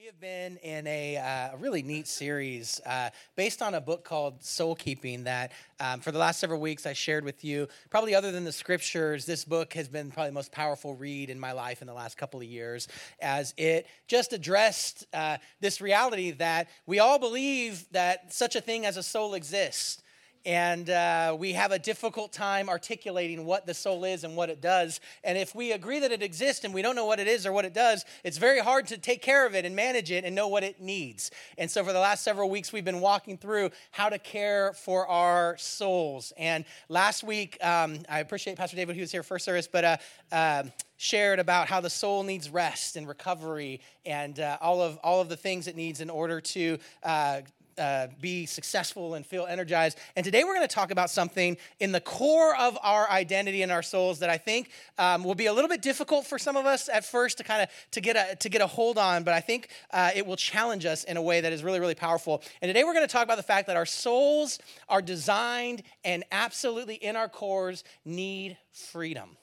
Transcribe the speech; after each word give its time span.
We 0.00 0.06
have 0.06 0.18
been 0.18 0.56
in 0.62 0.86
a, 0.86 1.18
uh, 1.18 1.58
really 1.58 1.82
neat 1.82 2.08
series 2.08 2.80
uh, 2.86 3.10
based 3.36 3.60
on 3.60 3.74
a 3.74 3.82
book 3.82 4.02
called 4.02 4.42
Soul 4.42 4.74
Keeping 4.74 5.24
that 5.24 5.52
um, 5.78 6.00
for 6.00 6.10
the 6.10 6.18
last 6.18 6.40
several 6.40 6.58
weeks 6.58 6.86
I 6.86 6.94
shared 6.94 7.22
with 7.22 7.44
you. 7.44 7.68
Probably 7.90 8.14
other 8.14 8.32
than 8.32 8.44
the 8.44 8.52
scriptures, 8.52 9.26
this 9.26 9.44
book 9.44 9.74
has 9.74 9.88
been 9.88 10.10
probably 10.10 10.30
the 10.30 10.34
most 10.34 10.52
powerful 10.52 10.94
read 10.94 11.28
in 11.28 11.38
my 11.38 11.52
life 11.52 11.82
in 11.82 11.86
the 11.86 11.92
last 11.92 12.16
couple 12.16 12.40
of 12.40 12.46
years 12.46 12.88
as 13.20 13.52
it 13.58 13.88
just 14.08 14.32
addressed 14.32 15.06
uh, 15.12 15.36
this 15.60 15.82
reality 15.82 16.30
that 16.30 16.70
we 16.86 16.98
all 16.98 17.18
believe 17.18 17.84
that 17.92 18.32
such 18.32 18.56
a 18.56 18.60
thing 18.62 18.86
as 18.86 18.96
a 18.96 19.02
soul 19.02 19.34
exists 19.34 20.02
and 20.46 20.88
uh, 20.88 21.36
we 21.38 21.52
have 21.52 21.70
a 21.70 21.78
difficult 21.78 22.32
time 22.32 22.68
articulating 22.68 23.44
what 23.44 23.66
the 23.66 23.74
soul 23.74 24.04
is 24.04 24.24
and 24.24 24.36
what 24.36 24.48
it 24.48 24.60
does. 24.60 25.00
And 25.22 25.36
if 25.36 25.54
we 25.54 25.72
agree 25.72 25.98
that 26.00 26.12
it 26.12 26.22
exists 26.22 26.64
and 26.64 26.72
we 26.72 26.82
don't 26.82 26.96
know 26.96 27.04
what 27.04 27.20
it 27.20 27.28
is 27.28 27.46
or 27.46 27.52
what 27.52 27.64
it 27.64 27.74
does, 27.74 28.04
it's 28.24 28.38
very 28.38 28.60
hard 28.60 28.86
to 28.88 28.98
take 28.98 29.20
care 29.22 29.46
of 29.46 29.54
it 29.54 29.64
and 29.64 29.76
manage 29.76 30.10
it 30.10 30.24
and 30.24 30.34
know 30.34 30.48
what 30.48 30.64
it 30.64 30.80
needs. 30.80 31.30
And 31.58 31.70
so, 31.70 31.84
for 31.84 31.92
the 31.92 32.00
last 32.00 32.24
several 32.24 32.48
weeks, 32.48 32.72
we've 32.72 32.84
been 32.84 33.00
walking 33.00 33.36
through 33.36 33.70
how 33.90 34.08
to 34.08 34.18
care 34.18 34.72
for 34.72 35.06
our 35.06 35.56
souls. 35.58 36.32
And 36.38 36.64
last 36.88 37.22
week, 37.22 37.62
um, 37.62 37.98
I 38.08 38.20
appreciate 38.20 38.56
Pastor 38.56 38.76
David 38.76 38.96
who 38.96 39.02
was 39.02 39.12
here 39.12 39.22
first 39.22 39.44
service, 39.44 39.68
but 39.70 39.84
uh, 39.84 39.96
uh, 40.32 40.62
shared 40.96 41.38
about 41.38 41.68
how 41.68 41.80
the 41.80 41.90
soul 41.90 42.22
needs 42.22 42.50
rest 42.50 42.96
and 42.96 43.08
recovery 43.08 43.80
and 44.04 44.40
uh, 44.40 44.58
all 44.60 44.82
of 44.82 44.98
all 45.02 45.20
of 45.20 45.28
the 45.28 45.36
things 45.36 45.66
it 45.66 45.76
needs 45.76 46.00
in 46.00 46.10
order 46.10 46.40
to 46.40 46.78
uh, 47.02 47.40
uh, 47.80 48.08
be 48.20 48.46
successful 48.46 49.14
and 49.14 49.26
feel 49.26 49.46
energized. 49.46 49.98
And 50.14 50.24
today 50.24 50.44
we're 50.44 50.54
going 50.54 50.68
to 50.68 50.74
talk 50.74 50.90
about 50.90 51.10
something 51.10 51.56
in 51.80 51.92
the 51.92 52.00
core 52.00 52.54
of 52.56 52.78
our 52.82 53.10
identity 53.10 53.62
and 53.62 53.72
our 53.72 53.82
souls 53.82 54.18
that 54.18 54.30
I 54.30 54.36
think 54.36 54.70
um, 54.98 55.24
will 55.24 55.34
be 55.34 55.46
a 55.46 55.52
little 55.52 55.68
bit 55.68 55.82
difficult 55.82 56.26
for 56.26 56.38
some 56.38 56.56
of 56.56 56.66
us 56.66 56.88
at 56.88 57.04
first 57.04 57.38
to 57.38 57.44
kind 57.44 57.62
of 57.62 57.68
to 57.92 58.00
get 58.00 58.16
a 58.16 58.36
to 58.36 58.48
get 58.48 58.60
a 58.60 58.66
hold 58.66 58.98
on, 58.98 59.24
but 59.24 59.34
I 59.34 59.40
think 59.40 59.68
uh, 59.90 60.10
it 60.14 60.26
will 60.26 60.36
challenge 60.36 60.84
us 60.84 61.04
in 61.04 61.16
a 61.16 61.22
way 61.22 61.40
that 61.40 61.52
is 61.52 61.64
really 61.64 61.80
really 61.80 61.94
powerful. 61.94 62.42
And 62.60 62.68
today 62.68 62.84
we're 62.84 62.94
going 62.94 63.06
to 63.06 63.12
talk 63.12 63.24
about 63.24 63.38
the 63.38 63.42
fact 63.42 63.66
that 63.68 63.76
our 63.76 63.86
souls 63.86 64.58
are 64.88 65.02
designed 65.02 65.82
and 66.04 66.24
absolutely 66.30 66.96
in 66.96 67.16
our 67.16 67.28
cores 67.28 67.82
need 68.04 68.58
freedom. 68.72 69.36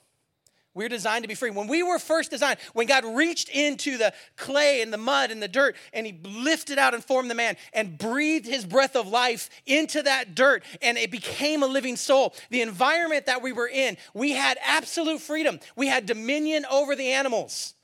We're 0.78 0.88
designed 0.88 1.24
to 1.24 1.28
be 1.28 1.34
free. 1.34 1.50
When 1.50 1.66
we 1.66 1.82
were 1.82 1.98
first 1.98 2.30
designed, 2.30 2.60
when 2.72 2.86
God 2.86 3.04
reached 3.04 3.48
into 3.48 3.98
the 3.98 4.14
clay 4.36 4.80
and 4.80 4.92
the 4.92 4.96
mud 4.96 5.32
and 5.32 5.42
the 5.42 5.48
dirt 5.48 5.74
and 5.92 6.06
He 6.06 6.16
lifted 6.22 6.78
out 6.78 6.94
and 6.94 7.04
formed 7.04 7.28
the 7.28 7.34
man 7.34 7.56
and 7.72 7.98
breathed 7.98 8.46
His 8.46 8.64
breath 8.64 8.94
of 8.94 9.08
life 9.08 9.50
into 9.66 10.00
that 10.02 10.36
dirt 10.36 10.62
and 10.80 10.96
it 10.96 11.10
became 11.10 11.64
a 11.64 11.66
living 11.66 11.96
soul, 11.96 12.32
the 12.50 12.60
environment 12.60 13.26
that 13.26 13.42
we 13.42 13.50
were 13.50 13.66
in, 13.66 13.96
we 14.14 14.30
had 14.30 14.56
absolute 14.64 15.20
freedom. 15.20 15.58
We 15.74 15.88
had 15.88 16.06
dominion 16.06 16.64
over 16.70 16.94
the 16.94 17.10
animals. 17.10 17.74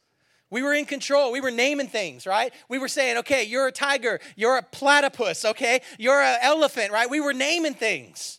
We 0.48 0.62
were 0.62 0.72
in 0.72 0.84
control. 0.84 1.32
We 1.32 1.40
were 1.40 1.50
naming 1.50 1.88
things, 1.88 2.28
right? 2.28 2.54
We 2.68 2.78
were 2.78 2.86
saying, 2.86 3.18
okay, 3.18 3.42
you're 3.42 3.66
a 3.66 3.72
tiger, 3.72 4.20
you're 4.36 4.56
a 4.56 4.62
platypus, 4.62 5.44
okay, 5.44 5.80
you're 5.98 6.22
an 6.22 6.38
elephant, 6.42 6.92
right? 6.92 7.10
We 7.10 7.18
were 7.18 7.34
naming 7.34 7.74
things. 7.74 8.38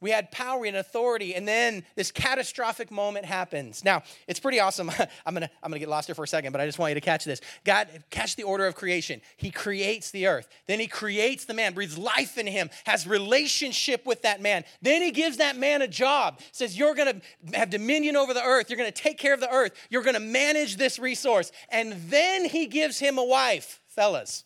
We 0.00 0.10
had 0.10 0.30
power 0.30 0.66
and 0.66 0.76
authority, 0.76 1.34
and 1.34 1.48
then 1.48 1.82
this 1.94 2.10
catastrophic 2.10 2.90
moment 2.90 3.24
happens. 3.24 3.82
Now, 3.82 4.02
it's 4.28 4.38
pretty 4.38 4.60
awesome. 4.60 4.90
I'm 5.26 5.32
gonna, 5.32 5.48
I'm 5.62 5.70
gonna 5.70 5.78
get 5.78 5.88
lost 5.88 6.06
here 6.06 6.14
for 6.14 6.24
a 6.24 6.28
second, 6.28 6.52
but 6.52 6.60
I 6.60 6.66
just 6.66 6.78
want 6.78 6.90
you 6.90 6.96
to 6.96 7.00
catch 7.00 7.24
this. 7.24 7.40
God, 7.64 7.88
catch 8.10 8.36
the 8.36 8.42
order 8.42 8.66
of 8.66 8.74
creation. 8.74 9.22
He 9.38 9.50
creates 9.50 10.10
the 10.10 10.26
earth. 10.26 10.48
Then 10.66 10.80
he 10.80 10.86
creates 10.86 11.46
the 11.46 11.54
man, 11.54 11.72
breathes 11.72 11.96
life 11.96 12.36
in 12.36 12.46
him, 12.46 12.68
has 12.84 13.06
relationship 13.06 14.04
with 14.04 14.20
that 14.22 14.42
man. 14.42 14.64
Then 14.82 15.00
he 15.00 15.12
gives 15.12 15.38
that 15.38 15.56
man 15.56 15.80
a 15.80 15.88
job. 15.88 16.40
Says, 16.52 16.76
You're 16.76 16.94
gonna 16.94 17.22
have 17.54 17.70
dominion 17.70 18.16
over 18.16 18.34
the 18.34 18.44
earth, 18.44 18.68
you're 18.68 18.78
gonna 18.78 18.90
take 18.90 19.16
care 19.16 19.32
of 19.32 19.40
the 19.40 19.50
earth, 19.50 19.72
you're 19.88 20.02
gonna 20.02 20.20
manage 20.20 20.76
this 20.76 20.98
resource. 20.98 21.52
And 21.70 21.94
then 22.10 22.44
he 22.44 22.66
gives 22.66 22.98
him 22.98 23.16
a 23.16 23.24
wife, 23.24 23.80
fellas. 23.86 24.44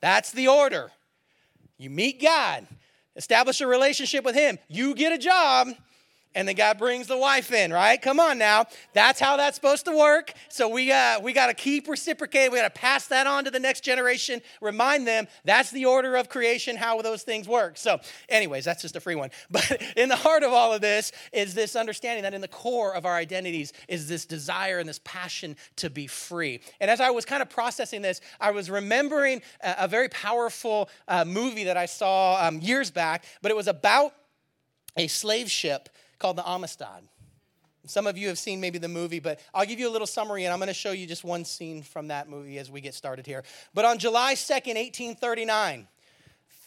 That's 0.00 0.30
the 0.30 0.46
order. 0.46 0.92
You 1.78 1.90
meet 1.90 2.22
God 2.22 2.66
establish 3.18 3.60
a 3.60 3.66
relationship 3.66 4.24
with 4.24 4.34
Him. 4.34 4.58
You 4.68 4.94
get 4.94 5.12
a 5.12 5.18
job, 5.18 5.68
and 6.34 6.46
the 6.46 6.54
God 6.54 6.78
brings 6.78 7.06
the 7.06 7.16
wife 7.16 7.52
in, 7.52 7.72
right? 7.72 8.00
Come 8.00 8.20
on 8.20 8.38
now. 8.38 8.66
That's 8.92 9.18
how 9.18 9.36
that's 9.36 9.56
supposed 9.56 9.84
to 9.86 9.96
work. 9.96 10.32
So 10.48 10.68
we, 10.68 10.92
uh, 10.92 11.20
we 11.20 11.32
got 11.32 11.46
to 11.46 11.54
keep 11.54 11.88
reciprocating. 11.88 12.52
We 12.52 12.58
got 12.58 12.72
to 12.72 12.80
pass 12.80 13.08
that 13.08 13.26
on 13.26 13.44
to 13.44 13.50
the 13.50 13.60
next 13.60 13.82
generation, 13.82 14.42
remind 14.60 15.06
them 15.06 15.26
that's 15.44 15.70
the 15.70 15.86
order 15.86 16.16
of 16.16 16.28
creation, 16.28 16.76
how 16.76 17.00
those 17.02 17.22
things 17.22 17.48
work. 17.48 17.76
So, 17.76 17.98
anyways, 18.28 18.64
that's 18.64 18.82
just 18.82 18.96
a 18.96 19.00
free 19.00 19.14
one. 19.14 19.30
But 19.50 19.82
in 19.96 20.08
the 20.08 20.16
heart 20.16 20.42
of 20.42 20.52
all 20.52 20.72
of 20.72 20.80
this 20.80 21.10
is 21.32 21.54
this 21.54 21.74
understanding 21.74 22.22
that 22.22 22.34
in 22.34 22.40
the 22.40 22.48
core 22.48 22.94
of 22.94 23.06
our 23.06 23.14
identities 23.14 23.72
is 23.88 24.06
this 24.06 24.24
desire 24.24 24.78
and 24.78 24.88
this 24.88 25.00
passion 25.02 25.56
to 25.76 25.90
be 25.90 26.06
free. 26.06 26.60
And 26.80 26.90
as 26.90 27.00
I 27.00 27.10
was 27.10 27.24
kind 27.24 27.42
of 27.42 27.48
processing 27.48 28.02
this, 28.02 28.20
I 28.40 28.50
was 28.50 28.70
remembering 28.70 29.42
a, 29.62 29.76
a 29.80 29.88
very 29.88 30.08
powerful 30.10 30.90
uh, 31.08 31.24
movie 31.24 31.64
that 31.64 31.76
I 31.76 31.86
saw 31.86 32.46
um, 32.46 32.60
years 32.60 32.90
back, 32.90 33.24
but 33.42 33.50
it 33.50 33.56
was 33.56 33.66
about 33.66 34.12
a 34.96 35.06
slave 35.06 35.50
ship 35.50 35.88
called 36.18 36.36
the 36.36 36.48
Amistad. 36.48 37.08
Some 37.86 38.06
of 38.06 38.18
you 38.18 38.28
have 38.28 38.38
seen 38.38 38.60
maybe 38.60 38.78
the 38.78 38.88
movie, 38.88 39.20
but 39.20 39.40
I'll 39.54 39.64
give 39.64 39.78
you 39.78 39.88
a 39.88 39.90
little 39.90 40.06
summary 40.06 40.44
and 40.44 40.52
I'm 40.52 40.58
going 40.58 40.68
to 40.68 40.74
show 40.74 40.92
you 40.92 41.06
just 41.06 41.24
one 41.24 41.44
scene 41.44 41.82
from 41.82 42.08
that 42.08 42.28
movie 42.28 42.58
as 42.58 42.70
we 42.70 42.80
get 42.80 42.94
started 42.94 43.24
here. 43.24 43.44
But 43.72 43.86
on 43.86 43.98
July 43.98 44.34
2nd, 44.34 44.74
1839, 44.74 45.88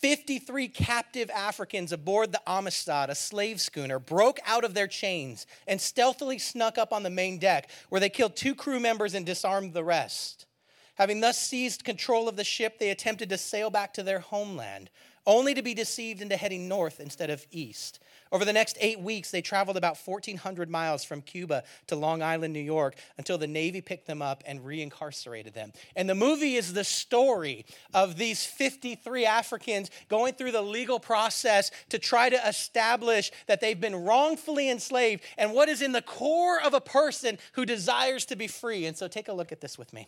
53 0.02 0.68
captive 0.70 1.30
Africans 1.30 1.92
aboard 1.92 2.32
the 2.32 2.42
Amistad, 2.48 3.12
a 3.12 3.16
slave 3.16 3.62
schooner, 3.62 4.00
broke 4.00 4.40
out 4.48 4.64
of 4.64 4.74
their 4.74 4.88
chains 4.88 5.46
and 5.68 5.80
stealthily 5.80 6.40
snuck 6.40 6.80
up 6.80 6.92
on 6.92 7.04
the 7.04 7.10
main 7.12 7.38
deck, 7.38 7.70
where 7.90 8.02
they 8.02 8.10
killed 8.10 8.36
two 8.36 8.56
crew 8.56 8.80
members 8.80 9.14
and 9.14 9.28
disarmed 9.28 9.76
the 9.76 9.84
rest. 9.84 10.48
Having 10.96 11.22
thus 11.22 11.40
seized 11.40 11.84
control 11.84 12.28
of 12.28 12.36
the 12.36 12.44
ship, 12.44 12.80
they 12.80 12.90
attempted 12.90 13.30
to 13.30 13.38
sail 13.38 13.70
back 13.70 13.94
to 13.94 14.02
their 14.02 14.20
homeland, 14.20 14.90
only 15.28 15.54
to 15.54 15.62
be 15.62 15.76
deceived 15.76 16.22
into 16.22 16.36
heading 16.36 16.68
north 16.68 17.00
instead 17.00 17.30
of 17.30 17.46
east. 17.52 18.00
Over 18.32 18.46
the 18.46 18.54
next 18.54 18.78
eight 18.80 19.00
weeks, 19.02 19.30
they 19.30 19.42
traveled 19.42 19.76
about 19.76 19.98
1,400 19.98 20.70
miles 20.70 21.04
from 21.04 21.22
Cuba 21.22 21.64
to 21.88 21.98
Long 21.98 22.22
Island, 22.22 22.54
New 22.54 22.62
York, 22.62 22.96
until 23.18 23.38
the 23.38 23.48
Navy 23.48 23.82
picked 23.82 24.08
them 24.08 24.22
up 24.22 24.42
and 24.46 24.62
reincarcerated 24.62 25.54
them. 25.54 25.74
And 25.98 26.10
the 26.10 26.16
movie 26.16 26.56
is 26.56 26.72
the 26.72 26.86
story 26.86 27.66
of 27.94 28.18
these 28.18 28.46
53 28.46 29.26
Africans 29.26 29.92
going 30.08 30.34
through 30.34 30.54
the 30.54 30.62
legal 30.62 31.00
process 31.00 31.72
to 31.90 32.00
try 32.00 32.30
to 32.30 32.48
establish 32.48 33.32
that 33.48 33.60
they've 33.60 33.80
been 33.80 33.96
wrongfully 33.96 34.70
enslaved 34.70 35.24
and 35.38 35.54
what 35.54 35.68
is 35.68 35.82
in 35.82 35.92
the 35.92 36.02
core 36.02 36.62
of 36.62 36.74
a 36.74 36.82
person 36.82 37.38
who 37.54 37.66
desires 37.66 38.26
to 38.26 38.38
be 38.38 38.48
free. 38.48 38.86
And 38.86 38.96
so 38.96 39.10
take 39.10 39.28
a 39.28 39.34
look 39.34 39.52
at 39.52 39.60
this 39.60 39.78
with 39.78 39.92
me. 39.92 40.08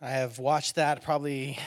I 0.00 0.10
have 0.10 0.38
watched 0.38 0.74
that 0.74 1.02
probably 1.02 1.58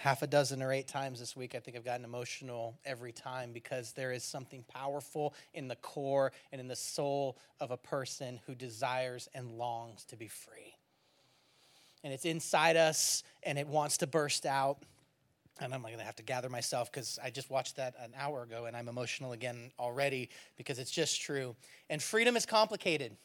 half 0.00 0.22
a 0.22 0.26
dozen 0.26 0.62
or 0.62 0.72
eight 0.72 0.88
times 0.88 1.20
this 1.20 1.36
week. 1.36 1.54
I 1.54 1.58
think 1.60 1.76
I've 1.76 1.84
gotten 1.84 2.06
emotional 2.06 2.78
every 2.86 3.12
time 3.12 3.52
because 3.52 3.92
there 3.92 4.12
is 4.12 4.24
something 4.24 4.64
powerful 4.66 5.34
in 5.52 5.68
the 5.68 5.76
core 5.76 6.32
and 6.52 6.60
in 6.60 6.68
the 6.68 6.76
soul 6.76 7.36
of 7.60 7.70
a 7.70 7.76
person 7.76 8.40
who 8.46 8.54
desires 8.54 9.28
and 9.34 9.52
longs 9.52 10.06
to 10.06 10.16
be 10.16 10.26
free. 10.26 10.74
And 12.02 12.14
it's 12.14 12.24
inside 12.24 12.78
us 12.78 13.22
and 13.42 13.58
it 13.58 13.66
wants 13.66 13.98
to 13.98 14.06
burst 14.06 14.46
out. 14.46 14.78
And 15.60 15.74
I'm 15.74 15.82
going 15.82 15.98
to 15.98 16.02
have 16.02 16.16
to 16.16 16.22
gather 16.22 16.48
myself 16.48 16.90
because 16.90 17.18
I 17.22 17.28
just 17.28 17.50
watched 17.50 17.76
that 17.76 17.94
an 18.02 18.14
hour 18.18 18.42
ago 18.42 18.64
and 18.64 18.74
I'm 18.74 18.88
emotional 18.88 19.32
again 19.32 19.70
already 19.78 20.30
because 20.56 20.78
it's 20.78 20.90
just 20.90 21.20
true. 21.20 21.54
And 21.90 22.02
freedom 22.02 22.36
is 22.36 22.46
complicated. 22.46 23.18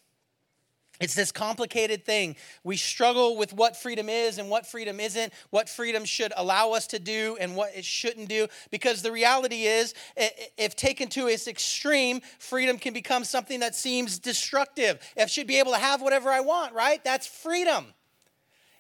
It's 1.00 1.14
this 1.14 1.32
complicated 1.32 2.06
thing. 2.06 2.36
We 2.64 2.78
struggle 2.78 3.38
with 3.38 3.54
what 3.54 3.76
freedom 3.76 4.10
is 4.10 4.38
and 4.38 4.50
what 4.50 4.66
freedom 4.66 5.00
isn't, 5.00 5.34
what 5.50 5.68
freedom 5.68 6.06
should 6.06 6.32
allow 6.38 6.72
us 6.72 6.88
to 6.88 7.00
do 7.00 7.38
and 7.40 7.56
what 7.56 7.76
it 7.76 7.86
shouldn't 7.86 8.30
do. 8.30 8.48
Because 8.72 9.02
the 9.02 9.12
reality 9.12 9.64
is, 9.64 9.94
if 10.16 10.76
taken 10.76 11.10
to 11.10 11.28
its 11.28 11.48
extreme, 11.48 12.22
freedom 12.40 12.78
can 12.78 12.94
become 12.94 13.24
something 13.24 13.60
that 13.60 13.76
seems 13.76 14.20
destructive. 14.20 15.00
I 15.18 15.26
should 15.26 15.48
be 15.48 15.60
able 15.60 15.74
to 15.74 15.78
have 15.78 16.02
whatever 16.02 16.30
I 16.30 16.40
want, 16.40 16.74
right? 16.74 17.04
That's 17.04 17.28
freedom. 17.28 17.88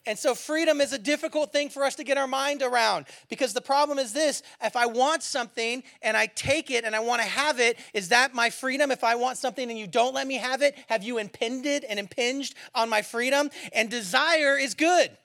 And 0.07 0.19
so, 0.19 0.35
freedom 0.35 0.81
is 0.81 0.93
a 0.93 0.99
difficult 0.99 1.51
thing 1.51 1.69
for 1.69 1.83
us 1.83 1.95
to 1.95 2.03
get 2.03 2.17
our 2.17 2.27
mind 2.27 2.61
around 2.61 3.05
because 3.27 3.53
the 3.53 3.61
problem 3.61 3.97
is 3.97 4.13
this 4.13 4.43
if 4.61 4.75
I 4.75 4.85
want 4.85 5.23
something 5.23 5.83
and 6.01 6.15
I 6.15 6.27
take 6.27 6.69
it 6.69 6.83
and 6.83 6.95
I 6.95 6.99
want 6.99 7.21
to 7.21 7.27
have 7.27 7.59
it, 7.59 7.79
is 7.93 8.09
that 8.09 8.33
my 8.33 8.49
freedom? 8.49 8.91
If 8.91 9.03
I 9.03 9.15
want 9.15 9.37
something 9.37 9.69
and 9.69 9.79
you 9.79 9.87
don't 9.87 10.13
let 10.13 10.27
me 10.27 10.35
have 10.35 10.61
it, 10.61 10.75
have 10.87 11.03
you 11.03 11.17
impinged 11.17 11.83
and 11.89 11.99
impinged 11.99 12.55
on 12.73 12.89
my 12.89 13.01
freedom? 13.01 13.49
And 13.73 13.89
desire 13.89 14.57
is 14.57 14.75
good. 14.75 15.17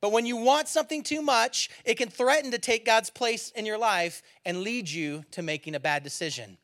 But 0.00 0.12
when 0.12 0.26
you 0.26 0.36
want 0.36 0.68
something 0.68 1.02
too 1.02 1.22
much, 1.22 1.70
it 1.84 1.96
can 1.96 2.08
threaten 2.08 2.50
to 2.52 2.58
take 2.58 2.84
God's 2.84 3.10
place 3.10 3.50
in 3.50 3.66
your 3.66 3.78
life 3.78 4.22
and 4.44 4.60
lead 4.60 4.88
you 4.88 5.24
to 5.32 5.42
making 5.42 5.74
a 5.74 5.80
bad 5.80 6.02
decision. 6.02 6.58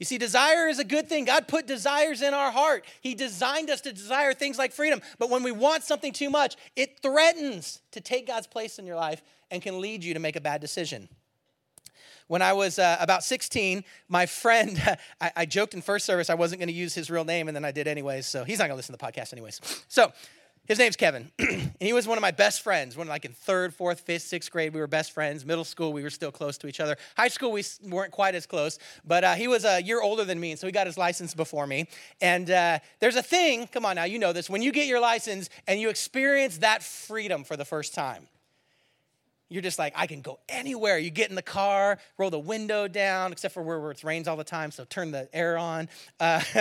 You 0.00 0.06
see, 0.06 0.16
desire 0.16 0.66
is 0.66 0.78
a 0.78 0.84
good 0.84 1.10
thing. 1.10 1.26
God 1.26 1.46
put 1.46 1.66
desires 1.66 2.22
in 2.22 2.32
our 2.32 2.50
heart. 2.50 2.86
He 3.02 3.14
designed 3.14 3.68
us 3.68 3.82
to 3.82 3.92
desire 3.92 4.32
things 4.32 4.56
like 4.56 4.72
freedom. 4.72 5.02
But 5.18 5.28
when 5.28 5.42
we 5.42 5.52
want 5.52 5.84
something 5.84 6.14
too 6.14 6.30
much, 6.30 6.56
it 6.74 7.00
threatens 7.02 7.82
to 7.92 8.00
take 8.00 8.26
God's 8.26 8.46
place 8.46 8.78
in 8.78 8.86
your 8.86 8.96
life 8.96 9.22
and 9.50 9.60
can 9.60 9.78
lead 9.78 10.02
you 10.02 10.14
to 10.14 10.20
make 10.20 10.36
a 10.36 10.40
bad 10.40 10.62
decision. 10.62 11.06
When 12.28 12.40
I 12.40 12.54
was 12.54 12.78
uh, 12.78 12.96
about 12.98 13.24
16, 13.24 13.84
my 14.08 14.24
friend, 14.24 14.80
I, 15.20 15.32
I 15.36 15.44
joked 15.44 15.74
in 15.74 15.82
first 15.82 16.06
service 16.06 16.30
I 16.30 16.34
wasn't 16.34 16.60
going 16.60 16.68
to 16.68 16.74
use 16.74 16.94
his 16.94 17.10
real 17.10 17.26
name, 17.26 17.48
and 17.48 17.54
then 17.54 17.66
I 17.66 17.72
did 17.72 17.86
anyways. 17.86 18.24
So 18.24 18.42
he's 18.44 18.58
not 18.58 18.64
going 18.64 18.70
to 18.72 18.76
listen 18.76 18.96
to 18.96 18.98
the 18.98 19.12
podcast 19.12 19.34
anyways. 19.34 19.60
So 19.88 20.12
his 20.66 20.78
name's 20.78 20.96
Kevin, 20.96 21.30
and 21.38 21.72
he 21.80 21.92
was 21.92 22.06
one 22.06 22.16
of 22.16 22.22
my 22.22 22.30
best 22.30 22.62
friends. 22.62 22.96
When 22.96 23.08
like 23.08 23.24
in 23.24 23.32
third, 23.32 23.74
fourth, 23.74 24.00
fifth, 24.00 24.22
sixth 24.22 24.50
grade, 24.50 24.72
we 24.72 24.80
were 24.80 24.86
best 24.86 25.12
friends. 25.12 25.44
Middle 25.44 25.64
school, 25.64 25.92
we 25.92 26.02
were 26.02 26.10
still 26.10 26.30
close 26.30 26.56
to 26.58 26.68
each 26.68 26.80
other. 26.80 26.96
High 27.16 27.28
school, 27.28 27.50
we 27.50 27.64
weren't 27.82 28.12
quite 28.12 28.34
as 28.34 28.46
close, 28.46 28.78
but 29.04 29.24
uh, 29.24 29.34
he 29.34 29.48
was 29.48 29.64
a 29.64 29.82
year 29.82 30.00
older 30.00 30.24
than 30.24 30.38
me, 30.38 30.52
and 30.52 30.60
so 30.60 30.66
he 30.66 30.72
got 30.72 30.86
his 30.86 30.96
license 30.96 31.34
before 31.34 31.66
me. 31.66 31.88
And 32.20 32.50
uh, 32.50 32.78
there's 33.00 33.16
a 33.16 33.22
thing, 33.22 33.66
come 33.66 33.84
on 33.84 33.96
now, 33.96 34.04
you 34.04 34.18
know 34.18 34.32
this, 34.32 34.48
when 34.48 34.62
you 34.62 34.72
get 34.72 34.86
your 34.86 35.00
license 35.00 35.50
and 35.66 35.80
you 35.80 35.88
experience 35.88 36.58
that 36.58 36.82
freedom 36.82 37.44
for 37.44 37.56
the 37.56 37.64
first 37.64 37.94
time 37.94 38.28
you're 39.50 39.62
just 39.62 39.80
like, 39.80 39.92
I 39.96 40.06
can 40.06 40.20
go 40.20 40.38
anywhere. 40.48 40.96
You 40.96 41.10
get 41.10 41.28
in 41.28 41.34
the 41.34 41.42
car, 41.42 41.98
roll 42.16 42.30
the 42.30 42.38
window 42.38 42.86
down, 42.86 43.32
except 43.32 43.52
for 43.52 43.62
where, 43.64 43.80
where 43.80 43.90
it 43.90 44.04
rains 44.04 44.28
all 44.28 44.36
the 44.36 44.44
time, 44.44 44.70
so 44.70 44.84
turn 44.84 45.10
the 45.10 45.28
air 45.32 45.58
on, 45.58 45.88
uh, 46.20 46.38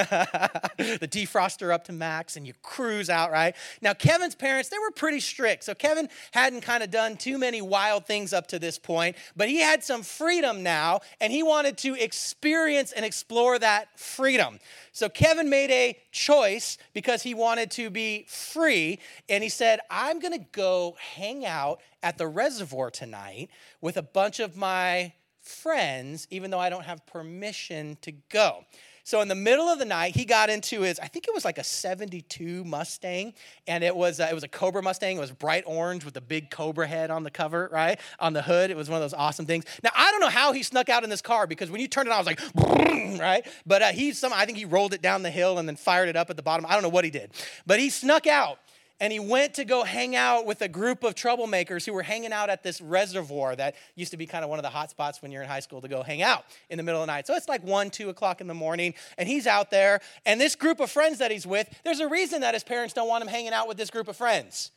the 0.77 1.07
defroster 1.09 1.71
up 1.71 1.86
to 1.86 1.94
max, 1.94 2.36
and 2.36 2.47
you 2.47 2.53
cruise 2.63 3.09
out, 3.09 3.31
right? 3.31 3.56
Now, 3.81 3.94
Kevin's 3.94 4.33
parents, 4.33 4.69
they 4.69 4.80
were 4.80 4.89
pretty 4.89 5.19
strict. 5.19 5.63
So 5.63 5.75
Kevin 5.75 6.09
hadn't 6.31 6.62
kind 6.62 6.81
of 6.81 6.89
done 6.89 7.15
too 7.15 7.38
many 7.38 7.62
wild 7.62 8.07
things 8.07 8.33
up 8.33 8.47
to 8.47 8.57
this 8.57 8.80
point, 8.80 9.15
but 9.38 9.47
he 9.50 9.62
had 9.62 9.83
some 9.83 10.01
freedom 10.01 10.63
now, 10.63 11.01
and 11.21 11.31
he 11.31 11.44
wanted 11.44 11.77
to 11.80 11.94
experience 11.94 12.91
and 12.91 13.06
explore 13.06 13.59
that 13.59 14.00
freedom. 14.00 14.59
So 14.94 15.09
Kevin 15.09 15.47
made 15.47 15.69
a 15.69 15.95
choice 16.12 16.80
because 16.94 17.21
he 17.21 17.36
wanted 17.36 17.69
to 17.71 17.91
be 17.91 18.25
free, 18.27 18.97
and 19.30 19.44
he 19.44 19.50
said, 19.50 19.80
I'm 19.91 20.19
going 20.19 20.38
to 20.38 20.45
go 20.51 20.97
hang 21.15 21.45
out 21.45 21.81
at 22.01 22.18
the 22.18 22.27
reservoir 22.27 22.78
tonight 22.87 23.49
with 23.81 23.97
a 23.97 24.01
bunch 24.01 24.39
of 24.39 24.55
my 24.55 25.11
friends, 25.41 26.27
even 26.29 26.51
though 26.51 26.59
I 26.59 26.69
don't 26.69 26.85
have 26.85 27.05
permission 27.05 27.97
to 28.01 28.11
go. 28.11 28.65
So 29.09 29.21
in 29.21 29.27
the 29.27 29.33
middle 29.33 29.67
of 29.67 29.79
the 29.79 29.85
night, 29.85 30.15
he 30.15 30.23
got 30.23 30.51
into 30.51 30.81
his, 30.81 30.99
I 30.99 31.07
think 31.07 31.27
it 31.27 31.33
was 31.33 31.43
like 31.43 31.57
a 31.57 31.63
72 31.63 32.63
Mustang, 32.63 33.33
and 33.65 33.83
it 33.83 33.95
was, 33.95 34.19
uh, 34.19 34.27
it 34.29 34.35
was 34.35 34.43
a 34.43 34.47
Cobra 34.47 34.83
Mustang. 34.83 35.17
It 35.17 35.19
was 35.19 35.31
bright 35.31 35.63
orange 35.65 36.05
with 36.05 36.15
a 36.15 36.21
big 36.21 36.51
Cobra 36.51 36.85
head 36.85 37.09
on 37.09 37.23
the 37.23 37.31
cover, 37.31 37.69
right? 37.71 37.99
On 38.19 38.33
the 38.33 38.43
hood. 38.43 38.69
It 38.69 38.77
was 38.77 38.87
one 38.87 38.97
of 38.97 39.01
those 39.01 39.15
awesome 39.15 39.47
things. 39.47 39.65
Now, 39.83 39.89
I 39.95 40.11
don't 40.11 40.19
know 40.19 40.29
how 40.29 40.51
he 40.51 40.61
snuck 40.61 40.89
out 40.89 41.03
in 41.03 41.09
this 41.09 41.23
car 41.23 41.47
because 41.47 41.71
when 41.71 41.81
you 41.81 41.87
turned 41.87 42.07
it 42.07 42.11
on, 42.11 42.17
I 42.17 42.19
was 42.19 42.27
like, 42.27 43.19
right? 43.19 43.47
But 43.65 43.81
uh, 43.81 43.87
he, 43.87 44.11
some, 44.11 44.31
I 44.31 44.45
think 44.45 44.59
he 44.59 44.65
rolled 44.65 44.93
it 44.93 45.01
down 45.01 45.23
the 45.23 45.31
hill 45.31 45.57
and 45.57 45.67
then 45.67 45.75
fired 45.75 46.07
it 46.07 46.15
up 46.15 46.29
at 46.29 46.35
the 46.35 46.43
bottom. 46.43 46.67
I 46.67 46.73
don't 46.73 46.83
know 46.83 46.89
what 46.89 47.03
he 47.03 47.09
did. 47.09 47.31
But 47.65 47.79
he 47.79 47.89
snuck 47.89 48.27
out 48.27 48.59
and 49.00 49.13
he 49.13 49.19
went 49.19 49.54
to 49.56 49.66
go 49.66 49.84
hang 49.84 50.16
out 50.16 50.46
with 50.46 50.62
a 50.62 50.68
group 50.68 51.04
of 51.04 51.16
troublemakers 51.16 51.86
who 51.86 51.94
were 51.94 52.04
hanging 52.04 52.34
out 52.34 52.50
at 52.50 52.63
this 52.63 52.81
reservoir 52.81 53.56
that 53.56 53.75
used 53.96 54.12
to 54.12 54.18
be 54.18 54.25
kind 54.25 54.44
of 54.44 54.50
one 54.50 54.60
of 54.60 54.63
the 54.63 54.69
hot 54.69 54.90
spots 54.90 55.22
when 55.22 55.31
you're 55.31 55.42
in 55.42 55.48
high 55.48 55.60
school 55.60 55.81
to 55.81 55.88
go 55.88 56.04
hang 56.04 56.22
out 56.22 56.44
in 56.69 56.78
the 56.78 56.84
middle 56.84 57.01
of 57.01 57.07
the 57.07 57.13
night. 57.13 57.28
So 57.28 57.36
it's 57.36 57.48
like 57.48 57.63
one, 57.63 57.90
two 57.90 58.10
o'clock 58.10 58.42
in 58.42 58.48
the 58.48 58.54
morning, 58.54 58.94
and 59.18 59.28
he's 59.28 59.48
out 59.48 59.72
there. 59.72 60.01
And 60.25 60.40
this 60.40 60.56
group 60.56 60.80
of 60.80 60.92
friends 60.92 61.19
that 61.19 61.31
he's 61.31 61.48
with, 61.48 61.69
there's 61.84 62.00
a 62.00 62.07
reason 62.07 62.42
that 62.42 62.54
his 62.54 62.63
parents 62.63 62.94
don't 62.94 63.07
want 63.07 63.22
him 63.22 63.28
hanging 63.30 63.54
out 63.54 63.68
with 63.68 63.78
this 63.78 63.90
group 63.90 64.07
of 64.07 64.18
friends. 64.18 64.72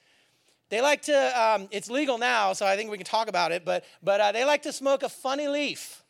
They 0.68 0.80
like 0.80 1.02
to, 1.02 1.40
um, 1.40 1.68
it's 1.70 1.90
legal 1.90 2.16
now, 2.16 2.54
so 2.54 2.64
I 2.64 2.76
think 2.76 2.90
we 2.90 2.96
can 2.96 3.04
talk 3.04 3.28
about 3.28 3.52
it, 3.52 3.64
but, 3.64 3.84
but 4.02 4.20
uh, 4.20 4.32
they 4.32 4.44
like 4.44 4.62
to 4.62 4.72
smoke 4.72 5.02
a 5.02 5.08
funny 5.08 5.46
leaf 5.48 6.01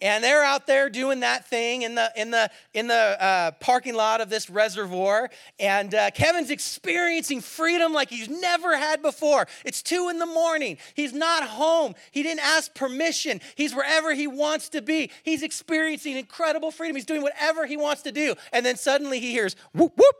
and 0.00 0.22
they're 0.22 0.44
out 0.44 0.66
there 0.66 0.88
doing 0.88 1.20
that 1.20 1.48
thing 1.48 1.82
in 1.82 1.94
the 1.94 2.12
in 2.16 2.30
the 2.30 2.50
in 2.74 2.86
the 2.86 2.94
uh, 2.94 3.50
parking 3.52 3.94
lot 3.94 4.20
of 4.20 4.30
this 4.30 4.48
reservoir. 4.48 5.30
And 5.58 5.94
uh, 5.94 6.10
kevin's 6.10 6.50
experiencing 6.50 7.40
freedom 7.40 7.92
like 7.92 8.10
he's 8.10 8.28
never 8.28 8.76
had 8.76 9.02
before. 9.02 9.46
It's 9.64 9.82
two 9.82 10.08
in 10.08 10.18
the 10.18 10.26
morning. 10.26 10.78
He's 10.94 11.12
not 11.12 11.44
home. 11.44 11.94
He 12.10 12.22
didn't 12.22 12.44
ask 12.44 12.74
permission. 12.74 13.40
He's 13.54 13.74
wherever 13.74 14.14
he 14.14 14.26
wants 14.26 14.68
to 14.70 14.82
be. 14.82 15.10
He's 15.22 15.42
experiencing 15.42 16.16
incredible 16.16 16.70
freedom. 16.70 16.96
He's 16.96 17.06
doing 17.06 17.22
whatever 17.22 17.66
he 17.66 17.76
wants 17.76 18.02
to 18.02 18.12
do. 18.12 18.34
And 18.52 18.64
then 18.64 18.76
suddenly 18.76 19.20
he 19.20 19.32
hears 19.32 19.56
whoop 19.74 19.92
whoop 19.96 20.16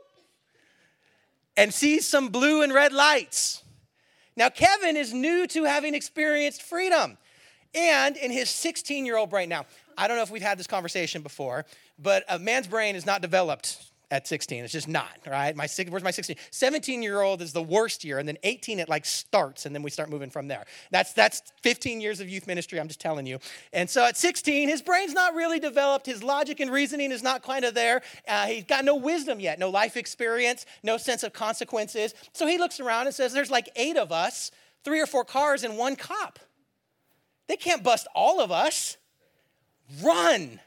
and 1.55 1.73
sees 1.73 2.05
some 2.05 2.29
blue 2.29 2.61
and 2.61 2.73
red 2.73 2.93
lights. 2.93 3.63
Now 4.35 4.49
kevin 4.49 4.97
is 4.97 5.13
new 5.13 5.47
to 5.47 5.63
having 5.63 5.95
experienced 5.95 6.63
freedom 6.63 7.17
and 7.73 8.17
in 8.17 8.31
his 8.31 8.49
16 8.49 9.05
year 9.05 9.17
old 9.17 9.29
brain, 9.29 9.49
now, 9.49 9.65
I 9.97 10.07
don't 10.07 10.17
know 10.17 10.23
if 10.23 10.31
we've 10.31 10.41
had 10.41 10.57
this 10.57 10.67
conversation 10.67 11.21
before, 11.21 11.65
but 11.97 12.23
a 12.29 12.39
man's 12.39 12.67
brain 12.67 12.95
is 12.95 13.05
not 13.05 13.21
developed 13.21 13.89
at 14.11 14.27
16. 14.27 14.63
It's 14.63 14.73
just 14.73 14.87
not, 14.87 15.19
right? 15.27 15.55
My 15.55 15.67
where's 15.89 16.03
my 16.03 16.11
16? 16.11 16.35
17 16.51 17.03
year 17.03 17.21
old 17.21 17.41
is 17.41 17.53
the 17.53 17.61
worst 17.61 18.03
year, 18.03 18.17
and 18.17 18.27
then 18.27 18.37
18 18.43 18.79
it 18.79 18.89
like 18.89 19.05
starts, 19.05 19.65
and 19.65 19.75
then 19.75 19.83
we 19.83 19.91
start 19.91 20.09
moving 20.09 20.29
from 20.29 20.47
there. 20.47 20.65
That's 20.91 21.13
that's 21.13 21.41
15 21.61 22.01
years 22.01 22.19
of 22.19 22.29
youth 22.29 22.47
ministry. 22.47 22.79
I'm 22.79 22.87
just 22.87 22.99
telling 22.99 23.25
you. 23.25 23.39
And 23.71 23.89
so 23.89 24.05
at 24.05 24.17
16, 24.17 24.67
his 24.67 24.81
brain's 24.81 25.13
not 25.13 25.35
really 25.35 25.59
developed. 25.59 26.05
His 26.05 26.23
logic 26.23 26.59
and 26.59 26.71
reasoning 26.71 27.11
is 27.11 27.21
not 27.21 27.43
kind 27.43 27.65
of 27.65 27.73
there. 27.75 28.01
Uh, 28.27 28.47
he's 28.47 28.63
got 28.63 28.83
no 28.83 28.95
wisdom 28.95 29.39
yet, 29.39 29.59
no 29.59 29.69
life 29.69 29.95
experience, 29.95 30.65
no 30.81 30.97
sense 30.97 31.23
of 31.23 31.33
consequences. 31.33 32.13
So 32.33 32.47
he 32.47 32.57
looks 32.57 32.79
around 32.79 33.05
and 33.05 33.15
says, 33.15 33.33
"There's 33.33 33.51
like 33.51 33.69
eight 33.75 33.97
of 33.97 34.11
us, 34.11 34.51
three 34.83 34.99
or 34.99 35.07
four 35.07 35.23
cars, 35.23 35.63
and 35.63 35.77
one 35.77 35.95
cop." 35.95 36.39
They 37.49 37.57
can't 37.57 37.83
bust 37.83 38.07
all 38.15 38.39
of 38.39 38.51
us. 38.51 38.95
Run. 40.01 40.61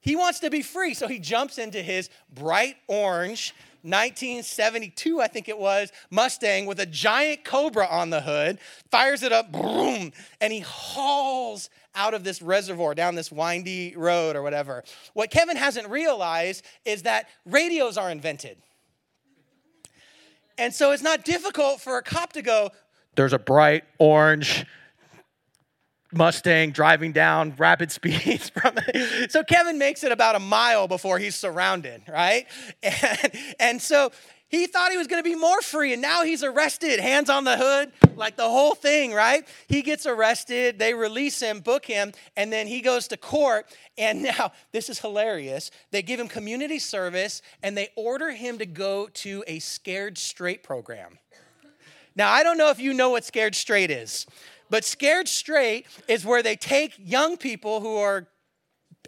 He 0.00 0.16
wants 0.16 0.40
to 0.40 0.50
be 0.50 0.62
free, 0.62 0.94
so 0.94 1.06
he 1.06 1.18
jumps 1.18 1.58
into 1.58 1.80
his 1.80 2.10
bright 2.34 2.76
orange 2.88 3.54
1972, 3.82 5.20
I 5.20 5.28
think 5.28 5.46
it 5.50 5.58
was, 5.58 5.92
Mustang 6.10 6.64
with 6.64 6.80
a 6.80 6.86
giant 6.86 7.44
cobra 7.44 7.86
on 7.86 8.08
the 8.08 8.22
hood, 8.22 8.58
fires 8.90 9.22
it 9.22 9.30
up, 9.30 9.52
boom, 9.52 10.10
and 10.40 10.52
he 10.54 10.60
hauls 10.60 11.68
out 11.94 12.14
of 12.14 12.24
this 12.24 12.40
reservoir 12.40 12.94
down 12.94 13.14
this 13.14 13.30
windy 13.30 13.94
road 13.94 14.36
or 14.36 14.42
whatever. 14.42 14.84
What 15.12 15.30
Kevin 15.30 15.58
hasn't 15.58 15.90
realized 15.90 16.64
is 16.86 17.02
that 17.02 17.28
radios 17.44 17.98
are 17.98 18.10
invented. 18.10 18.56
And 20.56 20.72
so 20.72 20.92
it's 20.92 21.02
not 21.02 21.26
difficult 21.26 21.82
for 21.82 21.98
a 21.98 22.02
cop 22.02 22.32
to 22.32 22.42
go, 22.42 22.70
there's 23.16 23.34
a 23.34 23.38
bright 23.38 23.84
orange 23.98 24.64
Mustang 26.16 26.70
driving 26.72 27.12
down 27.12 27.54
rapid 27.58 27.90
speeds 27.92 28.50
from 28.50 28.74
it. 28.76 29.30
So 29.30 29.42
Kevin 29.42 29.78
makes 29.78 30.04
it 30.04 30.12
about 30.12 30.36
a 30.36 30.40
mile 30.40 30.88
before 30.88 31.18
he's 31.18 31.34
surrounded, 31.34 32.02
right? 32.08 32.46
And, 32.82 33.32
and 33.58 33.82
so 33.82 34.12
he 34.54 34.68
thought 34.68 34.92
he 34.92 34.96
was 34.96 35.08
going 35.08 35.22
to 35.22 35.28
be 35.28 35.34
more 35.34 35.60
free, 35.62 35.92
and 35.92 36.00
now 36.00 36.22
he's 36.22 36.44
arrested, 36.44 37.00
hands 37.00 37.28
on 37.28 37.42
the 37.42 37.56
hood, 37.56 37.90
like 38.14 38.36
the 38.36 38.48
whole 38.48 38.74
thing, 38.76 39.12
right? 39.12 39.46
He 39.66 39.82
gets 39.82 40.06
arrested, 40.06 40.78
they 40.78 40.94
release 40.94 41.40
him, 41.40 41.58
book 41.58 41.84
him, 41.84 42.12
and 42.36 42.52
then 42.52 42.68
he 42.68 42.80
goes 42.80 43.08
to 43.08 43.16
court. 43.16 43.66
And 43.98 44.22
now, 44.38 44.52
this 44.70 44.88
is 44.88 45.00
hilarious. 45.00 45.70
They 45.90 46.02
give 46.02 46.20
him 46.20 46.28
community 46.28 46.78
service 46.78 47.42
and 47.62 47.76
they 47.76 47.88
order 47.96 48.30
him 48.30 48.58
to 48.58 48.66
go 48.66 49.08
to 49.08 49.42
a 49.48 49.58
scared 49.58 50.18
straight 50.18 50.62
program. 50.62 51.18
Now, 52.16 52.30
I 52.30 52.44
don't 52.44 52.58
know 52.58 52.70
if 52.70 52.78
you 52.78 52.94
know 52.94 53.10
what 53.10 53.24
scared 53.24 53.56
straight 53.56 53.90
is. 53.90 54.24
But 54.74 54.84
scared 54.84 55.28
straight 55.28 55.86
is 56.08 56.24
where 56.24 56.42
they 56.42 56.56
take 56.56 56.94
young 56.98 57.36
people 57.36 57.80
who 57.80 57.96
are 57.96 58.26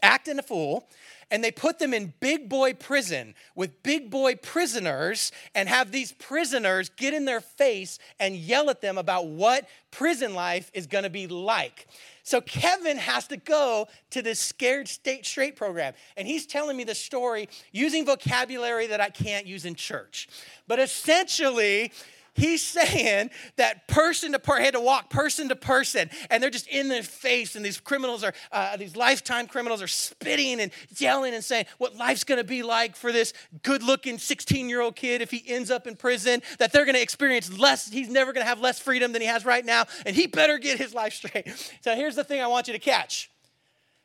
acting 0.00 0.38
a 0.38 0.42
fool 0.42 0.88
and 1.28 1.42
they 1.42 1.50
put 1.50 1.80
them 1.80 1.92
in 1.92 2.14
big 2.20 2.48
boy 2.48 2.74
prison 2.74 3.34
with 3.56 3.82
big 3.82 4.08
boy 4.08 4.36
prisoners 4.36 5.32
and 5.56 5.68
have 5.68 5.90
these 5.90 6.12
prisoners 6.12 6.88
get 6.90 7.14
in 7.14 7.24
their 7.24 7.40
face 7.40 7.98
and 8.20 8.36
yell 8.36 8.70
at 8.70 8.80
them 8.80 8.96
about 8.96 9.26
what 9.26 9.68
prison 9.90 10.34
life 10.34 10.70
is 10.72 10.86
going 10.86 11.02
to 11.02 11.10
be 11.10 11.26
like. 11.26 11.88
So 12.22 12.40
Kevin 12.40 12.96
has 12.98 13.26
to 13.26 13.36
go 13.36 13.88
to 14.10 14.22
this 14.22 14.38
scared 14.38 14.86
state 14.86 15.26
straight 15.26 15.56
program 15.56 15.94
and 16.16 16.28
he's 16.28 16.46
telling 16.46 16.76
me 16.76 16.84
the 16.84 16.94
story 16.94 17.48
using 17.72 18.06
vocabulary 18.06 18.86
that 18.86 19.00
I 19.00 19.10
can't 19.10 19.46
use 19.46 19.64
in 19.64 19.74
church. 19.74 20.28
But 20.68 20.78
essentially, 20.78 21.90
He's 22.36 22.62
saying 22.62 23.30
that 23.56 23.88
person 23.88 24.32
to 24.32 24.38
person, 24.38 24.64
had 24.64 24.74
to 24.74 24.80
walk 24.80 25.08
person 25.08 25.48
to 25.48 25.56
person, 25.56 26.10
and 26.28 26.42
they're 26.42 26.50
just 26.50 26.68
in 26.68 26.88
their 26.88 27.02
face, 27.02 27.56
and 27.56 27.64
these 27.64 27.80
criminals 27.80 28.22
are, 28.22 28.34
uh, 28.52 28.76
these 28.76 28.94
lifetime 28.94 29.46
criminals 29.46 29.80
are 29.80 29.86
spitting 29.86 30.60
and 30.60 30.70
yelling 30.98 31.32
and 31.32 31.42
saying 31.42 31.64
what 31.78 31.96
life's 31.96 32.24
gonna 32.24 32.44
be 32.44 32.62
like 32.62 32.94
for 32.94 33.10
this 33.10 33.32
good 33.62 33.82
looking 33.82 34.18
16 34.18 34.68
year 34.68 34.82
old 34.82 34.96
kid 34.96 35.22
if 35.22 35.30
he 35.30 35.42
ends 35.46 35.70
up 35.70 35.86
in 35.86 35.96
prison, 35.96 36.42
that 36.58 36.72
they're 36.72 36.84
gonna 36.84 36.98
experience 36.98 37.50
less, 37.58 37.88
he's 37.88 38.10
never 38.10 38.34
gonna 38.34 38.44
have 38.44 38.60
less 38.60 38.78
freedom 38.78 39.12
than 39.12 39.22
he 39.22 39.28
has 39.28 39.46
right 39.46 39.64
now, 39.64 39.84
and 40.04 40.14
he 40.14 40.26
better 40.26 40.58
get 40.58 40.78
his 40.78 40.94
life 40.94 41.14
straight. 41.14 41.46
So 41.80 41.94
here's 41.94 42.16
the 42.16 42.24
thing 42.24 42.40
I 42.40 42.46
want 42.48 42.66
you 42.66 42.72
to 42.72 42.78
catch. 42.78 43.30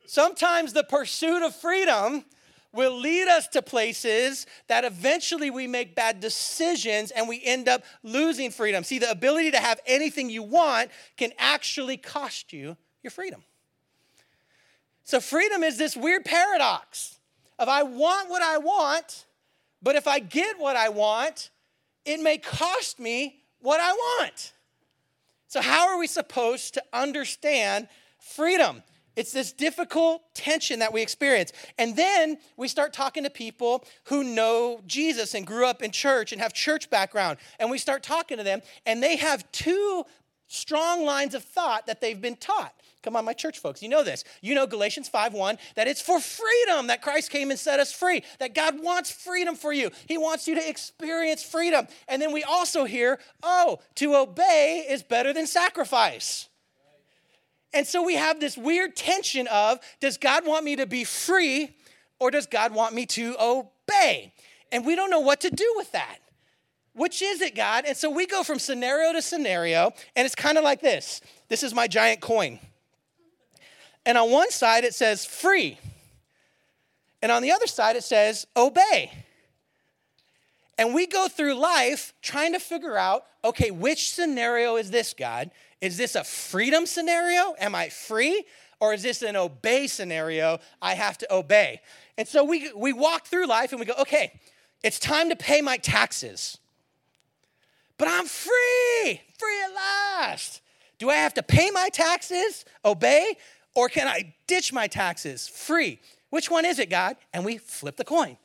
Sometimes 0.06 0.74
the 0.74 0.84
pursuit 0.84 1.42
of 1.42 1.56
freedom 1.56 2.26
will 2.74 2.98
lead 2.98 3.28
us 3.28 3.48
to 3.50 3.62
places 3.62 4.46
that 4.68 4.86
eventually 4.86 5.50
we 5.50 5.68
make 5.68 5.96
bad 5.96 6.20
decisions 6.20 7.12
and 7.12 7.28
we 7.28 7.42
end 7.44 7.68
up 7.68 7.84
losing 8.04 8.50
freedom. 8.50 8.84
See, 8.84 9.00
the 9.00 9.12
ability 9.12 9.52
to 9.52 9.60
have 9.60 9.80
anything 9.86 10.30
you 10.30 10.44
want 10.44 10.90
can 11.18 11.32
actually 11.38 11.98
cost 11.98 12.54
you 12.54 12.78
your 13.04 13.12
freedom. 13.12 13.44
So, 15.04 15.20
freedom 15.20 15.64
is 15.64 15.78
this 15.78 15.98
weird 15.98 16.24
paradox 16.24 17.20
of 17.60 17.68
I 17.68 17.84
want 17.84 18.30
what 18.30 18.42
I 18.42 18.58
want, 18.60 19.26
but 19.82 19.96
if 19.96 20.08
I 20.08 20.20
get 20.20 20.60
what 20.60 20.76
I 20.76 20.90
want, 20.90 21.50
it 22.06 22.20
may 22.20 22.38
cost 22.38 23.00
me 23.00 23.44
what 23.60 23.80
I 23.82 23.92
want. 23.92 24.54
So, 25.48 25.62
how 25.62 25.90
are 25.90 26.00
we 26.00 26.08
supposed 26.08 26.76
to 26.76 26.84
understand 26.94 27.90
freedom? 28.20 28.84
It's 29.16 29.32
this 29.32 29.52
difficult 29.52 30.24
tension 30.34 30.80
that 30.80 30.94
we 30.94 31.02
experience. 31.02 31.52
And 31.78 31.96
then 31.96 32.38
we 32.58 32.68
start 32.68 32.94
talking 32.94 33.24
to 33.24 33.30
people 33.30 33.84
who 34.06 34.24
know 34.24 34.82
Jesus 34.88 35.34
and 35.34 35.46
grew 35.46 35.66
up 35.66 35.82
in 35.82 35.92
church 35.92 36.32
and 36.32 36.42
have 36.42 36.54
church 36.54 36.90
background. 36.90 37.38
And 37.60 37.70
we 37.70 37.78
start 37.78 38.04
talking 38.04 38.38
to 38.38 38.44
them, 38.44 38.62
and 38.86 39.04
they 39.04 39.18
have 39.18 39.50
two 39.52 40.06
strong 40.48 41.06
lines 41.06 41.34
of 41.34 41.44
thought 41.44 41.88
that 41.88 42.02
they've 42.02 42.20
been 42.20 42.36
taught. 42.36 42.74
Come 43.04 43.16
on, 43.16 43.26
my 43.26 43.34
church 43.34 43.58
folks, 43.60 43.82
you 43.82 43.90
know 43.90 44.04
this. 44.04 44.24
You 44.42 44.54
know 44.54 44.68
Galatians 44.68 45.10
5:1 45.10 45.58
that 45.76 45.88
it's 45.88 46.02
for 46.02 46.20
freedom 46.20 46.88
that 46.88 47.02
Christ 47.02 47.32
came 47.32 47.50
and 47.50 47.60
set 47.60 47.80
us 47.80 47.92
free. 47.92 48.24
That 48.38 48.54
God 48.54 48.82
wants 48.82 49.10
freedom 49.10 49.56
for 49.56 49.74
you. 49.74 49.92
He 50.08 50.20
wants 50.20 50.48
you 50.48 50.54
to 50.56 50.70
experience 50.70 51.42
freedom. 51.42 51.88
And 52.08 52.22
then 52.22 52.32
we 52.32 52.44
also 52.44 52.84
hear, 52.84 53.20
"Oh, 53.42 53.80
to 53.96 54.16
obey 54.16 54.86
is 54.88 55.02
better 55.02 55.34
than 55.34 55.48
sacrifice." 55.48 56.48
And 57.74 57.88
so 57.88 58.04
we 58.04 58.16
have 58.16 58.40
this 58.40 58.58
weird 58.58 58.96
tension 58.96 59.48
of 59.48 59.80
does 60.00 60.18
God 60.18 60.46
want 60.46 60.66
me 60.66 60.76
to 60.76 60.86
be 60.86 61.04
free 61.04 61.76
or 62.20 62.32
does 62.32 62.46
God 62.46 62.74
want 62.74 62.94
me 62.94 63.06
to 63.08 63.36
obey? 63.40 64.34
And 64.72 64.86
we 64.86 64.96
don't 64.96 65.10
know 65.10 65.20
what 65.20 65.42
to 65.42 65.50
do 65.50 65.74
with 65.78 65.92
that. 65.92 66.18
Which 66.94 67.22
is 67.22 67.42
it, 67.42 67.56
God? 67.56 67.86
And 67.88 67.96
so 67.96 68.10
we 68.10 68.26
go 68.28 68.44
from 68.44 68.60
scenario 68.60 69.14
to 69.14 69.22
scenario, 69.22 69.94
and 70.16 70.26
it's 70.26 70.36
kind 70.36 70.58
of 70.58 70.64
like 70.64 70.82
this. 70.82 71.22
This 71.48 71.64
is 71.64 71.74
my 71.74 71.88
giant 71.88 72.20
coin. 72.20 72.60
And 74.06 74.18
on 74.18 74.30
one 74.30 74.52
side 74.52 74.84
it 74.84 74.94
says 74.94 75.26
free. 75.26 75.78
And 77.22 77.32
on 77.32 77.44
the 77.44 77.52
other 77.52 77.68
side 77.68 77.96
it 77.96 78.04
says 78.04 78.46
obey. 78.58 79.12
And 80.78 80.94
we 80.94 81.06
go 81.06 81.28
through 81.28 81.54
life 81.56 82.14
trying 82.22 82.54
to 82.54 82.60
figure 82.60 82.98
out 82.98 83.26
okay, 83.44 83.72
which 83.72 84.12
scenario 84.12 84.76
is 84.76 84.92
this, 84.92 85.14
God? 85.14 85.50
Is 85.82 85.98
this 85.98 86.16
a 86.16 86.24
freedom 86.24 86.86
scenario? 86.86 87.56
Am 87.60 87.76
I 87.76 87.90
free? 87.90 88.46
Or 88.80 88.94
is 88.94 89.04
this 89.04 89.22
an 89.22 89.36
obey 89.36 89.88
scenario? 89.88 90.60
I 90.82 90.94
have 90.94 91.18
to 91.20 91.34
obey. 91.34 91.82
And 92.18 92.28
so 92.28 92.44
we, 92.44 92.72
we 92.76 92.94
walk 92.94 93.28
through 93.28 93.48
life 93.48 93.72
and 93.72 93.80
we 93.80 93.86
go, 93.86 93.94
okay, 94.00 94.40
it's 94.84 95.00
time 95.00 95.30
to 95.30 95.36
pay 95.36 95.62
my 95.62 95.78
taxes. 95.78 96.58
But 97.98 98.08
I'm 98.08 98.26
free, 98.26 99.22
free 99.38 99.62
at 99.64 99.74
last. 99.76 100.62
Do 100.98 101.10
I 101.10 101.16
have 101.16 101.34
to 101.36 101.44
pay 101.44 101.70
my 101.72 101.90
taxes, 101.90 102.66
obey, 102.86 103.36
or 103.76 103.90
can 103.90 104.08
I 104.08 104.34
ditch 104.48 104.74
my 104.74 104.88
taxes, 104.88 105.48
free? 105.48 106.00
Which 106.30 106.50
one 106.50 106.66
is 106.66 106.80
it, 106.80 106.90
God? 106.90 107.18
And 107.34 107.46
we 107.46 107.58
flip 107.58 107.98
the 107.98 108.04
coin. 108.04 108.38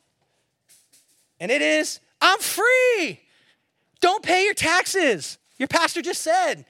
And 1.39 1.51
it 1.51 1.61
is, 1.61 1.99
I'm 2.21 2.39
free. 2.39 3.21
Don't 3.99 4.23
pay 4.23 4.43
your 4.43 4.53
taxes. 4.53 5.37
Your 5.57 5.67
pastor 5.67 6.01
just 6.01 6.21
said. 6.21 6.65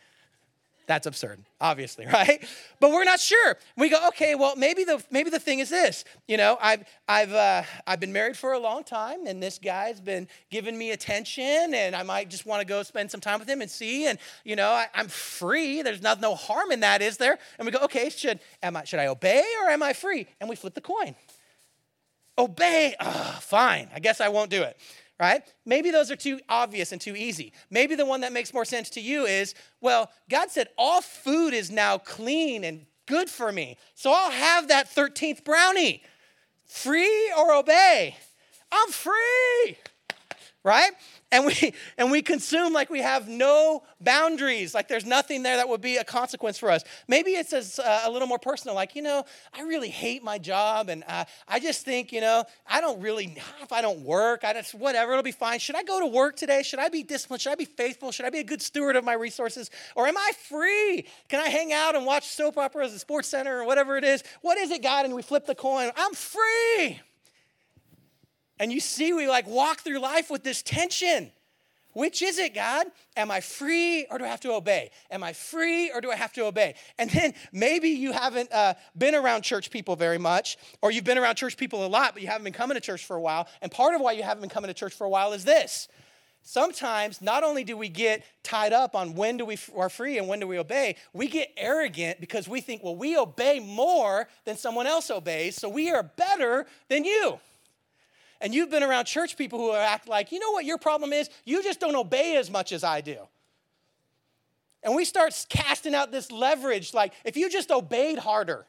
That's 0.88 1.06
absurd, 1.06 1.44
obviously, 1.60 2.06
right? 2.14 2.44
But 2.80 2.92
we're 2.92 3.04
not 3.04 3.20
sure. 3.20 3.58
We 3.76 3.90
go, 3.90 4.08
okay, 4.08 4.36
well, 4.36 4.56
maybe 4.56 4.86
the 4.86 5.04
maybe 5.12 5.30
the 5.30 5.40
thing 5.40 5.60
is 5.60 5.70
this. 5.70 6.06
You 6.28 6.38
know, 6.38 6.58
I've 6.62 6.86
I've 7.08 7.34
uh, 7.34 7.64
I've 7.86 8.00
been 8.00 8.14
married 8.14 8.38
for 8.38 8.54
a 8.54 8.60
long 8.60 8.84
time, 8.84 9.28
and 9.28 9.44
this 9.44 9.60
guy's 9.60 10.00
been 10.00 10.28
giving 10.50 10.78
me 10.78 10.92
attention, 10.92 11.74
and 11.74 11.96
I 11.96 12.04
might 12.04 12.30
just 12.30 12.46
want 12.46 12.62
to 12.62 12.66
go 12.66 12.82
spend 12.84 13.12
some 13.12 13.20
time 13.20 13.40
with 13.40 13.50
him 13.50 13.62
and 13.62 13.70
see. 13.70 14.08
And 14.08 14.18
you 14.46 14.56
know, 14.56 14.70
I, 14.70 14.88
am 14.96 15.10
free. 15.10 15.82
There's 15.82 16.02
not 16.02 16.22
no 16.22 16.36
harm 16.36 16.72
in 16.72 16.80
that, 16.80 17.02
is 17.02 17.18
there? 17.18 17.38
And 17.60 17.66
we 17.66 17.72
go, 17.72 17.80
okay, 17.84 18.10
should 18.10 18.40
am 18.64 18.78
I 18.78 18.86
should 18.86 19.00
I 19.00 19.08
obey 19.08 19.44
or 19.62 19.70
am 19.70 19.84
I 19.84 19.92
free? 19.92 20.26
And 20.40 20.50
we 20.50 20.56
flip 20.56 20.74
the 20.74 20.82
coin. 20.82 21.16
Obey. 22.40 22.96
Oh, 23.00 23.40
fine. 23.42 23.90
I 23.94 24.00
guess 24.00 24.22
I 24.22 24.30
won't 24.30 24.52
do 24.52 24.62
it 24.64 24.78
right? 25.20 25.42
Maybe 25.66 25.92
those 25.92 26.12
are 26.12 26.16
too 26.16 26.40
obvious 26.48 26.92
and 26.92 27.02
too 27.02 27.16
easy. 27.16 27.54
Maybe 27.70 27.96
the 27.96 28.06
one 28.06 28.22
that 28.22 28.34
makes 28.34 28.54
more 28.54 28.66
sense 28.66 28.90
to 28.92 29.02
you 29.02 29.26
is, 29.26 29.56
well, 29.82 30.12
God 30.30 30.52
said 30.52 30.70
all 30.78 31.02
food 31.02 31.54
is 31.54 31.72
now 31.72 31.98
clean 31.98 32.64
and 32.64 32.86
good 33.08 33.30
for 33.30 33.52
me. 33.52 33.78
So 33.96 34.12
I'll 34.12 34.32
have 34.32 34.68
that 34.68 34.90
13th 34.90 35.44
brownie. 35.44 36.04
Free 36.66 37.32
or 37.38 37.54
obey? 37.54 38.16
I'm 38.72 38.90
free. 38.90 39.78
Right? 40.68 40.92
and 41.32 41.46
we 41.46 41.74
and 41.98 42.12
we 42.12 42.22
consume 42.22 42.74
like 42.74 42.90
we 42.90 43.02
have 43.02 43.28
no 43.28 43.84
boundaries. 44.02 44.74
Like 44.74 44.88
there's 44.88 45.06
nothing 45.06 45.44
there 45.44 45.58
that 45.58 45.68
would 45.68 45.82
be 45.82 45.98
a 45.98 46.04
consequence 46.04 46.58
for 46.58 46.70
us. 46.70 46.84
Maybe 47.08 47.32
it's 47.32 47.54
a, 47.54 47.86
uh, 47.86 48.02
a 48.06 48.12
little 48.12 48.28
more 48.28 48.40
personal 48.40 48.76
like 48.76 48.96
you 48.96 49.02
know 49.02 49.24
i 49.54 49.62
really 49.62 49.90
hate 49.90 50.24
my 50.24 50.38
job 50.38 50.90
and 50.90 51.04
uh, 51.08 51.26
i 51.48 51.60
just 51.60 51.84
think 51.84 52.12
you 52.12 52.22
know 52.22 52.44
i 52.68 52.82
don't 52.82 53.02
really 53.02 53.38
if 53.62 53.72
i 53.72 53.82
don't 53.82 54.02
work 54.02 54.44
i 54.44 54.54
just 54.54 54.74
whatever 54.76 55.12
it'll 55.12 55.24
be 55.24 55.32
fine. 55.32 55.60
Should 55.60 55.76
i 55.76 55.84
go 55.84 56.00
to 56.00 56.08
work 56.08 56.36
today? 56.36 56.64
Should 56.64 56.80
i 56.80 56.90
be 56.90 57.04
disciplined? 57.04 57.42
Should 57.42 57.52
i 57.52 57.56
be 57.56 57.66
faithful? 57.66 58.12
Should 58.12 58.26
i 58.26 58.30
be 58.30 58.40
a 58.40 58.44
good 58.44 58.62
steward 58.62 58.96
of 58.96 59.04
my 59.04 59.14
resources? 59.14 59.70
Or 59.96 60.08
am 60.08 60.18
i 60.18 60.32
free? 60.48 61.06
Can 61.30 61.40
i 61.40 61.50
hang 61.50 61.74
out 61.74 61.96
and 61.96 62.06
watch 62.06 62.28
soap 62.28 62.58
operas 62.58 62.94
at 62.94 63.00
sports 63.00 63.28
center 63.28 63.60
or 63.60 63.66
whatever 63.66 63.98
it 63.98 64.04
is? 64.04 64.24
What 64.42 64.58
is 64.58 64.72
it 64.72 64.82
god? 64.82 65.06
And 65.06 65.16
we 65.16 65.22
flip 65.22 65.46
the 65.46 65.56
coin. 65.56 65.92
I'm 65.96 66.14
free 66.14 67.00
and 68.60 68.72
you 68.72 68.80
see, 68.80 69.14
we 69.14 69.28
like 69.28 69.48
walk 69.48 69.80
through 69.80 70.00
life 70.00 70.30
with 70.30 70.44
this 70.44 70.62
tension. 70.62 71.32
Which 71.98 72.22
is 72.22 72.38
it, 72.38 72.54
God? 72.54 72.86
Am 73.16 73.32
I 73.32 73.42
free 73.42 74.06
or 74.12 74.20
do 74.20 74.24
I 74.24 74.28
have 74.28 74.42
to 74.42 74.54
obey? 74.54 74.92
Am 75.10 75.24
I 75.24 75.34
free 75.34 75.90
or 75.90 76.00
do 76.00 76.12
I 76.12 76.16
have 76.16 76.32
to 76.34 76.46
obey? 76.46 76.76
And 77.00 77.10
then 77.10 77.34
maybe 77.52 77.90
you 77.90 78.12
haven't 78.12 78.54
uh, 78.54 78.76
been 78.96 79.16
around 79.16 79.42
church 79.42 79.72
people 79.72 79.96
very 79.96 80.20
much, 80.20 80.58
or 80.84 80.92
you've 80.92 81.06
been 81.06 81.18
around 81.18 81.38
church 81.38 81.58
people 81.58 81.84
a 81.84 81.88
lot, 81.88 82.14
but 82.14 82.22
you 82.22 82.28
haven't 82.28 82.44
been 82.44 82.54
coming 82.54 82.76
to 82.76 82.82
church 82.82 83.04
for 83.04 83.16
a 83.16 83.20
while. 83.20 83.48
And 83.64 83.72
part 83.72 83.96
of 83.96 84.02
why 84.02 84.12
you 84.12 84.22
haven't 84.22 84.42
been 84.42 84.50
coming 84.52 84.68
to 84.68 84.76
church 84.76 84.94
for 84.94 85.06
a 85.06 85.10
while 85.10 85.34
is 85.34 85.44
this. 85.44 85.88
Sometimes, 86.44 87.20
not 87.20 87.44
only 87.44 87.64
do 87.64 87.76
we 87.76 87.90
get 87.90 88.24
tied 88.44 88.74
up 88.74 88.96
on 88.96 89.16
when 89.16 89.38
do 89.38 89.46
we 89.46 89.58
are 89.76 89.90
free 89.90 90.20
and 90.20 90.28
when 90.28 90.40
do 90.40 90.46
we 90.46 90.60
obey, 90.60 90.98
we 91.14 91.28
get 91.28 91.52
arrogant 91.58 92.22
because 92.22 92.48
we 92.48 92.62
think, 92.62 92.84
well, 92.84 92.96
we 92.96 93.18
obey 93.18 93.60
more 93.60 94.30
than 94.46 94.56
someone 94.56 94.86
else 94.86 95.10
obeys, 95.10 95.56
so 95.56 95.68
we 95.68 95.90
are 95.90 96.04
better 96.04 96.68
than 96.90 97.04
you 97.04 97.40
and 98.42 98.54
you've 98.54 98.70
been 98.70 98.84
around 98.84 99.06
church 99.06 99.38
people 99.38 99.60
who 99.60 99.74
act 99.74 100.08
like, 100.08 100.32
you 100.32 100.40
know 100.40 100.52
what 100.52 100.66
your 100.66 100.78
problem 100.78 101.14
is? 101.14 101.30
You 101.46 101.64
just 101.64 101.80
don't 101.80 101.96
obey 101.96 102.38
as 102.38 102.50
much 102.50 102.72
as 102.72 102.84
I 102.84 103.02
do. 103.02 103.18
And 104.84 104.96
we 104.96 105.06
start 105.06 105.46
casting 105.50 105.96
out 105.96 106.12
this 106.12 106.32
leverage 106.32 106.94
like, 106.94 107.14
if 107.26 107.36
you 107.36 107.50
just 107.50 107.72
obeyed 107.72 108.20
harder, 108.20 108.66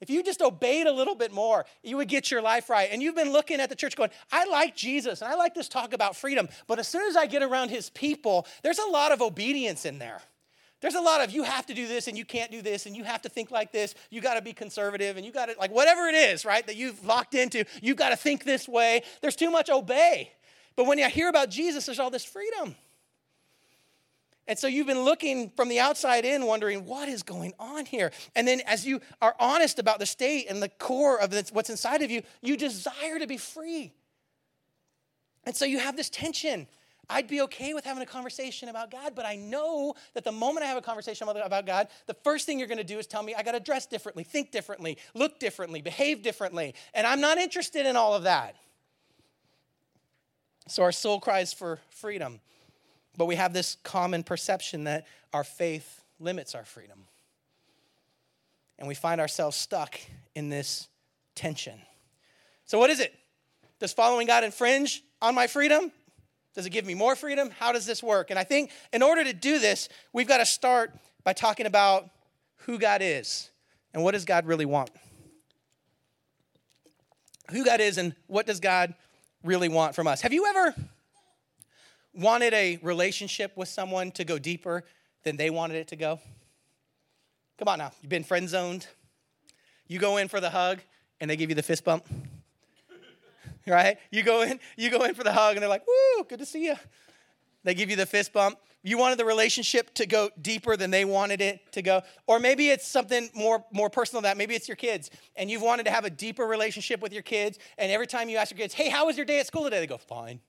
if 0.00 0.10
you 0.10 0.22
just 0.22 0.42
obeyed 0.42 0.86
a 0.86 0.92
little 0.92 1.14
bit 1.14 1.32
more, 1.32 1.66
you 1.82 1.96
would 1.96 2.08
get 2.08 2.30
your 2.30 2.42
life 2.42 2.70
right. 2.70 2.88
And 2.92 3.02
you've 3.02 3.16
been 3.16 3.32
looking 3.32 3.60
at 3.60 3.68
the 3.68 3.74
church 3.74 3.96
going, 3.96 4.10
I 4.30 4.44
like 4.44 4.76
Jesus 4.76 5.22
and 5.22 5.32
I 5.32 5.34
like 5.34 5.54
this 5.54 5.68
talk 5.68 5.92
about 5.92 6.16
freedom, 6.16 6.48
but 6.66 6.78
as 6.78 6.86
soon 6.86 7.08
as 7.08 7.16
I 7.16 7.26
get 7.26 7.42
around 7.42 7.70
his 7.70 7.90
people, 7.90 8.46
there's 8.62 8.78
a 8.78 8.90
lot 8.90 9.10
of 9.12 9.20
obedience 9.20 9.84
in 9.84 9.98
there. 9.98 10.20
There's 10.80 10.94
a 10.94 11.00
lot 11.00 11.22
of 11.22 11.32
you 11.32 11.42
have 11.42 11.66
to 11.66 11.74
do 11.74 11.88
this 11.88 12.06
and 12.06 12.16
you 12.16 12.24
can't 12.24 12.52
do 12.52 12.62
this 12.62 12.86
and 12.86 12.96
you 12.96 13.02
have 13.02 13.22
to 13.22 13.28
think 13.28 13.50
like 13.50 13.72
this. 13.72 13.94
You 14.10 14.20
got 14.20 14.34
to 14.34 14.42
be 14.42 14.52
conservative 14.52 15.16
and 15.16 15.26
you 15.26 15.32
got 15.32 15.46
to, 15.46 15.56
like, 15.58 15.72
whatever 15.72 16.06
it 16.06 16.14
is, 16.14 16.44
right, 16.44 16.64
that 16.66 16.76
you've 16.76 17.04
locked 17.04 17.34
into, 17.34 17.64
you've 17.82 17.96
got 17.96 18.10
to 18.10 18.16
think 18.16 18.44
this 18.44 18.68
way. 18.68 19.02
There's 19.20 19.34
too 19.34 19.50
much 19.50 19.70
obey. 19.70 20.32
But 20.76 20.86
when 20.86 20.98
you 20.98 21.08
hear 21.08 21.28
about 21.28 21.50
Jesus, 21.50 21.86
there's 21.86 21.98
all 21.98 22.10
this 22.10 22.24
freedom. 22.24 22.76
And 24.46 24.58
so 24.58 24.66
you've 24.66 24.86
been 24.86 25.02
looking 25.02 25.50
from 25.56 25.68
the 25.68 25.80
outside 25.80 26.24
in, 26.24 26.46
wondering 26.46 26.86
what 26.86 27.08
is 27.08 27.22
going 27.22 27.52
on 27.58 27.84
here. 27.84 28.12
And 28.34 28.48
then 28.48 28.62
as 28.64 28.86
you 28.86 29.00
are 29.20 29.34
honest 29.38 29.78
about 29.78 29.98
the 29.98 30.06
state 30.06 30.46
and 30.48 30.62
the 30.62 30.70
core 30.70 31.20
of 31.20 31.34
what's 31.52 31.68
inside 31.68 32.00
of 32.02 32.10
you, 32.10 32.22
you 32.40 32.56
desire 32.56 33.18
to 33.18 33.26
be 33.26 33.36
free. 33.36 33.92
And 35.44 35.54
so 35.56 35.64
you 35.64 35.80
have 35.80 35.96
this 35.96 36.08
tension 36.08 36.66
I'd 37.10 37.26
be 37.26 37.40
okay 37.42 37.72
with 37.72 37.84
having 37.84 38.02
a 38.02 38.06
conversation 38.06 38.68
about 38.68 38.90
God, 38.90 39.14
but 39.14 39.24
I 39.24 39.36
know 39.36 39.94
that 40.14 40.24
the 40.24 40.32
moment 40.32 40.64
I 40.64 40.68
have 40.68 40.76
a 40.76 40.82
conversation 40.82 41.26
about 41.26 41.64
God, 41.64 41.88
the 42.06 42.14
first 42.14 42.44
thing 42.44 42.58
you're 42.58 42.68
going 42.68 42.78
to 42.78 42.84
do 42.84 42.98
is 42.98 43.06
tell 43.06 43.22
me 43.22 43.34
I 43.34 43.42
got 43.42 43.52
to 43.52 43.60
dress 43.60 43.86
differently, 43.86 44.24
think 44.24 44.50
differently, 44.50 44.98
look 45.14 45.38
differently, 45.38 45.80
behave 45.80 46.22
differently. 46.22 46.74
And 46.92 47.06
I'm 47.06 47.20
not 47.20 47.38
interested 47.38 47.86
in 47.86 47.96
all 47.96 48.14
of 48.14 48.24
that. 48.24 48.56
So 50.66 50.82
our 50.82 50.92
soul 50.92 51.18
cries 51.18 51.54
for 51.54 51.80
freedom, 51.88 52.40
but 53.16 53.24
we 53.24 53.36
have 53.36 53.54
this 53.54 53.78
common 53.82 54.22
perception 54.22 54.84
that 54.84 55.06
our 55.32 55.44
faith 55.44 56.04
limits 56.20 56.54
our 56.54 56.64
freedom. 56.64 57.04
And 58.78 58.86
we 58.86 58.94
find 58.94 59.18
ourselves 59.20 59.56
stuck 59.56 59.98
in 60.34 60.50
this 60.50 60.88
tension. 61.34 61.80
So, 62.66 62.78
what 62.78 62.90
is 62.90 63.00
it? 63.00 63.14
Does 63.80 63.92
following 63.92 64.26
God 64.26 64.44
infringe 64.44 65.02
on 65.22 65.34
my 65.34 65.46
freedom? 65.46 65.90
Does 66.58 66.66
it 66.66 66.70
give 66.70 66.84
me 66.84 66.94
more 66.94 67.14
freedom? 67.14 67.50
How 67.56 67.70
does 67.70 67.86
this 67.86 68.02
work? 68.02 68.30
And 68.30 68.38
I 68.38 68.42
think 68.42 68.72
in 68.92 69.00
order 69.00 69.22
to 69.22 69.32
do 69.32 69.60
this, 69.60 69.88
we've 70.12 70.26
got 70.26 70.38
to 70.38 70.44
start 70.44 70.92
by 71.22 71.32
talking 71.32 71.66
about 71.66 72.10
who 72.56 72.80
God 72.80 73.00
is 73.00 73.48
and 73.94 74.02
what 74.02 74.10
does 74.10 74.24
God 74.24 74.44
really 74.44 74.64
want. 74.64 74.90
Who 77.52 77.64
God 77.64 77.80
is 77.80 77.96
and 77.96 78.12
what 78.26 78.44
does 78.44 78.58
God 78.58 78.94
really 79.44 79.68
want 79.68 79.94
from 79.94 80.08
us. 80.08 80.20
Have 80.22 80.32
you 80.32 80.46
ever 80.46 80.74
wanted 82.12 82.52
a 82.54 82.80
relationship 82.82 83.56
with 83.56 83.68
someone 83.68 84.10
to 84.10 84.24
go 84.24 84.36
deeper 84.36 84.82
than 85.22 85.36
they 85.36 85.50
wanted 85.50 85.76
it 85.76 85.86
to 85.86 85.96
go? 85.96 86.18
Come 87.60 87.68
on 87.68 87.78
now, 87.78 87.92
you've 88.02 88.10
been 88.10 88.24
friend 88.24 88.48
zoned. 88.48 88.88
You 89.86 90.00
go 90.00 90.16
in 90.16 90.26
for 90.26 90.40
the 90.40 90.50
hug 90.50 90.80
and 91.20 91.30
they 91.30 91.36
give 91.36 91.50
you 91.50 91.54
the 91.54 91.62
fist 91.62 91.84
bump 91.84 92.04
right? 93.68 93.98
You 94.10 94.22
go 94.22 94.42
in, 94.42 94.60
you 94.76 94.90
go 94.90 95.04
in 95.04 95.14
for 95.14 95.24
the 95.24 95.32
hug, 95.32 95.56
and 95.56 95.62
they're 95.62 95.68
like, 95.68 95.86
"Woo, 95.86 96.24
good 96.24 96.38
to 96.38 96.46
see 96.46 96.64
you." 96.64 96.76
They 97.64 97.74
give 97.74 97.90
you 97.90 97.96
the 97.96 98.06
fist 98.06 98.32
bump. 98.32 98.58
you 98.82 98.96
wanted 98.96 99.18
the 99.18 99.24
relationship 99.24 99.92
to 99.94 100.06
go 100.06 100.30
deeper 100.40 100.76
than 100.76 100.90
they 100.90 101.04
wanted 101.04 101.40
it 101.40 101.72
to 101.72 101.82
go. 101.82 102.02
Or 102.26 102.38
maybe 102.38 102.70
it's 102.70 102.86
something 102.86 103.28
more, 103.34 103.64
more 103.72 103.90
personal 103.90 104.22
that. 104.22 104.36
Maybe 104.36 104.54
it's 104.54 104.68
your 104.68 104.76
kids 104.76 105.10
and 105.36 105.50
you've 105.50 105.62
wanted 105.62 105.84
to 105.84 105.90
have 105.90 106.04
a 106.04 106.10
deeper 106.10 106.46
relationship 106.46 107.00
with 107.00 107.12
your 107.12 107.22
kids. 107.22 107.58
And 107.76 107.90
every 107.90 108.06
time 108.06 108.28
you 108.28 108.38
ask 108.38 108.52
your 108.52 108.58
kids, 108.58 108.72
hey, 108.72 108.88
how 108.88 109.06
was 109.06 109.16
your 109.16 109.26
day 109.26 109.40
at 109.40 109.46
school 109.46 109.64
today? 109.64 109.80
They 109.80 109.86
go, 109.86 109.98
fine. 109.98 110.40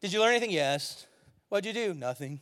Did 0.00 0.12
you 0.12 0.20
learn 0.20 0.30
anything? 0.30 0.50
Yes. 0.50 1.06
What'd 1.48 1.66
you 1.66 1.72
do? 1.72 1.94
Nothing. 1.94 2.40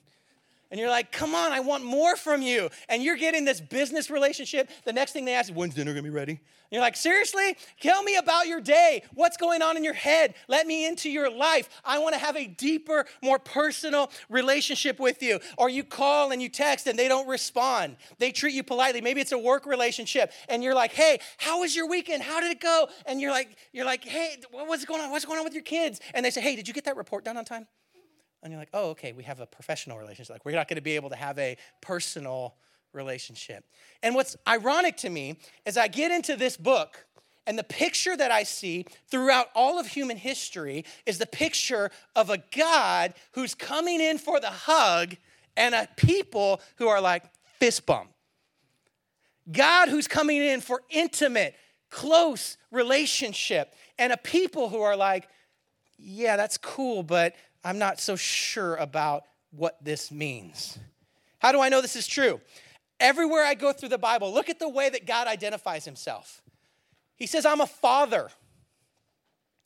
And 0.70 0.80
you're 0.80 0.90
like, 0.90 1.12
come 1.12 1.34
on, 1.34 1.52
I 1.52 1.60
want 1.60 1.84
more 1.84 2.16
from 2.16 2.42
you. 2.42 2.68
And 2.88 3.02
you're 3.02 3.16
getting 3.16 3.44
this 3.44 3.60
business 3.60 4.10
relationship. 4.10 4.70
The 4.84 4.92
next 4.92 5.12
thing 5.12 5.24
they 5.24 5.34
ask 5.34 5.50
is, 5.50 5.54
when's 5.54 5.74
dinner 5.74 5.92
gonna 5.92 6.02
be 6.02 6.10
ready? 6.10 6.32
And 6.32 6.40
you're 6.72 6.80
like, 6.80 6.96
seriously? 6.96 7.56
Tell 7.80 8.02
me 8.02 8.16
about 8.16 8.46
your 8.46 8.60
day. 8.60 9.02
What's 9.14 9.36
going 9.36 9.62
on 9.62 9.76
in 9.76 9.84
your 9.84 9.94
head? 9.94 10.34
Let 10.48 10.66
me 10.66 10.86
into 10.86 11.10
your 11.10 11.30
life. 11.30 11.68
I 11.84 11.98
wanna 11.98 12.18
have 12.18 12.36
a 12.36 12.46
deeper, 12.46 13.06
more 13.22 13.38
personal 13.38 14.10
relationship 14.28 14.98
with 14.98 15.22
you. 15.22 15.38
Or 15.58 15.68
you 15.68 15.84
call 15.84 16.32
and 16.32 16.42
you 16.42 16.48
text 16.48 16.86
and 16.86 16.98
they 16.98 17.08
don't 17.08 17.28
respond. 17.28 17.96
They 18.18 18.32
treat 18.32 18.54
you 18.54 18.64
politely. 18.64 19.00
Maybe 19.00 19.20
it's 19.20 19.32
a 19.32 19.38
work 19.38 19.66
relationship. 19.66 20.32
And 20.48 20.64
you're 20.64 20.74
like, 20.74 20.92
hey, 20.92 21.20
how 21.36 21.60
was 21.60 21.76
your 21.76 21.88
weekend? 21.88 22.22
How 22.22 22.40
did 22.40 22.50
it 22.50 22.60
go? 22.60 22.88
And 23.06 23.20
you're 23.20 23.30
like, 23.30 23.56
you're 23.72 23.86
like, 23.86 24.04
hey, 24.04 24.38
what's 24.50 24.84
going 24.84 25.02
on? 25.02 25.10
What's 25.10 25.24
going 25.24 25.38
on 25.38 25.44
with 25.44 25.54
your 25.54 25.62
kids? 25.62 26.00
And 26.14 26.24
they 26.24 26.30
say, 26.30 26.40
hey, 26.40 26.56
did 26.56 26.66
you 26.66 26.74
get 26.74 26.84
that 26.86 26.96
report 26.96 27.24
done 27.24 27.36
on 27.36 27.44
time? 27.44 27.66
And 28.44 28.52
you're 28.52 28.60
like, 28.60 28.68
oh, 28.74 28.90
okay, 28.90 29.12
we 29.12 29.22
have 29.24 29.40
a 29.40 29.46
professional 29.46 29.98
relationship. 29.98 30.34
Like, 30.34 30.44
we're 30.44 30.54
not 30.54 30.68
going 30.68 30.76
to 30.76 30.82
be 30.82 30.96
able 30.96 31.08
to 31.08 31.16
have 31.16 31.38
a 31.38 31.56
personal 31.80 32.54
relationship. 32.92 33.64
And 34.02 34.14
what's 34.14 34.36
ironic 34.46 34.98
to 34.98 35.08
me 35.08 35.38
is 35.64 35.78
I 35.78 35.88
get 35.88 36.12
into 36.12 36.36
this 36.36 36.58
book, 36.58 37.06
and 37.46 37.58
the 37.58 37.64
picture 37.64 38.14
that 38.14 38.30
I 38.30 38.42
see 38.42 38.84
throughout 39.08 39.48
all 39.54 39.78
of 39.80 39.86
human 39.86 40.18
history 40.18 40.84
is 41.06 41.16
the 41.16 41.26
picture 41.26 41.90
of 42.14 42.28
a 42.28 42.38
God 42.54 43.14
who's 43.32 43.54
coming 43.54 44.00
in 44.00 44.18
for 44.18 44.38
the 44.40 44.50
hug 44.50 45.16
and 45.56 45.74
a 45.74 45.88
people 45.96 46.60
who 46.76 46.86
are 46.88 47.00
like 47.00 47.24
fist 47.58 47.86
bump. 47.86 48.10
God 49.50 49.88
who's 49.88 50.08
coming 50.08 50.42
in 50.42 50.60
for 50.60 50.82
intimate, 50.90 51.54
close 51.90 52.58
relationship, 52.70 53.74
and 53.98 54.12
a 54.12 54.16
people 54.18 54.68
who 54.68 54.80
are 54.80 54.96
like, 54.96 55.28
yeah, 55.98 56.36
that's 56.36 56.58
cool, 56.58 57.02
but 57.02 57.34
I'm 57.64 57.78
not 57.78 57.98
so 57.98 58.14
sure 58.14 58.76
about 58.76 59.24
what 59.50 59.82
this 59.82 60.12
means. 60.12 60.78
How 61.38 61.50
do 61.50 61.60
I 61.60 61.68
know 61.68 61.80
this 61.80 61.96
is 61.96 62.06
true? 62.06 62.40
Everywhere 63.00 63.44
I 63.44 63.54
go 63.54 63.72
through 63.72 63.88
the 63.88 63.98
Bible, 63.98 64.32
look 64.32 64.48
at 64.48 64.58
the 64.58 64.68
way 64.68 64.88
that 64.90 65.06
God 65.06 65.26
identifies 65.26 65.84
himself. 65.84 66.42
He 67.16 67.26
says, 67.26 67.46
I'm 67.46 67.60
a 67.60 67.66
father. 67.66 68.30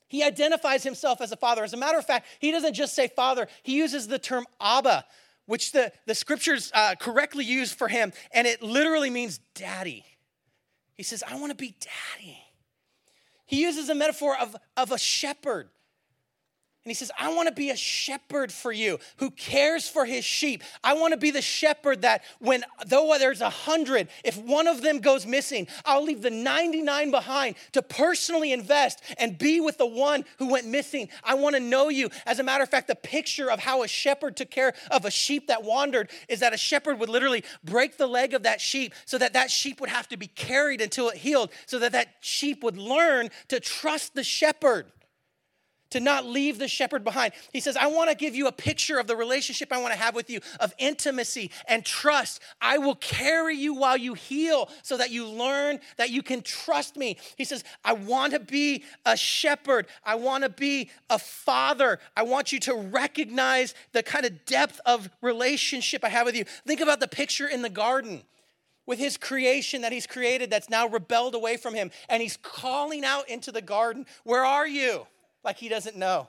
He 0.08 0.22
identifies 0.22 0.82
himself 0.82 1.20
as 1.20 1.32
a 1.32 1.36
father. 1.36 1.64
As 1.64 1.74
a 1.74 1.76
matter 1.76 1.98
of 1.98 2.06
fact, 2.06 2.26
he 2.38 2.50
doesn't 2.50 2.74
just 2.74 2.94
say 2.94 3.08
father, 3.08 3.48
he 3.62 3.76
uses 3.76 4.08
the 4.08 4.18
term 4.18 4.46
Abba, 4.60 5.04
which 5.46 5.72
the, 5.72 5.92
the 6.06 6.14
scriptures 6.14 6.70
uh, 6.74 6.94
correctly 6.98 7.44
use 7.44 7.72
for 7.72 7.88
him, 7.88 8.12
and 8.32 8.46
it 8.46 8.62
literally 8.62 9.10
means 9.10 9.38
daddy. 9.54 10.04
He 10.94 11.02
says, 11.02 11.22
I 11.26 11.36
want 11.36 11.50
to 11.50 11.56
be 11.56 11.74
daddy. 11.80 12.38
He 13.46 13.62
uses 13.62 13.88
a 13.88 13.94
metaphor 13.94 14.36
of, 14.38 14.56
of 14.76 14.92
a 14.92 14.98
shepherd. 14.98 15.68
And 16.88 16.90
he 16.92 16.94
says, 16.94 17.10
I 17.18 17.34
want 17.34 17.48
to 17.48 17.54
be 17.54 17.68
a 17.68 17.76
shepherd 17.76 18.50
for 18.50 18.72
you 18.72 18.98
who 19.18 19.30
cares 19.30 19.86
for 19.86 20.06
his 20.06 20.24
sheep. 20.24 20.64
I 20.82 20.94
want 20.94 21.12
to 21.12 21.18
be 21.18 21.30
the 21.30 21.42
shepherd 21.42 22.00
that 22.00 22.24
when, 22.38 22.64
though 22.86 23.14
there's 23.18 23.42
a 23.42 23.50
hundred, 23.50 24.08
if 24.24 24.38
one 24.38 24.66
of 24.66 24.80
them 24.80 25.00
goes 25.00 25.26
missing, 25.26 25.68
I'll 25.84 26.02
leave 26.02 26.22
the 26.22 26.30
99 26.30 27.10
behind 27.10 27.56
to 27.72 27.82
personally 27.82 28.52
invest 28.52 29.02
and 29.18 29.36
be 29.36 29.60
with 29.60 29.76
the 29.76 29.84
one 29.84 30.24
who 30.38 30.48
went 30.48 30.66
missing. 30.66 31.10
I 31.22 31.34
want 31.34 31.56
to 31.56 31.60
know 31.60 31.90
you. 31.90 32.08
As 32.24 32.38
a 32.38 32.42
matter 32.42 32.64
of 32.64 32.70
fact, 32.70 32.86
the 32.88 32.94
picture 32.94 33.50
of 33.50 33.60
how 33.60 33.82
a 33.82 33.88
shepherd 33.88 34.34
took 34.34 34.48
care 34.48 34.72
of 34.90 35.04
a 35.04 35.10
sheep 35.10 35.48
that 35.48 35.64
wandered 35.64 36.08
is 36.26 36.40
that 36.40 36.54
a 36.54 36.56
shepherd 36.56 36.98
would 37.00 37.10
literally 37.10 37.44
break 37.62 37.98
the 37.98 38.06
leg 38.06 38.32
of 38.32 38.44
that 38.44 38.62
sheep 38.62 38.94
so 39.04 39.18
that 39.18 39.34
that 39.34 39.50
sheep 39.50 39.78
would 39.82 39.90
have 39.90 40.08
to 40.08 40.16
be 40.16 40.28
carried 40.28 40.80
until 40.80 41.10
it 41.10 41.18
healed, 41.18 41.50
so 41.66 41.78
that 41.80 41.92
that 41.92 42.14
sheep 42.20 42.64
would 42.64 42.78
learn 42.78 43.28
to 43.48 43.60
trust 43.60 44.14
the 44.14 44.24
shepherd 44.24 44.86
to 45.90 46.00
not 46.00 46.26
leave 46.26 46.58
the 46.58 46.68
shepherd 46.68 47.04
behind. 47.04 47.32
He 47.52 47.60
says, 47.60 47.76
I 47.76 47.86
want 47.86 48.10
to 48.10 48.16
give 48.16 48.34
you 48.34 48.46
a 48.46 48.52
picture 48.52 48.98
of 48.98 49.06
the 49.06 49.16
relationship 49.16 49.72
I 49.72 49.80
want 49.80 49.92
to 49.92 49.98
have 49.98 50.14
with 50.14 50.30
you 50.30 50.40
of 50.60 50.74
intimacy 50.78 51.50
and 51.66 51.84
trust. 51.84 52.40
I 52.60 52.78
will 52.78 52.96
carry 52.96 53.56
you 53.56 53.74
while 53.74 53.96
you 53.96 54.14
heal 54.14 54.70
so 54.82 54.96
that 54.96 55.10
you 55.10 55.26
learn 55.26 55.80
that 55.96 56.10
you 56.10 56.22
can 56.22 56.42
trust 56.42 56.96
me. 56.96 57.18
He 57.36 57.44
says, 57.44 57.64
I 57.84 57.94
want 57.94 58.32
to 58.34 58.40
be 58.40 58.84
a 59.06 59.16
shepherd. 59.16 59.86
I 60.04 60.16
want 60.16 60.44
to 60.44 60.50
be 60.50 60.90
a 61.10 61.18
father. 61.18 61.98
I 62.16 62.22
want 62.22 62.52
you 62.52 62.60
to 62.60 62.74
recognize 62.74 63.74
the 63.92 64.02
kind 64.02 64.24
of 64.24 64.44
depth 64.44 64.80
of 64.84 65.08
relationship 65.22 66.04
I 66.04 66.08
have 66.08 66.26
with 66.26 66.36
you. 66.36 66.44
Think 66.66 66.80
about 66.80 67.00
the 67.00 67.08
picture 67.08 67.48
in 67.48 67.62
the 67.62 67.70
garden 67.70 68.22
with 68.86 68.98
his 68.98 69.18
creation 69.18 69.82
that 69.82 69.92
he's 69.92 70.06
created 70.06 70.50
that's 70.50 70.70
now 70.70 70.88
rebelled 70.88 71.34
away 71.34 71.58
from 71.58 71.74
him. 71.74 71.90
And 72.08 72.22
he's 72.22 72.38
calling 72.38 73.04
out 73.04 73.28
into 73.28 73.52
the 73.52 73.60
garden, 73.62 74.06
Where 74.24 74.44
are 74.44 74.66
you? 74.66 75.06
Like 75.48 75.56
he 75.56 75.70
doesn't 75.70 75.96
know? 75.96 76.28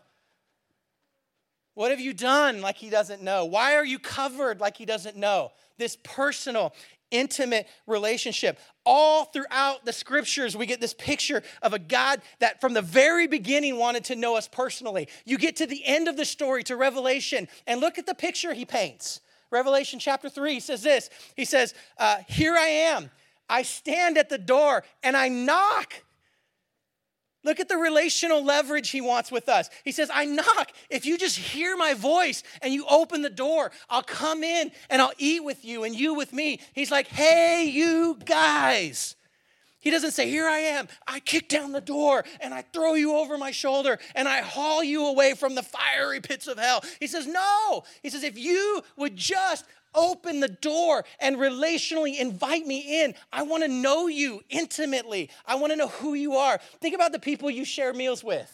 What 1.73 1.91
have 1.91 1.99
you 1.99 2.13
done 2.13 2.61
like 2.61 2.77
he 2.77 2.89
doesn't 2.89 3.21
know? 3.21 3.43
Why 3.43 3.75
are 3.75 3.83
you 3.83 3.99
covered 3.99 4.61
like 4.61 4.77
he 4.77 4.85
doesn't 4.85 5.17
know? 5.17 5.51
This 5.77 5.97
personal, 6.03 6.73
intimate 7.11 7.67
relationship. 7.85 8.57
All 8.85 9.25
throughout 9.25 9.83
the 9.83 9.91
scriptures, 9.91 10.55
we 10.55 10.65
get 10.65 10.79
this 10.79 10.93
picture 10.93 11.43
of 11.61 11.73
a 11.73 11.79
God 11.79 12.21
that 12.39 12.61
from 12.61 12.73
the 12.73 12.81
very 12.81 13.27
beginning 13.27 13.77
wanted 13.77 14.05
to 14.05 14.15
know 14.15 14.37
us 14.37 14.47
personally. 14.47 15.09
You 15.25 15.37
get 15.37 15.57
to 15.57 15.65
the 15.65 15.85
end 15.85 16.07
of 16.07 16.15
the 16.15 16.23
story, 16.23 16.63
to 16.63 16.77
Revelation, 16.77 17.49
and 17.67 17.81
look 17.81 17.97
at 17.97 18.05
the 18.05 18.15
picture 18.15 18.53
he 18.53 18.63
paints. 18.63 19.19
Revelation 19.51 19.99
chapter 19.99 20.29
3 20.29 20.61
says 20.61 20.81
this 20.81 21.09
He 21.35 21.43
says, 21.43 21.73
uh, 21.97 22.19
Here 22.29 22.55
I 22.55 22.67
am. 22.67 23.11
I 23.49 23.63
stand 23.63 24.17
at 24.17 24.29
the 24.29 24.37
door 24.37 24.85
and 25.03 25.17
I 25.17 25.27
knock. 25.27 26.03
Look 27.43 27.59
at 27.59 27.69
the 27.69 27.77
relational 27.77 28.43
leverage 28.43 28.89
he 28.89 28.99
wants 28.99 29.31
with 29.31 29.47
us. 29.47 29.69
He 29.85 29.93
says, 29.93 30.11
I 30.13 30.25
knock. 30.25 30.71
If 30.89 31.05
you 31.05 31.17
just 31.17 31.37
hear 31.37 31.77
my 31.77 31.93
voice 31.93 32.43
and 32.61 32.73
you 32.73 32.85
open 32.89 33.21
the 33.21 33.29
door, 33.29 33.71
I'll 33.89 34.03
come 34.03 34.43
in 34.43 34.71
and 34.89 35.01
I'll 35.01 35.13
eat 35.17 35.43
with 35.43 35.63
you 35.63 35.85
and 35.85 35.95
you 35.95 36.13
with 36.13 36.33
me. 36.33 36.59
He's 36.73 36.91
like, 36.91 37.07
hey, 37.07 37.69
you 37.71 38.19
guys. 38.25 39.15
He 39.81 39.91
doesn't 39.91 40.11
say, 40.11 40.29
Here 40.29 40.47
I 40.47 40.59
am. 40.59 40.87
I 41.07 41.21
kick 41.21 41.47
down 41.47 41.71
the 41.71 41.81
door 41.81 42.25
and 42.41 42.53
I 42.53 42.63
throw 42.73 42.95
you 42.95 43.15
over 43.15 43.37
my 43.37 43.51
shoulder 43.51 43.97
and 44.13 44.27
I 44.27 44.41
haul 44.41 44.83
you 44.83 45.07
away 45.07 45.35
from 45.35 45.55
the 45.55 45.63
fiery 45.63 46.19
pits 46.19 46.47
of 46.47 46.59
hell. 46.59 46.83
He 46.99 47.07
says, 47.07 47.25
No. 47.25 47.83
He 48.03 48.09
says, 48.09 48.23
If 48.23 48.37
you 48.37 48.83
would 48.97 49.15
just 49.15 49.65
open 49.95 50.39
the 50.39 50.47
door 50.47 51.05
and 51.19 51.37
relationally 51.37 52.19
invite 52.19 52.65
me 52.65 53.03
in. 53.03 53.15
I 53.31 53.43
want 53.43 53.63
to 53.63 53.69
know 53.69 54.07
you 54.07 54.41
intimately. 54.49 55.29
I 55.45 55.55
want 55.55 55.71
to 55.71 55.77
know 55.77 55.87
who 55.87 56.13
you 56.13 56.35
are. 56.35 56.59
Think 56.81 56.95
about 56.95 57.11
the 57.11 57.19
people 57.19 57.49
you 57.49 57.65
share 57.65 57.93
meals 57.93 58.23
with, 58.23 58.51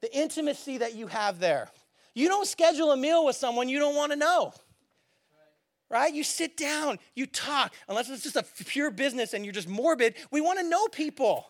the 0.00 0.14
intimacy 0.16 0.78
that 0.78 0.94
you 0.94 1.06
have 1.06 1.38
there. 1.38 1.70
You 2.14 2.28
don't 2.28 2.46
schedule 2.46 2.92
a 2.92 2.96
meal 2.96 3.24
with 3.24 3.36
someone 3.36 3.68
you 3.68 3.78
don't 3.78 3.96
want 3.96 4.12
to 4.12 4.16
know. 4.16 4.52
Right? 5.88 6.14
You 6.14 6.24
sit 6.24 6.56
down, 6.56 6.98
you 7.14 7.26
talk, 7.26 7.74
unless 7.86 8.08
it's 8.08 8.22
just 8.22 8.36
a 8.36 8.44
pure 8.64 8.90
business 8.90 9.34
and 9.34 9.44
you're 9.44 9.52
just 9.52 9.68
morbid. 9.68 10.14
We 10.30 10.40
want 10.40 10.58
to 10.58 10.66
know 10.66 10.86
people, 10.88 11.46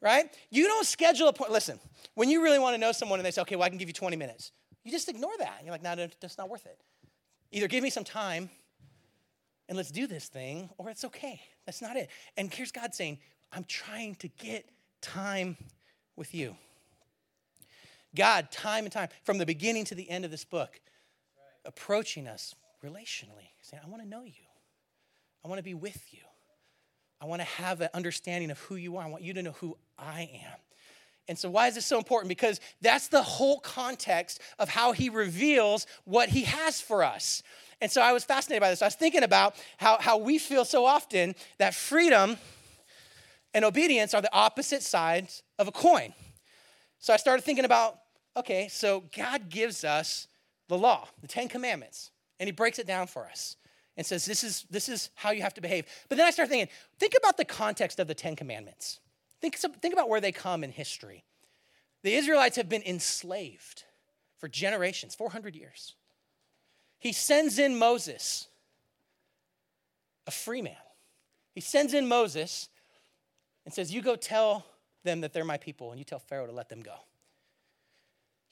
right? 0.00 0.36
You 0.50 0.64
don't 0.64 0.84
schedule 0.84 1.28
a 1.28 1.32
point. 1.32 1.52
Listen, 1.52 1.78
when 2.14 2.28
you 2.28 2.42
really 2.42 2.58
want 2.58 2.74
to 2.74 2.78
know 2.78 2.90
someone 2.90 3.20
and 3.20 3.26
they 3.26 3.30
say, 3.30 3.42
okay, 3.42 3.54
well, 3.54 3.64
I 3.64 3.68
can 3.68 3.78
give 3.78 3.88
you 3.88 3.94
20 3.94 4.16
minutes, 4.16 4.50
you 4.82 4.90
just 4.90 5.08
ignore 5.08 5.30
that. 5.38 5.54
And 5.58 5.66
You're 5.66 5.74
like, 5.74 5.82
no, 5.84 5.94
no, 5.94 6.08
that's 6.20 6.38
not 6.38 6.48
worth 6.48 6.66
it. 6.66 6.76
Either 7.52 7.68
give 7.68 7.82
me 7.82 7.90
some 7.90 8.04
time 8.04 8.50
and 9.68 9.76
let's 9.76 9.90
do 9.90 10.06
this 10.06 10.28
thing, 10.28 10.70
or 10.78 10.90
it's 10.90 11.04
okay. 11.04 11.40
That's 11.64 11.82
not 11.82 11.96
it. 11.96 12.08
And 12.36 12.52
here's 12.52 12.72
God 12.72 12.94
saying, 12.94 13.18
I'm 13.52 13.64
trying 13.64 14.14
to 14.16 14.28
get 14.28 14.68
time 15.00 15.56
with 16.14 16.34
you. 16.34 16.56
God, 18.14 18.50
time 18.50 18.84
and 18.84 18.92
time, 18.92 19.08
from 19.24 19.38
the 19.38 19.46
beginning 19.46 19.84
to 19.86 19.94
the 19.94 20.08
end 20.08 20.24
of 20.24 20.30
this 20.30 20.44
book, 20.44 20.80
approaching 21.64 22.26
us 22.26 22.54
relationally, 22.84 23.50
saying, 23.62 23.82
I 23.84 23.88
want 23.88 24.02
to 24.02 24.08
know 24.08 24.22
you. 24.22 24.32
I 25.44 25.48
want 25.48 25.58
to 25.58 25.64
be 25.64 25.74
with 25.74 26.12
you. 26.12 26.20
I 27.20 27.26
want 27.26 27.40
to 27.40 27.46
have 27.46 27.80
an 27.80 27.88
understanding 27.94 28.50
of 28.50 28.58
who 28.60 28.76
you 28.76 28.96
are. 28.96 29.04
I 29.04 29.08
want 29.08 29.22
you 29.22 29.34
to 29.34 29.42
know 29.42 29.52
who 29.52 29.76
I 29.98 30.22
am. 30.44 30.58
And 31.28 31.38
so, 31.38 31.50
why 31.50 31.66
is 31.68 31.74
this 31.74 31.86
so 31.86 31.98
important? 31.98 32.28
Because 32.28 32.60
that's 32.80 33.08
the 33.08 33.22
whole 33.22 33.58
context 33.60 34.40
of 34.58 34.68
how 34.68 34.92
he 34.92 35.08
reveals 35.08 35.86
what 36.04 36.28
he 36.28 36.42
has 36.42 36.80
for 36.80 37.02
us. 37.02 37.42
And 37.80 37.90
so, 37.90 38.00
I 38.00 38.12
was 38.12 38.24
fascinated 38.24 38.60
by 38.60 38.70
this. 38.70 38.82
I 38.82 38.86
was 38.86 38.94
thinking 38.94 39.22
about 39.22 39.56
how, 39.76 39.98
how 40.00 40.18
we 40.18 40.38
feel 40.38 40.64
so 40.64 40.86
often 40.86 41.34
that 41.58 41.74
freedom 41.74 42.36
and 43.54 43.64
obedience 43.64 44.14
are 44.14 44.22
the 44.22 44.32
opposite 44.32 44.82
sides 44.82 45.42
of 45.58 45.66
a 45.66 45.72
coin. 45.72 46.14
So, 46.98 47.12
I 47.12 47.16
started 47.16 47.42
thinking 47.42 47.64
about 47.64 47.98
okay, 48.36 48.68
so 48.68 49.04
God 49.16 49.48
gives 49.48 49.82
us 49.82 50.28
the 50.68 50.76
law, 50.76 51.08
the 51.22 51.28
Ten 51.28 51.48
Commandments, 51.48 52.10
and 52.38 52.46
he 52.46 52.52
breaks 52.52 52.78
it 52.78 52.86
down 52.86 53.06
for 53.06 53.26
us 53.26 53.56
and 53.96 54.04
says, 54.04 54.26
this 54.26 54.44
is, 54.44 54.66
this 54.70 54.88
is 54.88 55.10
how 55.14 55.30
you 55.30 55.42
have 55.42 55.54
to 55.54 55.60
behave. 55.60 55.86
But 56.08 56.18
then 56.18 56.26
I 56.26 56.30
started 56.30 56.50
thinking, 56.50 56.68
think 56.98 57.14
about 57.16 57.36
the 57.36 57.44
context 57.44 57.98
of 57.98 58.08
the 58.08 58.14
Ten 58.14 58.36
Commandments. 58.36 59.00
Think, 59.40 59.56
think 59.56 59.92
about 59.92 60.08
where 60.08 60.20
they 60.20 60.32
come 60.32 60.64
in 60.64 60.70
history. 60.70 61.24
The 62.02 62.14
Israelites 62.14 62.56
have 62.56 62.68
been 62.68 62.82
enslaved 62.82 63.84
for 64.38 64.48
generations, 64.48 65.14
400 65.14 65.54
years. 65.56 65.94
he 66.98 67.12
sends 67.12 67.58
in 67.58 67.78
Moses, 67.78 68.48
a 70.26 70.30
free 70.30 70.62
man. 70.62 70.76
He 71.54 71.60
sends 71.60 71.94
in 71.94 72.06
Moses 72.06 72.68
and 73.64 73.72
says, 73.72 73.92
You 73.92 74.02
go 74.02 74.16
tell 74.16 74.66
them 75.04 75.22
that 75.22 75.32
they're 75.32 75.44
my 75.44 75.56
people, 75.56 75.90
and 75.90 75.98
you 75.98 76.04
tell 76.04 76.18
Pharaoh 76.18 76.46
to 76.46 76.52
let 76.52 76.68
them 76.68 76.82
go. 76.82 76.96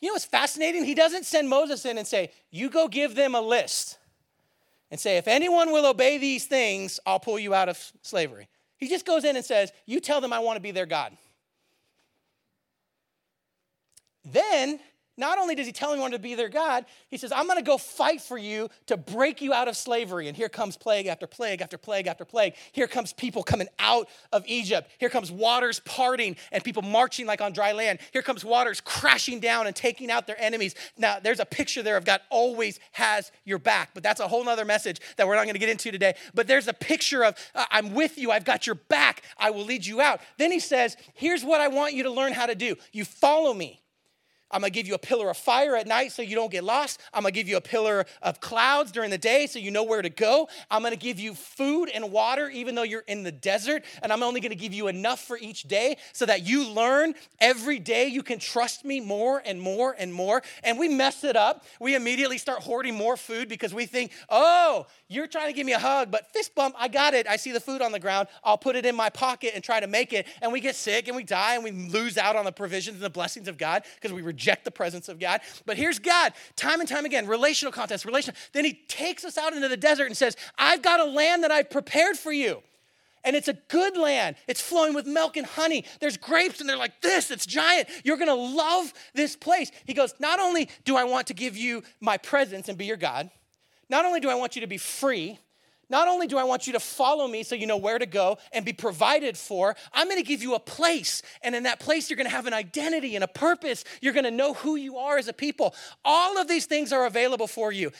You 0.01 0.09
know 0.09 0.15
what's 0.15 0.25
fascinating? 0.25 0.85
He 0.85 0.95
doesn't 0.95 1.25
send 1.25 1.49
Moses 1.49 1.85
in 1.85 1.99
and 1.99 2.07
say, 2.07 2.31
You 2.51 2.71
go 2.71 2.89
give 2.89 3.15
them 3.15 3.35
a 3.35 3.41
list 3.41 3.99
and 4.91 4.99
say, 4.99 5.17
If 5.17 5.29
anyone 5.29 5.73
will 5.73 5.87
obey 5.87 6.19
these 6.19 6.47
things, 6.47 7.01
I'll 7.07 7.21
pull 7.21 7.39
you 7.39 7.55
out 7.55 7.69
of 7.69 7.93
slavery. 8.03 8.49
He 8.85 8.91
just 8.91 9.07
goes 9.07 9.25
in 9.25 9.35
and 9.35 9.43
says, 9.43 9.73
You 9.87 9.99
tell 9.99 10.21
them 10.21 10.31
I 10.31 10.41
want 10.41 10.57
to 10.57 10.61
be 10.61 10.71
their 10.71 10.85
God. 10.85 11.17
Then 14.27 14.79
not 15.17 15.39
only 15.39 15.55
does 15.55 15.67
he 15.67 15.73
tell 15.73 15.93
anyone 15.93 16.11
to 16.11 16.19
be 16.19 16.35
their 16.35 16.49
God, 16.49 16.85
he 17.09 17.17
says, 17.17 17.31
I'm 17.31 17.47
going 17.47 17.59
to 17.59 17.65
go 17.65 17.79
fight 17.79 18.21
for 18.21 18.37
you 18.37 18.69
to 18.87 18.97
break 18.97 19.41
you 19.41 19.53
out 19.53 19.69
of 19.69 19.77
slavery. 19.77 20.29
And 20.29 20.37
here 20.37 20.49
comes 20.49 20.77
plague 20.77 21.07
after 21.07 21.27
plague 21.27 21.61
after 21.61 21.79
plague 21.79 22.07
after 22.07 22.25
plague. 22.25 22.55
Here 22.73 22.89
comes 22.89 23.13
people 23.13 23.43
coming 23.43 23.69
out 23.79 24.09
of 24.33 24.45
Egypt. 24.47 24.91
Here 24.99 25.09
comes 25.09 25.31
waters 25.31 25.81
parting 25.81 26.37
and 26.51 26.65
people 26.65 26.83
marching 26.83 27.27
like 27.27 27.41
on 27.41 27.53
dry 27.53 27.73
land. 27.73 28.01
Here 28.13 28.23
comes 28.23 28.45
waters 28.45 28.81
crashing 28.81 29.41
down 29.41 29.67
and 29.67 29.77
taking 29.77 30.11
out 30.11 30.27
their 30.27 30.41
enemies. 30.41 30.75
Now, 30.99 31.19
there's 31.23 31.41
a 31.41 31.47
picture 31.47 31.83
there 31.83 31.97
of 31.97 32.05
God 32.05 32.21
always 32.31 32.81
has 32.93 33.31
your 33.45 33.59
back, 33.59 33.91
but 33.95 34.03
that's 34.03 34.21
a 34.21 34.27
whole 34.27 34.45
nother 34.45 34.65
message 34.65 35.01
that 35.17 35.27
we're 35.29 35.37
not 35.37 35.45
going 35.45 35.55
to 35.55 35.61
get 35.61 35.69
into 35.69 35.93
today. 35.93 36.15
But 36.35 36.49
there's 36.49 36.67
a 36.67 36.73
picture 36.73 37.25
of, 37.25 37.37
I'm 37.55 37.95
with 37.95 38.19
you, 38.19 38.31
I've 38.31 38.45
got 38.45 38.67
your 38.67 38.77
back, 38.77 39.23
I 39.39 39.51
will 39.51 39.65
lead 39.65 39.87
you 39.87 40.01
out. 40.01 40.21
Then 40.39 40.51
he 40.51 40.61
says, 40.61 40.97
Here's 41.15 41.45
what 41.45 41.61
I 41.61 41.69
want 41.69 41.95
you 41.95 42.03
to 42.05 42.11
learn 42.11 42.33
how 42.33 42.47
to 42.47 42.55
do 42.55 42.77
you 42.93 43.05
follow 43.05 43.55
me. 43.55 43.84
I'm 44.55 44.61
gonna 44.61 44.71
give 44.71 44.87
you 44.87 44.95
a 44.95 44.99
pillar 44.99 45.31
of 45.31 45.37
fire 45.37 45.75
at 45.75 45.89
night 45.89 46.13
so 46.13 46.23
you 46.23 46.37
don't 46.37 46.51
get 46.51 46.63
lost. 46.63 47.01
I'm 47.13 47.23
gonna 47.23 47.33
give 47.33 47.49
you 47.49 47.57
a 47.57 47.61
pillar 47.61 48.07
of 48.23 48.39
clouds 48.39 48.93
during 48.93 49.11
the 49.11 49.19
day 49.19 49.49
so 49.49 49.59
you 49.59 49.73
know 49.73 49.83
where 49.83 50.01
to 50.01 50.09
go. 50.09 50.49
I'm 50.71 50.81
gonna 50.85 50.95
give 50.95 51.19
you 51.19 51.35
food 51.35 51.91
and 51.93 52.13
water 52.13 52.49
even 52.49 52.77
though 52.77 52.85
you're 52.85 53.03
in 53.09 53.25
the 53.25 53.33
desert. 53.33 53.83
And 54.01 54.13
I'm 54.13 54.23
only 54.23 54.41
gonna 54.41 54.55
give 54.55 54.73
you 54.73 54.87
enough 54.87 55.21
for 55.21 55.37
each 55.37 55.65
day 55.65 55.97
so 56.13 56.25
that 56.27 56.47
you 56.47 56.69
learn 56.69 57.15
every 57.41 57.81
day 57.81 58.07
you 58.07 58.23
can 58.23 58.39
trust 58.39 58.85
me 58.85 59.01
more 59.01 59.43
and 59.45 59.61
more 59.61 59.97
and 59.99 60.15
more. 60.15 60.41
And 60.63 60.79
we 60.79 60.89
mess 60.89 61.25
it 61.25 61.35
up. 61.35 61.65
We 61.81 61.97
immediately 61.97 62.39
start 62.39 62.61
hoarding 62.61 62.95
more 62.95 63.17
food 63.17 63.49
because 63.49 63.75
we 63.75 63.87
think, 63.87 64.13
oh, 64.29 64.87
you're 65.09 65.27
trying 65.27 65.49
to 65.49 65.53
give 65.53 65.67
me 65.67 65.73
a 65.73 65.81
hug, 65.81 66.13
but 66.13 66.33
fist 66.33 66.55
bump, 66.55 66.77
I 66.79 66.87
got 66.87 67.13
it. 67.15 67.27
I 67.27 67.37
see 67.37 67.51
the 67.51 67.61
food 67.61 67.83
on 67.83 67.91
the 67.91 68.01
ground. 68.01 68.29
I'll 68.45 68.57
put 68.57 68.77
it 68.77 68.87
in 68.87 68.95
my 68.95 69.11
pocket 69.11 69.51
and 69.57 69.65
try 69.65 69.81
to 69.81 69.89
make 69.89 70.13
it. 70.13 70.29
And 70.41 70.53
we 70.53 70.61
get 70.61 70.77
sick 70.77 71.09
and 71.09 71.17
we 71.17 71.25
die 71.25 71.57
and 71.57 71.65
we 71.65 71.73
lose 71.73 72.17
out 72.17 72.37
on 72.37 72.45
the 72.45 72.53
provisions 72.53 72.95
and 72.95 73.05
the 73.05 73.11
blessings 73.11 73.49
of 73.49 73.59
God 73.59 73.83
because 73.97 74.13
we 74.13 74.23
reject 74.23 74.44
reject 74.45 74.65
the 74.65 74.71
presence 74.71 75.09
of 75.09 75.19
God. 75.19 75.41
But 75.65 75.79
here's 75.79 75.99
God, 75.99 76.35
time 76.55 76.81
and 76.81 76.89
time 76.89 77.07
again, 77.07 77.27
relational 77.27 77.73
context, 77.73 78.05
relational. 78.05 78.37
Then 78.53 78.65
he 78.65 78.75
takes 78.89 79.25
us 79.25 79.39
out 79.39 79.55
into 79.55 79.69
the 79.69 79.77
desert 79.77 80.07
and 80.07 80.17
says, 80.17 80.37
I've 80.59 80.83
got 80.83 81.01
a 81.01 81.05
land 81.05 81.45
that 81.45 81.51
I've 81.51 81.71
prepared 81.71 82.17
for 82.17 82.31
you. 82.33 82.63
And 83.25 83.35
it's 83.35 83.49
a 83.49 83.55
good 83.55 83.97
land. 83.97 84.37
It's 84.47 84.61
flowing 84.61 84.93
with 84.93 85.07
milk 85.07 85.39
and 85.39 85.47
honey. 85.47 85.87
There's 85.99 86.19
grapes, 86.19 86.61
and 86.61 86.69
they're 86.69 86.77
like 86.77 87.01
this. 87.01 87.31
It's 87.31 87.47
giant. 87.47 87.89
You're 88.05 88.19
going 88.19 88.29
to 88.29 88.35
love 88.35 88.93
this 89.15 89.35
place. 89.35 89.73
He 89.87 89.95
goes, 89.95 90.13
Not 90.19 90.41
only 90.41 90.69
do 90.85 90.95
I 90.95 91.05
want 91.05 91.29
to 91.29 91.35
give 91.35 91.57
you 91.57 91.83
my 92.01 92.19
presence 92.19 92.69
and 92.69 92.77
be 92.77 92.85
your 92.85 92.99
God, 92.99 93.31
not 93.89 94.05
only 94.05 94.21
do 94.21 94.29
I 94.29 94.35
want 94.35 94.57
you 94.57 94.61
to 94.61 94.67
be 94.67 94.77
free, 94.77 95.39
not 95.95 96.09
only 96.09 96.27
do 96.27 96.37
I 96.37 96.43
want 96.43 96.67
you 96.67 96.73
to 96.73 96.81
follow 96.81 97.29
me 97.29 97.45
so 97.45 97.55
you 97.55 97.69
know 97.69 97.77
where 97.77 98.01
to 98.01 98.05
go 98.05 98.39
and 98.51 98.65
be 98.65 98.73
provided 98.73 99.39
for, 99.39 99.77
I'm 99.93 100.09
going 100.09 100.21
to 100.21 100.27
give 100.27 100.43
you 100.43 100.57
a 100.57 100.59
place. 100.59 101.23
And 101.41 101.55
in 101.55 101.63
that 101.63 101.79
place, 101.79 102.11
you're 102.11 102.17
going 102.17 102.27
to 102.27 102.35
have 102.35 102.49
an 102.49 102.53
identity 102.53 103.15
and 103.15 103.23
a 103.23 103.29
purpose. 103.29 103.85
You're 104.01 104.13
going 104.13 104.25
to 104.25 104.33
know 104.33 104.55
who 104.55 104.75
you 104.75 104.99
are 104.99 105.19
as 105.19 105.29
a 105.29 105.33
people. 105.33 105.73
All 106.05 106.37
of 106.37 106.49
these 106.49 106.67
things 106.67 106.93
are 106.93 107.07
available 107.07 107.47
for 107.47 107.71
you. 107.71 107.93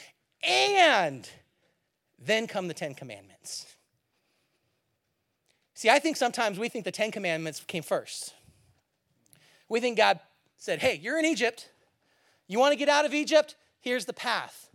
And 0.43 1.31
then 2.19 2.49
come 2.49 2.67
the 2.67 2.75
Ten 2.75 2.95
Commandments. 2.95 3.65
See, 5.75 5.89
I 5.89 6.01
think 6.01 6.17
sometimes 6.17 6.59
we 6.59 6.69
think 6.69 6.85
the 6.85 6.91
Ten 6.91 7.13
Commandments 7.13 7.61
came 7.61 7.85
first. 7.85 8.35
We 9.69 9.79
think 9.79 9.97
God 9.97 10.19
said, 10.57 10.81
Hey, 10.81 10.99
you're 11.01 11.21
in 11.21 11.25
Egypt. 11.25 11.71
You 12.49 12.59
want 12.59 12.73
to 12.73 12.77
get 12.77 12.89
out 12.89 13.05
of 13.05 13.15
Egypt? 13.15 13.55
Here's 13.81 14.05
the 14.05 14.13
path. 14.13 14.69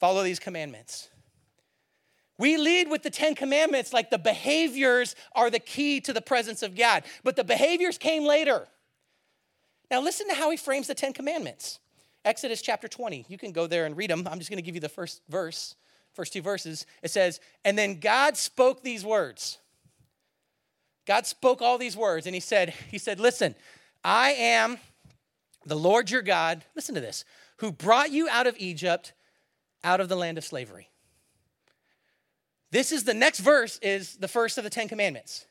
Follow 0.00 0.24
these 0.24 0.40
commandments. 0.40 1.10
We 2.38 2.56
lead 2.56 2.90
with 2.90 3.02
the 3.02 3.10
Ten 3.10 3.34
Commandments 3.34 3.92
like 3.92 4.10
the 4.10 4.18
behaviors 4.18 5.14
are 5.34 5.50
the 5.50 5.58
key 5.58 6.00
to 6.02 6.12
the 6.12 6.20
presence 6.20 6.62
of 6.62 6.76
God, 6.76 7.04
but 7.24 7.36
the 7.36 7.44
behaviors 7.44 7.96
came 7.96 8.24
later. 8.24 8.68
Now, 9.90 10.00
listen 10.00 10.28
to 10.28 10.34
how 10.34 10.50
he 10.50 10.56
frames 10.56 10.86
the 10.86 10.94
Ten 10.94 11.12
Commandments. 11.12 11.80
Exodus 12.24 12.60
chapter 12.60 12.88
20. 12.88 13.24
You 13.28 13.38
can 13.38 13.52
go 13.52 13.66
there 13.66 13.86
and 13.86 13.96
read 13.96 14.10
them. 14.10 14.26
I'm 14.28 14.38
just 14.38 14.50
going 14.50 14.58
to 14.58 14.62
give 14.62 14.74
you 14.74 14.80
the 14.80 14.88
first 14.88 15.22
verse, 15.28 15.76
first 16.12 16.32
two 16.32 16.42
verses. 16.42 16.84
It 17.02 17.10
says, 17.10 17.40
And 17.64 17.78
then 17.78 18.00
God 18.00 18.36
spoke 18.36 18.82
these 18.82 19.04
words. 19.04 19.58
God 21.06 21.24
spoke 21.24 21.62
all 21.62 21.78
these 21.78 21.96
words, 21.96 22.26
and 22.26 22.34
he 22.34 22.40
said, 22.40 22.74
He 22.90 22.98
said, 22.98 23.20
Listen, 23.20 23.54
I 24.04 24.32
am 24.32 24.78
the 25.64 25.76
Lord 25.76 26.10
your 26.10 26.22
God, 26.22 26.64
listen 26.74 26.94
to 26.96 27.00
this, 27.00 27.24
who 27.58 27.72
brought 27.72 28.10
you 28.10 28.28
out 28.28 28.46
of 28.46 28.56
Egypt, 28.58 29.12
out 29.82 30.00
of 30.00 30.08
the 30.08 30.16
land 30.16 30.36
of 30.36 30.44
slavery. 30.44 30.90
This 32.76 32.92
is 32.92 33.04
the 33.04 33.14
next 33.14 33.40
verse, 33.40 33.78
is 33.78 34.16
the 34.16 34.28
first 34.28 34.58
of 34.58 34.64
the 34.64 34.68
Ten 34.68 34.86
Commandments. 34.86 35.46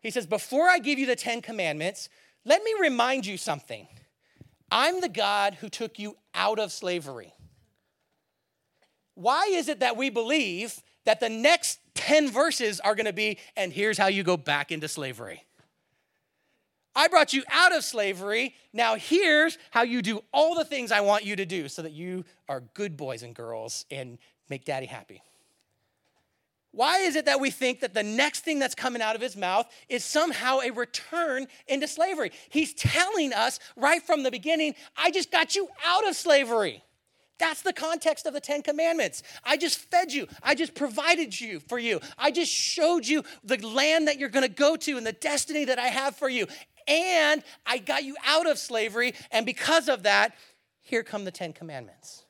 He 0.00 0.12
says, 0.12 0.28
Before 0.28 0.68
I 0.68 0.78
give 0.78 0.96
you 0.96 1.06
the 1.06 1.16
Ten 1.16 1.42
Commandments, 1.42 2.08
let 2.44 2.62
me 2.62 2.72
remind 2.80 3.26
you 3.26 3.36
something. 3.36 3.88
I'm 4.70 5.00
the 5.00 5.08
God 5.08 5.54
who 5.54 5.68
took 5.68 5.98
you 5.98 6.16
out 6.36 6.60
of 6.60 6.70
slavery. 6.70 7.34
Why 9.14 9.48
is 9.50 9.66
it 9.66 9.80
that 9.80 9.96
we 9.96 10.08
believe 10.08 10.80
that 11.04 11.18
the 11.18 11.28
next 11.28 11.80
10 11.96 12.30
verses 12.30 12.78
are 12.78 12.94
going 12.94 13.06
to 13.06 13.12
be, 13.12 13.38
and 13.56 13.72
here's 13.72 13.98
how 13.98 14.06
you 14.06 14.22
go 14.22 14.36
back 14.36 14.70
into 14.70 14.86
slavery? 14.86 15.42
I 16.94 17.08
brought 17.08 17.32
you 17.32 17.42
out 17.50 17.74
of 17.74 17.82
slavery. 17.82 18.54
Now, 18.72 18.94
here's 18.94 19.58
how 19.72 19.82
you 19.82 20.00
do 20.00 20.22
all 20.32 20.54
the 20.54 20.64
things 20.64 20.92
I 20.92 21.00
want 21.00 21.24
you 21.24 21.34
to 21.34 21.44
do 21.44 21.66
so 21.66 21.82
that 21.82 21.90
you 21.90 22.24
are 22.48 22.60
good 22.74 22.96
boys 22.96 23.24
and 23.24 23.34
girls 23.34 23.84
and 23.90 24.16
make 24.48 24.64
daddy 24.64 24.86
happy. 24.86 25.22
Why 26.72 26.98
is 26.98 27.16
it 27.16 27.24
that 27.24 27.40
we 27.40 27.50
think 27.50 27.80
that 27.80 27.94
the 27.94 28.02
next 28.02 28.40
thing 28.40 28.58
that's 28.58 28.74
coming 28.74 29.00
out 29.00 29.16
of 29.16 29.22
his 29.22 29.36
mouth 29.36 29.66
is 29.88 30.04
somehow 30.04 30.60
a 30.60 30.70
return 30.70 31.46
into 31.66 31.88
slavery? 31.88 32.30
He's 32.50 32.74
telling 32.74 33.32
us 33.32 33.58
right 33.76 34.02
from 34.02 34.22
the 34.22 34.30
beginning, 34.30 34.74
I 34.96 35.10
just 35.10 35.30
got 35.30 35.56
you 35.56 35.68
out 35.84 36.06
of 36.06 36.14
slavery. 36.14 36.84
That's 37.38 37.62
the 37.62 37.72
context 37.72 38.26
of 38.26 38.34
the 38.34 38.40
Ten 38.40 38.62
Commandments. 38.62 39.22
I 39.44 39.56
just 39.56 39.78
fed 39.78 40.12
you. 40.12 40.26
I 40.42 40.54
just 40.54 40.74
provided 40.74 41.40
you 41.40 41.60
for 41.60 41.78
you. 41.78 42.00
I 42.18 42.30
just 42.30 42.52
showed 42.52 43.06
you 43.06 43.22
the 43.44 43.64
land 43.66 44.08
that 44.08 44.18
you're 44.18 44.28
going 44.28 44.46
to 44.46 44.54
go 44.54 44.76
to 44.76 44.96
and 44.96 45.06
the 45.06 45.12
destiny 45.12 45.64
that 45.66 45.78
I 45.78 45.86
have 45.86 46.16
for 46.16 46.28
you. 46.28 46.48
And 46.88 47.42
I 47.64 47.78
got 47.78 48.04
you 48.04 48.16
out 48.26 48.48
of 48.48 48.58
slavery. 48.58 49.14
And 49.30 49.46
because 49.46 49.88
of 49.88 50.02
that, 50.02 50.34
here 50.80 51.02
come 51.02 51.24
the 51.24 51.30
Ten 51.30 51.52
Commandments. 51.52 52.24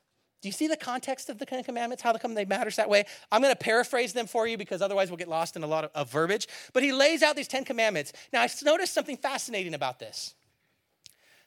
You 0.49 0.53
see 0.53 0.67
the 0.67 0.79
context 0.79 1.29
of 1.29 1.37
the 1.37 1.45
Ten 1.45 1.63
Commandments, 1.63 2.03
how 2.03 2.15
come 2.15 2.33
they 2.33 2.47
matters 2.47 2.77
that 2.77 2.89
way? 2.89 3.05
I'm 3.31 3.43
going 3.43 3.53
to 3.53 3.59
paraphrase 3.59 4.15
them 4.15 4.27
for 4.27 4.47
you 4.47 4.57
because 4.57 4.81
otherwise 4.81 5.11
we'll 5.11 5.19
get 5.19 5.29
lost 5.29 5.57
in 5.57 5.63
a 5.63 5.67
lot 5.67 5.85
of, 5.85 5.91
of 5.95 6.11
verbiage. 6.11 6.49
But 6.73 6.83
he 6.83 6.91
lays 6.91 7.23
out 7.23 7.37
these 7.37 7.49
Ten 7.49 7.67
Commandments. 7.67 8.15
Now, 8.33 8.41
I 8.41 8.49
noticed 8.65 8.95
something 8.95 9.19
fascinating 9.19 9.75
about 9.75 9.99
this. 9.99 10.35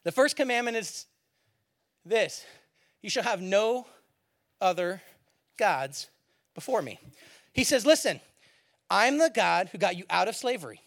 The 0.04 0.12
first 0.12 0.36
commandment 0.36 0.78
is 0.78 1.08
this 2.06 2.46
You 3.02 3.10
shall 3.10 3.24
have 3.24 3.42
no 3.42 3.88
other 4.62 5.02
gods 5.58 6.08
before 6.54 6.84
me. 6.84 7.00
He 7.54 7.64
says, 7.64 7.88
Listen, 7.88 8.20
I'm 8.88 9.18
the 9.18 9.32
God 9.34 9.70
who 9.72 9.80
got 9.80 9.98
you 9.98 10.06
out 10.12 10.28
of 10.28 10.36
slavery 10.36 10.80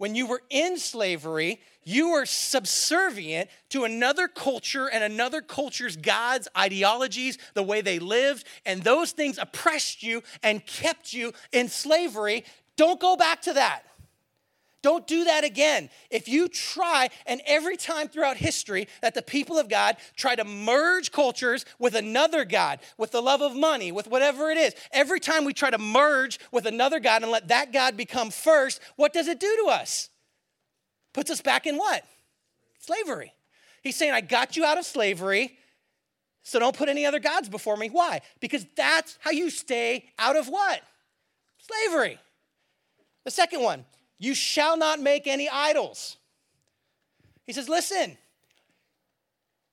when 0.00 0.14
you 0.14 0.26
were 0.26 0.40
in 0.48 0.78
slavery, 0.78 1.60
you 1.84 2.12
were 2.12 2.24
subservient 2.24 3.50
to 3.68 3.84
another 3.84 4.28
culture 4.28 4.88
and 4.88 5.04
another 5.04 5.42
culture's 5.42 5.94
gods, 5.94 6.48
ideologies, 6.56 7.36
the 7.52 7.62
way 7.62 7.82
they 7.82 7.98
lived, 7.98 8.46
and 8.64 8.82
those 8.82 9.12
things 9.12 9.36
oppressed 9.36 10.02
you 10.02 10.22
and 10.42 10.64
kept 10.64 11.12
you 11.12 11.34
in 11.52 11.68
slavery. 11.68 12.46
Don't 12.76 12.98
go 12.98 13.14
back 13.14 13.42
to 13.42 13.52
that. 13.52 13.82
Don't 14.82 15.06
do 15.06 15.24
that 15.24 15.44
again. 15.44 15.90
If 16.10 16.26
you 16.26 16.48
try, 16.48 17.10
and 17.26 17.42
every 17.46 17.76
time 17.76 18.08
throughout 18.08 18.38
history 18.38 18.88
that 19.02 19.14
the 19.14 19.22
people 19.22 19.58
of 19.58 19.68
God 19.68 19.96
try 20.16 20.34
to 20.34 20.44
merge 20.44 21.12
cultures 21.12 21.66
with 21.78 21.94
another 21.94 22.46
God, 22.46 22.80
with 22.96 23.10
the 23.10 23.20
love 23.20 23.42
of 23.42 23.54
money, 23.54 23.92
with 23.92 24.06
whatever 24.06 24.50
it 24.50 24.56
is, 24.56 24.74
every 24.90 25.20
time 25.20 25.44
we 25.44 25.52
try 25.52 25.70
to 25.70 25.78
merge 25.78 26.40
with 26.50 26.64
another 26.64 26.98
God 26.98 27.22
and 27.22 27.30
let 27.30 27.48
that 27.48 27.72
God 27.72 27.96
become 27.96 28.30
first, 28.30 28.80
what 28.96 29.12
does 29.12 29.28
it 29.28 29.38
do 29.38 29.54
to 29.64 29.70
us? 29.70 30.08
Puts 31.12 31.30
us 31.30 31.42
back 31.42 31.66
in 31.66 31.76
what? 31.76 32.02
Slavery. 32.78 33.34
He's 33.82 33.96
saying, 33.96 34.12
I 34.12 34.22
got 34.22 34.56
you 34.56 34.64
out 34.64 34.78
of 34.78 34.86
slavery, 34.86 35.58
so 36.42 36.58
don't 36.58 36.76
put 36.76 36.88
any 36.88 37.04
other 37.04 37.18
gods 37.18 37.50
before 37.50 37.76
me. 37.76 37.88
Why? 37.88 38.22
Because 38.40 38.64
that's 38.76 39.18
how 39.20 39.30
you 39.30 39.50
stay 39.50 40.06
out 40.18 40.36
of 40.36 40.48
what? 40.48 40.80
Slavery. 41.58 42.18
The 43.24 43.30
second 43.30 43.62
one, 43.62 43.84
you 44.20 44.34
shall 44.34 44.76
not 44.76 45.00
make 45.00 45.26
any 45.26 45.48
idols. 45.48 46.16
He 47.44 47.52
says, 47.52 47.68
Listen, 47.68 48.16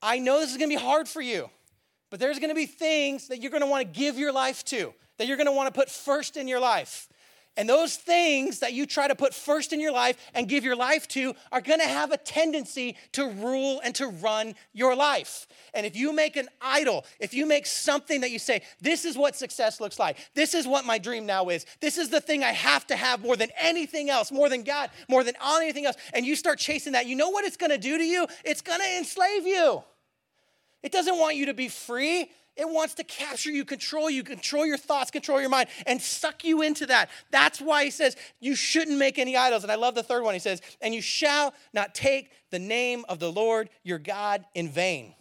I 0.02 0.18
know 0.18 0.40
this 0.40 0.50
is 0.50 0.58
going 0.58 0.72
to 0.72 0.76
be 0.76 0.82
hard 0.82 1.08
for 1.08 1.22
you. 1.22 1.52
But 2.10 2.20
there's 2.20 2.40
going 2.40 2.50
to 2.50 2.56
be 2.56 2.66
things 2.66 3.28
that 3.28 3.42
you're 3.42 3.52
going 3.52 3.62
to 3.62 3.68
want 3.68 3.86
to 3.86 4.00
give 4.00 4.18
your 4.18 4.32
life 4.32 4.64
to, 4.66 4.94
that 5.18 5.28
you're 5.28 5.38
going 5.38 5.48
to 5.48 5.54
want 5.54 5.74
to 5.74 5.78
put 5.78 5.90
first 5.90 6.38
in 6.38 6.48
your 6.48 6.60
life. 6.60 7.10
And 7.58 7.68
those 7.68 7.96
things 7.96 8.60
that 8.60 8.74
you 8.74 8.86
try 8.86 9.08
to 9.08 9.16
put 9.16 9.34
first 9.34 9.74
in 9.74 9.82
your 9.82 9.92
life 9.92 10.16
and 10.36 10.48
give 10.48 10.64
your 10.64 10.76
life 10.76 11.08
to 11.10 11.34
are 11.52 11.60
going 11.60 11.80
to 11.80 11.88
have 11.88 12.12
a 12.12 12.18
tendency 12.18 12.96
to 13.14 13.28
rule 13.28 13.82
and 13.84 13.96
to 13.96 14.08
run 14.08 14.54
your 14.74 14.96
life. 14.96 15.48
And 15.74 15.86
if 15.86 15.96
you 15.96 16.14
make 16.14 16.38
an 16.38 16.48
idol, 16.62 17.04
if 17.20 17.34
you 17.34 17.48
make 17.48 17.66
something 17.66 18.22
that 18.22 18.30
you 18.30 18.38
say, 18.38 18.62
this 18.80 19.06
is 19.06 19.18
what 19.18 19.36
success 19.36 19.82
looks 19.82 19.98
like, 19.98 20.18
this 20.36 20.54
is 20.54 20.68
what 20.68 20.86
my 20.86 21.00
dream 21.00 21.26
now 21.26 21.50
is, 21.50 21.66
this 21.82 21.98
is 21.98 22.10
the 22.10 22.22
thing 22.22 22.44
I 22.44 22.52
have 22.52 22.86
to 22.88 22.96
have 22.96 23.22
more 23.22 23.36
than 23.36 23.50
anything 23.60 24.12
else, 24.12 24.32
more 24.32 24.50
than 24.50 24.62
God, 24.62 24.92
more 25.10 25.24
than 25.24 25.36
anything 25.44 25.88
else, 25.88 25.98
and 26.14 26.26
you 26.26 26.36
start 26.36 26.60
chasing 26.60 26.94
that, 26.94 27.08
you 27.08 27.16
know 27.16 27.30
what 27.30 27.44
it's 27.44 27.58
going 27.58 27.72
to 27.72 27.78
do 27.80 27.98
to 27.98 28.04
you? 28.04 28.28
It's 28.46 28.62
going 28.62 28.80
to 28.80 28.98
enslave 28.98 29.48
you. 29.48 29.84
It 30.84 30.92
doesn't 30.92 31.18
want 31.18 31.36
you 31.36 31.48
to 31.48 31.56
be 31.56 31.70
free. 31.70 32.30
It 32.58 32.68
wants 32.68 32.96
to 32.96 33.04
capture 33.04 33.52
you, 33.52 33.64
control 33.64 34.10
you, 34.10 34.24
control 34.24 34.66
your 34.66 34.78
thoughts, 34.78 35.12
control 35.12 35.40
your 35.40 35.50
mind, 35.50 35.70
and 35.86 36.02
suck 36.02 36.44
you 36.44 36.64
into 36.64 36.88
that. 36.88 37.10
That's 37.30 37.62
why 37.62 37.84
he 37.84 37.92
says 37.92 38.16
you 38.40 38.56
shouldn't 38.56 38.98
make 38.98 39.20
any 39.20 39.38
idols. 39.38 39.64
And 39.64 39.72
I 39.72 39.76
love 39.76 39.94
the 39.94 40.04
third 40.04 40.24
one. 40.24 40.34
He 40.34 40.40
says, 40.40 40.62
and 40.82 40.94
you 40.94 41.02
shall 41.02 41.54
not 41.74 41.94
take 41.94 42.32
the 42.50 42.60
name 42.60 43.06
of 43.10 43.20
the 43.20 43.32
Lord 43.32 43.70
your 43.84 44.00
God 44.00 44.44
in 44.56 44.70
vain. 44.70 45.14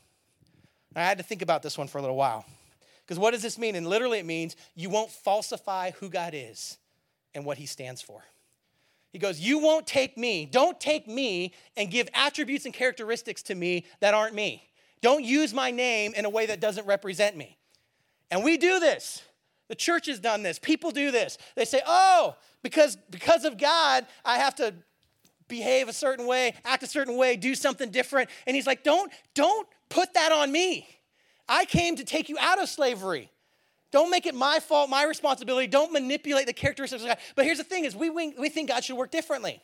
I 0.94 1.02
had 1.02 1.18
to 1.18 1.24
think 1.24 1.42
about 1.42 1.62
this 1.62 1.76
one 1.76 1.88
for 1.88 1.98
a 1.98 2.00
little 2.00 2.16
while. 2.16 2.46
Because 3.04 3.18
what 3.18 3.32
does 3.32 3.42
this 3.42 3.58
mean? 3.58 3.74
And 3.74 3.86
literally, 3.86 4.18
it 4.18 4.26
means 4.26 4.56
you 4.74 4.88
won't 4.88 5.10
falsify 5.10 5.90
who 5.92 6.08
God 6.08 6.32
is 6.34 6.78
and 7.34 7.44
what 7.44 7.58
he 7.58 7.66
stands 7.66 8.00
for. 8.00 8.24
He 9.12 9.18
goes, 9.18 9.38
You 9.38 9.58
won't 9.58 9.86
take 9.86 10.16
me, 10.16 10.46
don't 10.46 10.80
take 10.80 11.06
me 11.06 11.52
and 11.76 11.90
give 11.90 12.08
attributes 12.14 12.64
and 12.64 12.74
characteristics 12.74 13.42
to 13.44 13.54
me 13.54 13.84
that 14.00 14.14
aren't 14.14 14.34
me. 14.34 14.68
Don't 15.02 15.24
use 15.24 15.52
my 15.52 15.70
name 15.70 16.14
in 16.14 16.24
a 16.24 16.30
way 16.30 16.46
that 16.46 16.60
doesn't 16.60 16.86
represent 16.86 17.36
me. 17.36 17.58
And 18.30 18.42
we 18.42 18.56
do 18.56 18.80
this. 18.80 19.22
The 19.68 19.74
church 19.74 20.06
has 20.06 20.20
done 20.20 20.42
this. 20.42 20.58
People 20.58 20.90
do 20.90 21.10
this. 21.10 21.38
They 21.54 21.64
say, 21.64 21.80
oh, 21.86 22.36
because, 22.62 22.96
because 23.10 23.44
of 23.44 23.58
God, 23.58 24.06
I 24.24 24.38
have 24.38 24.54
to 24.56 24.74
behave 25.48 25.88
a 25.88 25.92
certain 25.92 26.26
way, 26.26 26.54
act 26.64 26.82
a 26.82 26.86
certain 26.86 27.16
way, 27.16 27.36
do 27.36 27.54
something 27.54 27.90
different. 27.90 28.30
And 28.46 28.56
he's 28.56 28.66
like, 28.66 28.82
don't, 28.82 29.12
don't 29.34 29.66
put 29.88 30.14
that 30.14 30.32
on 30.32 30.50
me. 30.50 30.88
I 31.48 31.64
came 31.64 31.96
to 31.96 32.04
take 32.04 32.28
you 32.28 32.36
out 32.40 32.60
of 32.60 32.68
slavery. 32.68 33.30
Don't 33.92 34.10
make 34.10 34.26
it 34.26 34.34
my 34.34 34.58
fault, 34.58 34.90
my 34.90 35.04
responsibility. 35.04 35.68
Don't 35.68 35.92
manipulate 35.92 36.46
the 36.46 36.52
characteristics 36.52 37.02
of 37.02 37.08
God. 37.08 37.18
But 37.36 37.44
here's 37.44 37.58
the 37.58 37.64
thing 37.64 37.84
is 37.84 37.94
we, 37.94 38.10
we 38.10 38.48
think 38.48 38.68
God 38.68 38.84
should 38.84 38.96
work 38.96 39.10
differently. 39.10 39.62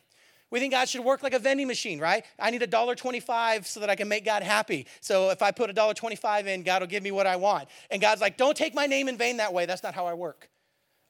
We 0.53 0.59
think 0.59 0.71
God 0.71 0.87
should 0.87 1.03
work 1.03 1.23
like 1.23 1.33
a 1.33 1.39
vending 1.39 1.65
machine, 1.65 1.99
right? 1.99 2.23
I 2.37 2.51
need 2.51 2.61
a 2.61 2.67
dollar 2.67 2.93
twenty-five 2.93 3.65
so 3.65 3.79
that 3.79 3.89
I 3.89 3.95
can 3.95 4.07
make 4.07 4.23
God 4.23 4.43
happy. 4.43 4.85
So 5.01 5.31
if 5.31 5.41
I 5.41 5.49
put 5.49 5.71
a 5.71 5.73
dollar 5.73 5.95
twenty-five 5.95 6.45
in, 6.45 6.61
God 6.61 6.83
will 6.83 6.87
give 6.87 7.01
me 7.01 7.09
what 7.09 7.25
I 7.25 7.37
want. 7.37 7.69
And 7.89 7.99
God's 7.99 8.21
like, 8.21 8.37
don't 8.37 8.55
take 8.55 8.75
my 8.75 8.85
name 8.85 9.07
in 9.07 9.17
vain 9.17 9.37
that 9.37 9.51
way. 9.51 9.65
That's 9.65 9.81
not 9.81 9.95
how 9.95 10.05
I 10.05 10.13
work. 10.13 10.51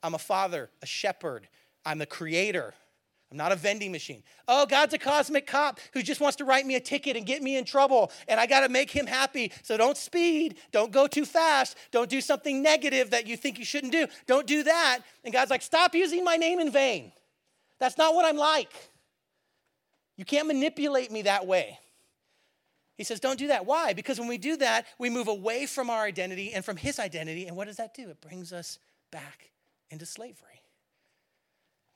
I'm 0.01 0.15
a 0.15 0.17
father, 0.17 0.69
a 0.81 0.85
shepherd. 0.85 1.49
I'm 1.85 1.97
the 1.97 2.05
creator. 2.05 2.73
I'm 3.31 3.35
not 3.35 3.51
a 3.51 3.57
vending 3.57 3.91
machine. 3.91 4.23
Oh, 4.47 4.65
God's 4.65 4.93
a 4.93 4.97
cosmic 4.97 5.45
cop 5.45 5.81
who 5.91 6.01
just 6.01 6.21
wants 6.21 6.37
to 6.37 6.45
write 6.45 6.65
me 6.65 6.75
a 6.75 6.79
ticket 6.79 7.17
and 7.17 7.25
get 7.25 7.43
me 7.43 7.57
in 7.57 7.65
trouble, 7.65 8.13
and 8.29 8.39
I 8.39 8.45
got 8.45 8.61
to 8.61 8.69
make 8.69 8.91
him 8.91 9.07
happy. 9.07 9.51
So 9.61 9.75
don't 9.75 9.97
speed, 9.97 10.55
don't 10.71 10.93
go 10.93 11.05
too 11.05 11.25
fast, 11.25 11.75
don't 11.91 12.09
do 12.09 12.21
something 12.21 12.63
negative 12.63 13.09
that 13.09 13.27
you 13.27 13.35
think 13.35 13.59
you 13.59 13.65
shouldn't 13.65 13.91
do. 13.91 14.07
Don't 14.25 14.47
do 14.47 14.63
that. 14.63 14.99
And 15.25 15.33
God's 15.33 15.51
like, 15.51 15.63
stop 15.63 15.93
using 15.93 16.23
my 16.23 16.37
name 16.37 16.61
in 16.61 16.71
vain. 16.71 17.11
That's 17.77 17.97
not 17.97 18.15
what 18.15 18.23
I'm 18.23 18.37
like. 18.37 18.71
You 20.15 20.25
can't 20.25 20.47
manipulate 20.47 21.11
me 21.11 21.23
that 21.23 21.47
way. 21.47 21.79
He 22.95 23.03
says, 23.03 23.19
Don't 23.19 23.39
do 23.39 23.47
that. 23.47 23.65
Why? 23.65 23.93
Because 23.93 24.19
when 24.19 24.27
we 24.27 24.37
do 24.37 24.57
that, 24.57 24.85
we 24.99 25.09
move 25.09 25.27
away 25.27 25.65
from 25.65 25.89
our 25.89 26.03
identity 26.03 26.53
and 26.53 26.63
from 26.63 26.77
his 26.77 26.99
identity. 26.99 27.47
And 27.47 27.57
what 27.57 27.67
does 27.67 27.77
that 27.77 27.93
do? 27.93 28.09
It 28.09 28.21
brings 28.21 28.53
us 28.53 28.79
back 29.11 29.51
into 29.89 30.05
slavery. 30.05 30.61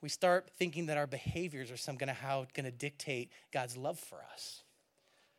We 0.00 0.08
start 0.08 0.50
thinking 0.58 0.86
that 0.86 0.96
our 0.96 1.06
behaviors 1.06 1.70
are 1.70 1.76
some 1.76 1.96
gonna 1.96 2.12
how 2.12 2.46
gonna 2.54 2.70
dictate 2.70 3.30
God's 3.52 3.76
love 3.76 3.98
for 3.98 4.18
us. 4.32 4.62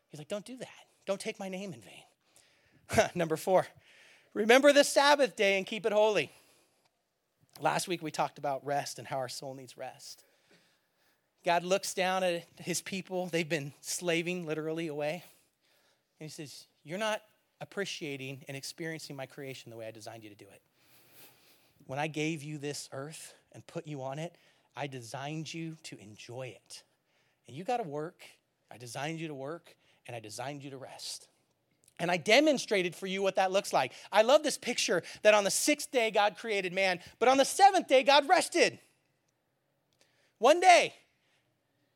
He's 0.10 0.20
like, 0.20 0.30
Don't 0.30 0.46
do 0.46 0.58
that. 0.58 0.68
Don't 1.06 1.20
take 1.20 1.40
my 1.40 1.50
name 1.50 1.74
in 1.74 1.82
vain. 1.82 3.10
Number 3.16 3.36
four, 3.36 3.68
remember 4.34 4.72
the 4.72 4.84
Sabbath 4.84 5.36
day 5.36 5.58
and 5.58 5.68
keep 5.68 5.86
it 5.86 5.92
holy. 5.92 6.32
Last 7.60 7.88
week 7.90 8.02
we 8.02 8.12
talked 8.12 8.38
about 8.38 8.66
rest 8.66 9.00
and 9.00 9.08
how 9.08 9.18
our 9.18 9.28
soul 9.28 9.54
needs 9.54 9.78
rest. 9.78 10.24
God 11.46 11.64
looks 11.64 11.94
down 11.94 12.24
at 12.24 12.46
his 12.58 12.82
people. 12.82 13.28
They've 13.28 13.48
been 13.48 13.74
slaving 13.82 14.46
literally 14.46 14.88
away. 14.88 15.24
And 16.20 16.30
he 16.30 16.30
says, 16.30 16.68
You're 16.84 16.98
not 16.98 17.22
appreciating 17.62 18.44
and 18.48 18.56
experiencing 18.56 19.16
my 19.16 19.26
creation 19.26 19.70
the 19.72 19.78
way 19.78 19.88
I 19.88 19.92
designed 19.92 20.24
you 20.24 20.30
to 20.30 20.36
do 20.36 20.46
it. 20.46 20.62
When 21.88 22.00
I 22.00 22.08
gave 22.08 22.44
you 22.44 22.58
this 22.58 22.90
earth 22.92 23.34
and 23.52 23.66
put 23.66 23.88
you 23.88 24.04
on 24.04 24.20
it, 24.20 24.36
I 24.76 24.88
designed 24.88 25.54
you 25.54 25.78
to 25.84 26.00
enjoy 26.00 26.48
it. 26.56 26.84
And 27.48 27.58
you 27.58 27.64
got 27.64 27.78
to 27.78 27.84
work. 27.84 28.22
I 28.72 28.78
designed 28.78 29.20
you 29.20 29.28
to 29.28 29.34
work, 29.34 29.76
and 30.06 30.16
I 30.16 30.20
designed 30.20 30.64
you 30.64 30.70
to 30.70 30.78
rest. 30.78 31.28
And 32.00 32.10
I 32.10 32.18
demonstrated 32.18 32.96
for 32.96 33.08
you 33.08 33.22
what 33.22 33.36
that 33.36 33.52
looks 33.52 33.74
like. 33.74 33.92
I 34.12 34.22
love 34.22 34.44
this 34.44 34.58
picture 34.58 35.04
that 35.24 35.34
on 35.34 35.44
the 35.44 35.52
sixth 35.52 35.92
day 35.92 36.12
God 36.12 36.38
created 36.38 36.72
man, 36.72 37.00
but 37.18 37.28
on 37.28 37.38
the 37.38 37.46
seventh 37.46 37.88
day 37.88 38.04
God 38.04 38.30
rested. 38.30 38.80
One 40.38 40.62
day, 40.62 40.94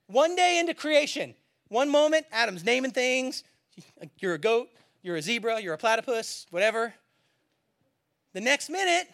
one 0.07 0.35
day 0.35 0.59
into 0.59 0.73
creation, 0.73 1.35
one 1.69 1.89
moment, 1.89 2.25
Adam's 2.31 2.63
naming 2.63 2.91
things. 2.91 3.43
You're 4.19 4.35
a 4.35 4.39
goat, 4.39 4.69
you're 5.01 5.15
a 5.15 5.21
zebra, 5.21 5.59
you're 5.59 5.73
a 5.73 5.77
platypus, 5.77 6.45
whatever. 6.51 6.93
The 8.33 8.41
next 8.41 8.69
minute, 8.69 9.07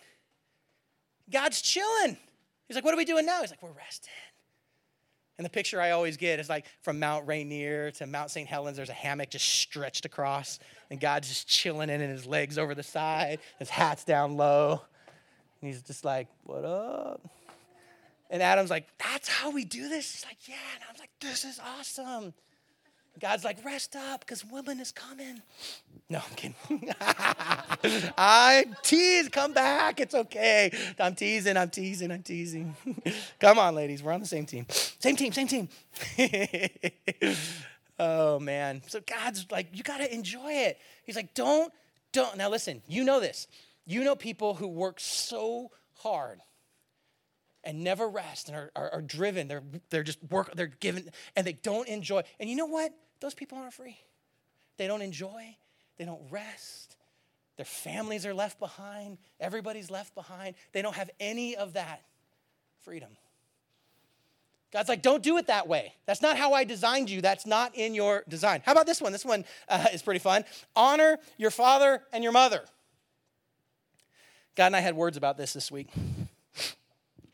God's 1.32 1.62
chilling. 1.62 2.18
He's 2.68 2.76
like, 2.76 2.84
What 2.84 2.94
are 2.94 2.98
we 2.98 3.06
doing 3.06 3.26
now? 3.26 3.42
He's 3.42 3.52
like, 3.52 3.62
We're 3.64 3.72
resting. 3.72 4.12
And 5.38 5.46
the 5.46 5.50
picture 5.50 5.80
I 5.80 5.92
always 5.92 6.18
get 6.18 6.40
is 6.40 6.50
like 6.50 6.66
from 6.82 7.00
Mount 7.00 7.26
Rainier 7.26 7.92
to 7.92 8.06
Mount 8.06 8.30
St. 8.30 8.48
Helens, 8.48 8.76
there's 8.76 8.90
a 8.90 8.94
hammock 8.94 9.30
just 9.30 9.48
stretched 9.48 10.04
across, 10.04 10.60
and 10.90 11.00
God's 11.00 11.30
just 11.30 11.48
chilling 11.48 11.90
in 11.90 12.02
and 12.02 12.12
his 12.12 12.26
legs 12.26 12.58
over 12.58 12.76
the 12.76 12.84
side, 12.84 13.40
his 13.58 13.70
hat's 13.70 14.04
down 14.04 14.36
low. 14.36 14.82
And 15.62 15.72
he's 15.72 15.82
just 15.82 16.04
like, 16.04 16.28
What 16.44 16.66
up? 16.66 17.22
And 18.30 18.44
Adam's 18.44 18.70
like, 18.70 18.88
That's 18.98 19.28
how 19.28 19.52
we 19.52 19.66
do 19.66 19.90
this? 19.90 20.12
He's 20.12 20.26
like, 20.26 20.38
Yeah. 20.48 20.56
And 20.76 20.84
I'm 20.90 20.96
like, 21.00 21.10
This 21.20 21.46
is 21.46 21.60
awesome. 21.78 22.34
God's 23.20 23.44
like, 23.44 23.64
Rest 23.66 23.96
up 23.96 24.22
because 24.22 24.46
woman 24.46 24.80
is 24.80 24.92
coming. 24.92 25.42
No, 26.10 26.20
I'm 26.20 26.36
kidding. 26.36 26.94
I 28.18 28.66
tease, 28.84 29.30
come 29.30 29.54
back. 29.54 30.00
It's 30.00 30.16
okay. 30.16 30.72
I'm 31.00 31.16
teasing, 31.16 31.58
I'm 31.58 31.70
teasing, 31.70 32.12
I'm 32.12 32.24
teasing. 32.24 32.76
come 33.40 33.58
on, 33.60 33.76
ladies. 33.76 34.04
We're 34.04 34.14
on 34.14 34.20
the 34.20 34.28
same 34.28 34.46
team. 34.46 34.66
Same 34.70 35.16
team, 35.16 35.34
same 35.34 35.48
team. 35.48 35.70
oh, 38.00 38.40
man. 38.40 38.82
So 38.88 39.02
God's 39.02 39.48
like, 39.52 39.68
You 39.74 39.84
got 39.84 39.98
to 39.98 40.14
enjoy 40.14 40.52
it. 40.52 40.78
He's 41.04 41.16
like, 41.16 41.34
Don't, 41.34 41.74
don't. 42.12 42.38
Now, 42.38 42.50
listen, 42.50 42.84
you 42.88 43.04
know 43.04 43.20
this. 43.20 43.48
You 43.86 44.04
know 44.04 44.16
people 44.16 44.54
who 44.54 44.68
work 44.68 45.00
so 45.00 45.72
hard 45.96 46.42
and 47.64 47.84
never 47.84 48.08
rest 48.08 48.48
and 48.48 48.58
are, 48.58 48.72
are, 48.76 48.90
are, 48.94 49.02
driven. 49.02 49.48
They're, 49.48 49.64
they're 49.90 50.04
just 50.04 50.20
work, 50.30 50.56
they're 50.56 50.68
given, 50.68 51.10
and 51.36 51.46
they 51.46 51.54
don't 51.54 51.88
enjoy. 51.88 52.24
And 52.40 52.50
you 52.50 52.56
know 52.56 52.66
what? 52.66 52.94
Those 53.20 53.34
people 53.34 53.58
aren't 53.58 53.74
free. 53.74 53.98
They 54.78 54.88
don't 54.88 55.02
enjoy, 55.02 55.58
they 55.98 56.06
don't 56.06 56.22
rest. 56.30 56.96
Their 57.58 57.66
families 57.66 58.26
are 58.26 58.34
left 58.34 58.60
behind, 58.60 59.18
everybody's 59.40 59.92
left 59.92 60.16
behind. 60.16 60.56
They 60.72 60.82
don't 60.82 60.96
have 60.96 61.10
any 61.20 61.58
of 61.58 61.74
that 61.74 62.02
freedom. 62.84 63.10
God's 64.72 64.88
like, 64.88 65.02
don't 65.02 65.24
do 65.24 65.38
it 65.38 65.48
that 65.48 65.68
way. 65.68 65.94
That's 66.06 66.22
not 66.22 66.38
how 66.38 66.54
I 66.54 66.64
designed 66.64 67.10
you. 67.10 67.22
That's 67.22 67.48
not 67.48 67.76
in 67.76 67.96
your 67.96 68.24
design. 68.30 68.62
How 68.64 68.72
about 68.72 68.86
this 68.86 69.02
one? 69.02 69.12
This 69.12 69.26
one 69.26 69.44
uh, 69.68 69.88
is 69.92 70.04
pretty 70.04 70.20
fun. 70.20 70.46
Honor 70.76 71.18
your 71.38 71.50
father 71.50 72.04
and 72.14 72.24
your 72.24 72.34
mother. 72.34 72.62
God 74.56 74.68
and 74.68 74.76
I 74.76 74.82
had 74.82 74.96
words 74.96 75.18
about 75.18 75.38
this 75.38 75.54
this 75.54 75.72
week. 75.72 75.90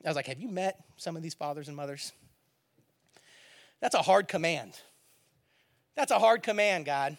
I 0.05 0.09
was 0.09 0.15
like, 0.15 0.27
Have 0.27 0.39
you 0.39 0.47
met 0.47 0.83
some 0.97 1.15
of 1.15 1.23
these 1.23 1.33
fathers 1.33 1.67
and 1.67 1.75
mothers? 1.75 2.11
That's 3.81 3.95
a 3.95 4.01
hard 4.01 4.27
command. 4.27 4.73
That's 5.95 6.11
a 6.11 6.19
hard 6.19 6.43
command, 6.43 6.85
God. 6.85 7.17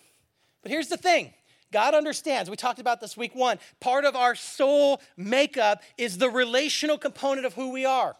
But 0.63 0.71
here's 0.71 0.89
the 0.89 0.97
thing 0.97 1.33
God 1.73 1.95
understands. 1.95 2.49
We 2.49 2.57
talked 2.57 2.79
about 2.79 3.01
this 3.01 3.17
week 3.17 3.35
one. 3.35 3.59
Part 3.81 4.05
of 4.05 4.15
our 4.17 4.35
soul 4.35 5.01
makeup 5.17 5.83
is 5.99 6.19
the 6.19 6.31
relational 6.31 6.99
component 6.99 7.47
of 7.47 7.55
who 7.55 7.73
we 7.73 7.85
are. 7.85 8.17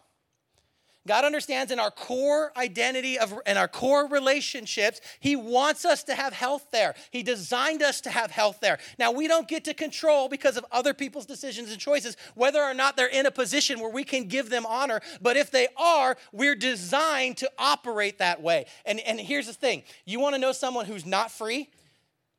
God 1.07 1.25
understands 1.25 1.71
in 1.71 1.79
our 1.79 1.89
core 1.89 2.51
identity 2.57 3.17
of 3.17 3.33
and 3.45 3.57
our 3.57 3.67
core 3.67 4.07
relationships, 4.07 5.01
He 5.19 5.35
wants 5.35 5.85
us 5.85 6.03
to 6.03 6.15
have 6.15 6.33
health 6.33 6.67
there. 6.71 6.93
He 7.11 7.23
designed 7.23 7.81
us 7.81 8.01
to 8.01 8.09
have 8.09 8.31
health 8.31 8.59
there. 8.61 8.77
Now 8.99 9.11
we 9.11 9.27
don't 9.27 9.47
get 9.47 9.63
to 9.65 9.73
control 9.73 10.29
because 10.29 10.57
of 10.57 10.65
other 10.71 10.93
people's 10.93 11.25
decisions 11.25 11.71
and 11.71 11.79
choices 11.79 12.17
whether 12.35 12.61
or 12.61 12.73
not 12.73 12.97
they're 12.97 13.07
in 13.07 13.25
a 13.25 13.31
position 13.31 13.79
where 13.79 13.89
we 13.89 14.03
can 14.03 14.27
give 14.27 14.49
them 14.49 14.65
honor. 14.65 15.01
But 15.21 15.37
if 15.37 15.49
they 15.49 15.67
are, 15.77 16.17
we're 16.31 16.55
designed 16.55 17.37
to 17.37 17.51
operate 17.57 18.19
that 18.19 18.41
way. 18.41 18.65
And, 18.85 18.99
and 18.99 19.19
here's 19.19 19.47
the 19.47 19.53
thing: 19.53 19.83
you 20.05 20.19
want 20.19 20.35
to 20.35 20.39
know 20.39 20.51
someone 20.51 20.85
who's 20.85 21.05
not 21.05 21.31
free? 21.31 21.69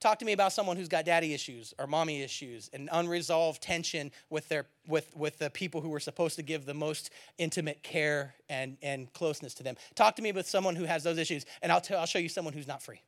Talk 0.01 0.21
to 0.21 0.25
me 0.25 0.33
about 0.33 0.53
someone 0.53 0.77
who's 0.77 0.89
got 0.89 1.05
daddy 1.05 1.35
issues 1.35 1.75
or 1.77 1.89
mommy 1.89 2.23
issues 2.23 2.71
and 2.73 2.89
unresolved 2.93 3.61
tension 3.61 4.13
with 4.31 4.49
their 4.49 4.67
with 4.87 5.15
with 5.17 5.39
the 5.39 5.51
people 5.51 5.81
who 5.81 5.89
were 5.89 5.99
supposed 5.99 6.37
to 6.37 6.43
give 6.43 6.67
the 6.67 6.75
most 6.75 7.11
intimate 7.37 7.83
care 7.83 8.35
and 8.49 8.77
and 8.81 9.13
closeness 9.13 9.55
to 9.55 9.65
them. 9.65 9.77
Talk 9.97 10.15
to 10.17 10.23
me 10.23 10.31
with 10.31 10.49
someone 10.49 10.77
who 10.77 10.85
has 10.85 11.03
those 11.03 11.19
issues, 11.19 11.47
and 11.63 11.73
I'll 11.73 11.81
tell 11.81 11.99
I'll 11.99 12.07
show 12.07 12.21
you 12.21 12.29
someone 12.29 12.55
who's 12.55 12.69
not 12.69 12.81
free. 12.81 13.01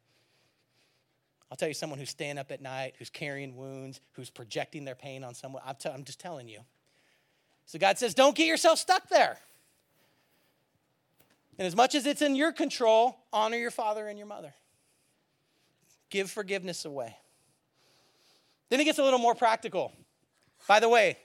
I'll 1.50 1.56
tell 1.56 1.68
you 1.68 1.74
someone 1.74 1.98
who's 1.98 2.10
staying 2.10 2.38
up 2.38 2.52
at 2.52 2.60
night, 2.60 2.94
who's 2.98 3.10
carrying 3.10 3.56
wounds, 3.56 4.00
who's 4.12 4.30
projecting 4.30 4.84
their 4.84 4.94
pain 4.94 5.24
on 5.24 5.34
someone. 5.34 5.62
I'm, 5.66 5.74
t- 5.74 5.88
I'm 5.88 6.04
just 6.04 6.20
telling 6.20 6.48
you. 6.48 6.60
So 7.66 7.78
God 7.78 7.98
says, 7.98 8.14
don't 8.14 8.36
get 8.36 8.46
yourself 8.46 8.78
stuck 8.78 9.08
there. 9.08 9.36
And 11.58 11.66
as 11.66 11.74
much 11.74 11.96
as 11.96 12.06
it's 12.06 12.22
in 12.22 12.36
your 12.36 12.52
control, 12.52 13.18
honor 13.32 13.56
your 13.56 13.72
father 13.72 14.06
and 14.06 14.16
your 14.16 14.28
mother. 14.28 14.54
Give 16.10 16.30
forgiveness 16.30 16.84
away. 16.84 17.16
Then 18.68 18.80
it 18.80 18.84
gets 18.84 18.98
a 18.98 19.02
little 19.02 19.18
more 19.18 19.34
practical. 19.34 19.92
By 20.68 20.80
the 20.80 20.88
way, 20.88 21.16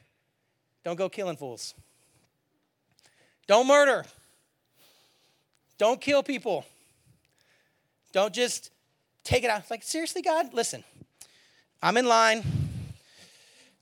don't 0.83 0.95
go 0.95 1.09
killing 1.09 1.35
fools. 1.35 1.73
Don't 3.47 3.67
murder. 3.67 4.05
Don't 5.77 5.99
kill 5.99 6.23
people. 6.23 6.65
Don't 8.13 8.33
just 8.33 8.71
take 9.23 9.43
it 9.43 9.49
out. 9.49 9.69
Like, 9.69 9.83
seriously, 9.83 10.21
God? 10.21 10.53
Listen, 10.53 10.83
I'm 11.81 11.97
in 11.97 12.05
line. 12.05 12.43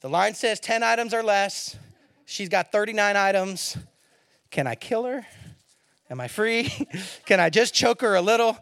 The 0.02 0.10
line 0.10 0.34
says 0.34 0.60
10 0.60 0.84
items 0.84 1.14
or 1.14 1.24
less. 1.24 1.78
She's 2.26 2.50
got 2.50 2.72
39 2.72 3.16
items. 3.16 3.78
Can 4.50 4.68
I 4.68 4.76
kill 4.76 5.06
her? 5.06 5.26
Am 6.10 6.20
I 6.20 6.28
free? 6.28 6.72
Can 7.26 7.40
I 7.40 7.50
just 7.50 7.74
choke 7.74 8.02
her 8.02 8.16
a 8.16 8.22
little? 8.22 8.58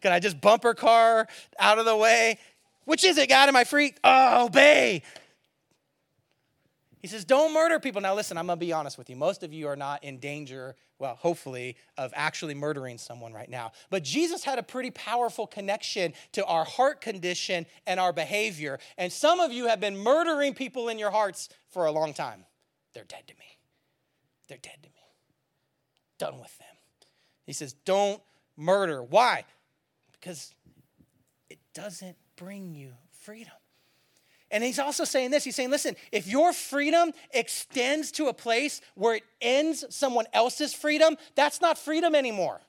Can 0.00 0.12
I 0.12 0.20
just 0.20 0.40
bump 0.40 0.62
her 0.62 0.74
car 0.74 1.26
out 1.58 1.78
of 1.78 1.84
the 1.84 1.96
way? 1.96 2.38
Which 2.84 3.04
is 3.04 3.18
it, 3.18 3.28
God? 3.28 3.48
Am 3.48 3.56
I 3.56 3.64
free? 3.64 3.94
Oh, 4.02 4.46
obey. 4.46 5.02
He 7.00 7.06
says, 7.06 7.24
Don't 7.24 7.54
murder 7.54 7.78
people. 7.78 8.00
Now, 8.00 8.14
listen, 8.14 8.36
I'm 8.36 8.46
going 8.46 8.58
to 8.58 8.64
be 8.64 8.72
honest 8.72 8.98
with 8.98 9.08
you. 9.08 9.16
Most 9.16 9.42
of 9.42 9.52
you 9.52 9.68
are 9.68 9.76
not 9.76 10.02
in 10.02 10.18
danger, 10.18 10.74
well, 10.98 11.14
hopefully, 11.14 11.76
of 11.96 12.12
actually 12.14 12.54
murdering 12.54 12.98
someone 12.98 13.32
right 13.32 13.48
now. 13.48 13.72
But 13.90 14.02
Jesus 14.02 14.42
had 14.42 14.58
a 14.58 14.62
pretty 14.62 14.90
powerful 14.90 15.46
connection 15.46 16.12
to 16.32 16.44
our 16.46 16.64
heart 16.64 17.00
condition 17.00 17.66
and 17.86 18.00
our 18.00 18.12
behavior. 18.12 18.78
And 18.96 19.12
some 19.12 19.38
of 19.38 19.52
you 19.52 19.66
have 19.66 19.80
been 19.80 19.96
murdering 19.96 20.54
people 20.54 20.88
in 20.88 20.98
your 20.98 21.10
hearts 21.10 21.48
for 21.68 21.86
a 21.86 21.92
long 21.92 22.14
time. 22.14 22.44
They're 22.94 23.04
dead 23.04 23.28
to 23.28 23.34
me. 23.34 23.58
They're 24.48 24.58
dead 24.58 24.78
to 24.82 24.88
me. 24.88 24.94
Done 26.18 26.40
with 26.40 26.56
them. 26.58 26.66
He 27.44 27.52
says, 27.52 27.74
Don't 27.84 28.20
murder. 28.56 29.02
Why? 29.02 29.44
Because 30.20 30.54
it 31.48 31.58
doesn't 31.74 32.16
bring 32.36 32.74
you 32.74 32.92
freedom. 33.20 33.52
And 34.50 34.64
he's 34.64 34.78
also 34.78 35.04
saying 35.04 35.30
this 35.30 35.44
he's 35.44 35.56
saying, 35.56 35.70
listen, 35.70 35.94
if 36.10 36.26
your 36.26 36.52
freedom 36.52 37.12
extends 37.32 38.10
to 38.12 38.28
a 38.28 38.34
place 38.34 38.80
where 38.94 39.16
it 39.16 39.22
ends 39.40 39.84
someone 39.90 40.26
else's 40.32 40.72
freedom, 40.72 41.16
that's 41.34 41.60
not 41.60 41.76
freedom 41.78 42.14
anymore. 42.14 42.60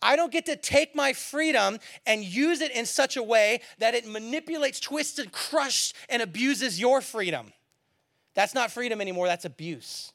I 0.00 0.14
don't 0.14 0.30
get 0.30 0.46
to 0.46 0.56
take 0.56 0.94
my 0.94 1.12
freedom 1.12 1.78
and 2.06 2.22
use 2.22 2.60
it 2.60 2.70
in 2.70 2.86
such 2.86 3.16
a 3.16 3.22
way 3.22 3.62
that 3.78 3.94
it 3.94 4.06
manipulates, 4.06 4.78
twists, 4.78 5.18
and 5.18 5.32
crushes 5.32 5.92
and 6.08 6.22
abuses 6.22 6.78
your 6.78 7.00
freedom. 7.00 7.52
That's 8.34 8.54
not 8.54 8.70
freedom 8.70 9.00
anymore, 9.00 9.26
that's 9.26 9.44
abuse. 9.44 10.12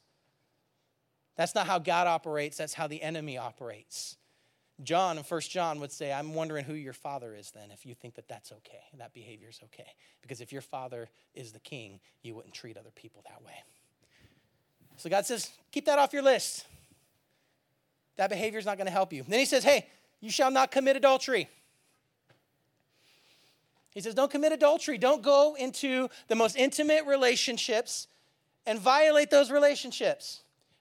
That's 1.36 1.54
not 1.54 1.66
how 1.66 1.80
God 1.80 2.06
operates, 2.06 2.56
that's 2.56 2.72
how 2.72 2.86
the 2.86 3.02
enemy 3.02 3.36
operates. 3.36 4.16
John 4.82 5.18
in 5.18 5.24
First 5.24 5.50
John 5.50 5.78
would 5.80 5.92
say, 5.92 6.12
I'm 6.12 6.34
wondering 6.34 6.64
who 6.64 6.74
your 6.74 6.92
father 6.92 7.34
is 7.34 7.52
then, 7.52 7.70
if 7.70 7.86
you 7.86 7.94
think 7.94 8.16
that 8.16 8.26
that's 8.26 8.50
okay, 8.50 8.80
that 8.98 9.14
behavior 9.14 9.48
is 9.48 9.60
okay. 9.64 9.86
Because 10.20 10.40
if 10.40 10.52
your 10.52 10.62
father 10.62 11.08
is 11.34 11.52
the 11.52 11.60
king, 11.60 12.00
you 12.22 12.34
wouldn't 12.34 12.54
treat 12.54 12.76
other 12.76 12.90
people 12.94 13.22
that 13.28 13.44
way. 13.44 13.54
So 14.96 15.08
God 15.08 15.26
says, 15.26 15.50
keep 15.70 15.86
that 15.86 15.98
off 15.98 16.12
your 16.12 16.22
list. 16.22 16.66
That 18.16 18.30
behavior 18.30 18.58
is 18.58 18.66
not 18.66 18.76
going 18.76 18.86
to 18.86 18.92
help 18.92 19.12
you. 19.12 19.24
Then 19.26 19.38
he 19.38 19.44
says, 19.44 19.62
hey, 19.64 19.86
you 20.20 20.30
shall 20.30 20.50
not 20.50 20.70
commit 20.70 20.96
adultery. 20.96 21.48
He 23.90 24.00
says, 24.00 24.14
don't 24.14 24.30
commit 24.30 24.52
adultery. 24.52 24.98
Don't 24.98 25.22
go 25.22 25.56
into 25.56 26.08
the 26.26 26.34
most 26.34 26.56
intimate 26.56 27.06
relationships 27.06 28.08
and 28.66 28.78
violate 28.78 29.30
those 29.30 29.52
relationships. 29.52 30.40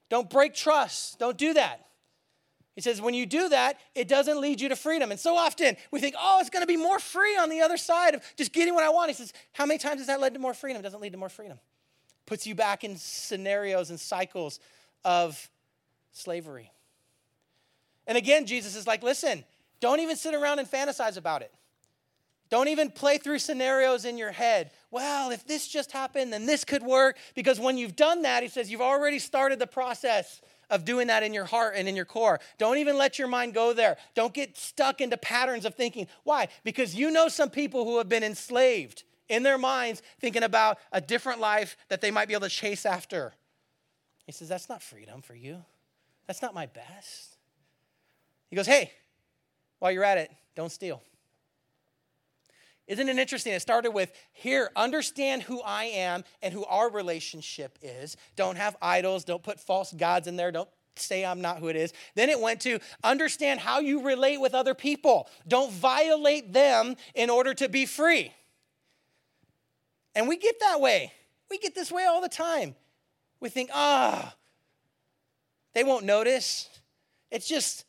Don't 0.10 0.29
break 0.29 0.56
trust. 0.56 1.19
Don't 1.19 1.38
do 1.38 1.53
that. 1.53 1.86
He 2.75 2.81
says, 2.81 3.01
when 3.01 3.13
you 3.13 3.25
do 3.25 3.49
that, 3.49 3.77
it 3.93 4.07
doesn't 4.07 4.41
lead 4.41 4.59
you 4.59 4.69
to 4.69 4.75
freedom. 4.75 5.12
And 5.12 5.19
so 5.19 5.36
often 5.38 5.77
we 5.91 5.99
think, 5.99 6.15
oh, 6.19 6.39
it's 6.39 6.49
going 6.49 6.63
to 6.63 6.67
be 6.67 6.77
more 6.77 6.97
free 6.97 7.38
on 7.38 7.49
the 7.49 7.62
other 7.62 7.77
side 7.77 8.15
of 8.15 8.23
just 8.36 8.51
getting 8.51 8.73
what 8.73 8.83
I 8.83 8.89
want. 8.89 9.09
He 9.09 9.13
says, 9.13 9.31
how 9.51 9.65
many 9.65 9.77
times 9.77 9.99
has 9.99 10.07
that 10.07 10.19
led 10.19 10.33
to 10.33 10.39
more 10.39 10.55
freedom? 10.55 10.79
It 10.79 10.83
doesn't 10.83 10.99
lead 11.01 11.12
to 11.12 11.17
more 11.19 11.29
freedom. 11.29 11.59
Puts 12.25 12.47
you 12.47 12.55
back 12.55 12.83
in 12.83 12.95
scenarios 12.97 13.91
and 13.91 13.99
cycles 13.99 14.59
of 15.05 15.49
slavery. 16.13 16.71
And 18.07 18.17
again, 18.17 18.47
Jesus 18.47 18.75
is 18.75 18.88
like, 18.88 19.03
listen, 19.03 19.43
don't 19.79 19.99
even 19.99 20.15
sit 20.15 20.33
around 20.33 20.59
and 20.59 20.67
fantasize 20.67 21.17
about 21.17 21.41
it. 21.41 21.51
Don't 22.49 22.67
even 22.69 22.89
play 22.91 23.17
through 23.17 23.39
scenarios 23.39 24.05
in 24.05 24.17
your 24.17 24.31
head. 24.31 24.71
Well, 24.89 25.31
if 25.31 25.45
this 25.45 25.67
just 25.67 25.91
happened, 25.91 26.33
then 26.33 26.45
this 26.45 26.63
could 26.63 26.83
work. 26.83 27.17
Because 27.36 27.59
when 27.59 27.77
you've 27.77 27.95
done 27.95 28.23
that, 28.23 28.43
he 28.43 28.49
says, 28.49 28.71
you've 28.71 28.81
already 28.81 29.19
started 29.19 29.59
the 29.59 29.67
process 29.67 30.41
of 30.73 30.86
doing 30.86 31.07
that 31.07 31.21
in 31.21 31.33
your 31.33 31.45
heart 31.45 31.75
and 31.77 31.88
in 31.88 31.95
your 31.95 32.03
core. 32.03 32.39
Don't 32.57 32.79
even 32.79 32.97
let 32.97 33.19
your 33.19 33.27
mind 33.27 33.53
go 33.53 33.73
there. 33.73 33.95
Don't 34.15 34.33
get 34.33 34.57
stuck 34.57 35.01
into 35.01 35.15
patterns 35.17 35.65
of 35.65 35.75
thinking. 35.75 36.07
Why? 36.23 36.47
Because 36.63 36.95
you 36.95 37.12
know 37.12 37.27
some 37.27 37.51
people 37.51 37.86
who 37.86 37.99
have 37.99 38.09
been 38.09 38.23
enslaved 38.23 39.03
in 39.29 39.43
their 39.43 39.59
minds 39.59 40.01
thinking 40.19 40.41
about 40.41 40.79
a 40.91 40.99
different 40.99 41.39
life 41.39 41.77
that 41.89 42.01
they 42.01 42.09
might 42.09 42.27
be 42.27 42.33
able 42.33 42.47
to 42.47 42.49
chase 42.49 42.88
after. 42.88 43.33
He 44.25 44.31
says, 44.31 44.49
That's 44.49 44.67
not 44.67 44.81
freedom 44.81 45.21
for 45.21 45.36
you. 45.36 45.63
That's 46.25 46.41
not 46.41 46.55
my 46.55 46.65
best. 46.65 47.38
He 48.49 48.55
goes, 48.55 48.65
Hey, 48.65 48.91
while 49.77 49.91
you're 49.91 50.03
at 50.03 50.17
it, 50.17 50.31
don't 50.55 50.71
steal. 50.71 51.03
Isn't 52.88 53.08
it 53.08 53.17
interesting? 53.17 53.54
It 53.54 53.62
started 53.62 53.91
with 53.91 54.12
here, 54.34 54.69
understand 54.76 55.43
who 55.43 55.62
I 55.62 55.86
am 55.86 56.24
and 56.41 56.54
who 56.54 56.65
our 56.65 56.89
relationship 56.89 57.80
is. 57.82 58.17
Don't 58.36 58.58
have 58.58 58.76
idols, 58.82 59.24
don't 59.24 59.41
put 59.41 59.60
false 59.60 59.93
gods 59.93 60.28
in 60.28 60.36
there, 60.36 60.52
don't 60.52 60.69
say 60.96 61.26
I'm 61.26 61.41
not 61.41 61.60
who 61.60 61.69
it 61.69 61.76
is. 61.76 61.93
Then 62.15 62.30
it 62.30 62.39
went 62.39 62.62
to 62.62 62.80
understand 63.04 63.62
how 63.62 63.80
you 63.80 64.06
relate 64.06 64.39
with 64.39 64.54
other 64.54 64.74
people. 64.74 65.28
Don't 65.48 65.72
violate 65.72 66.54
them 66.54 66.96
in 67.15 67.30
order 67.30 67.54
to 67.56 67.69
be 67.69 67.86
free. 67.86 68.34
And 70.15 70.28
we 70.28 70.38
get 70.38 70.60
that 70.60 70.80
way. 70.80 71.12
We 71.50 71.58
get 71.58 71.74
this 71.76 71.91
way 71.91 72.06
all 72.06 72.22
the 72.22 72.30
time. 72.30 72.76
We 73.39 73.50
think, 73.50 73.69
ah, 73.74 74.34
oh, 74.34 74.38
they 75.74 75.84
won't 75.84 76.06
notice. 76.06 76.69
It's 77.32 77.48
just 77.48 77.86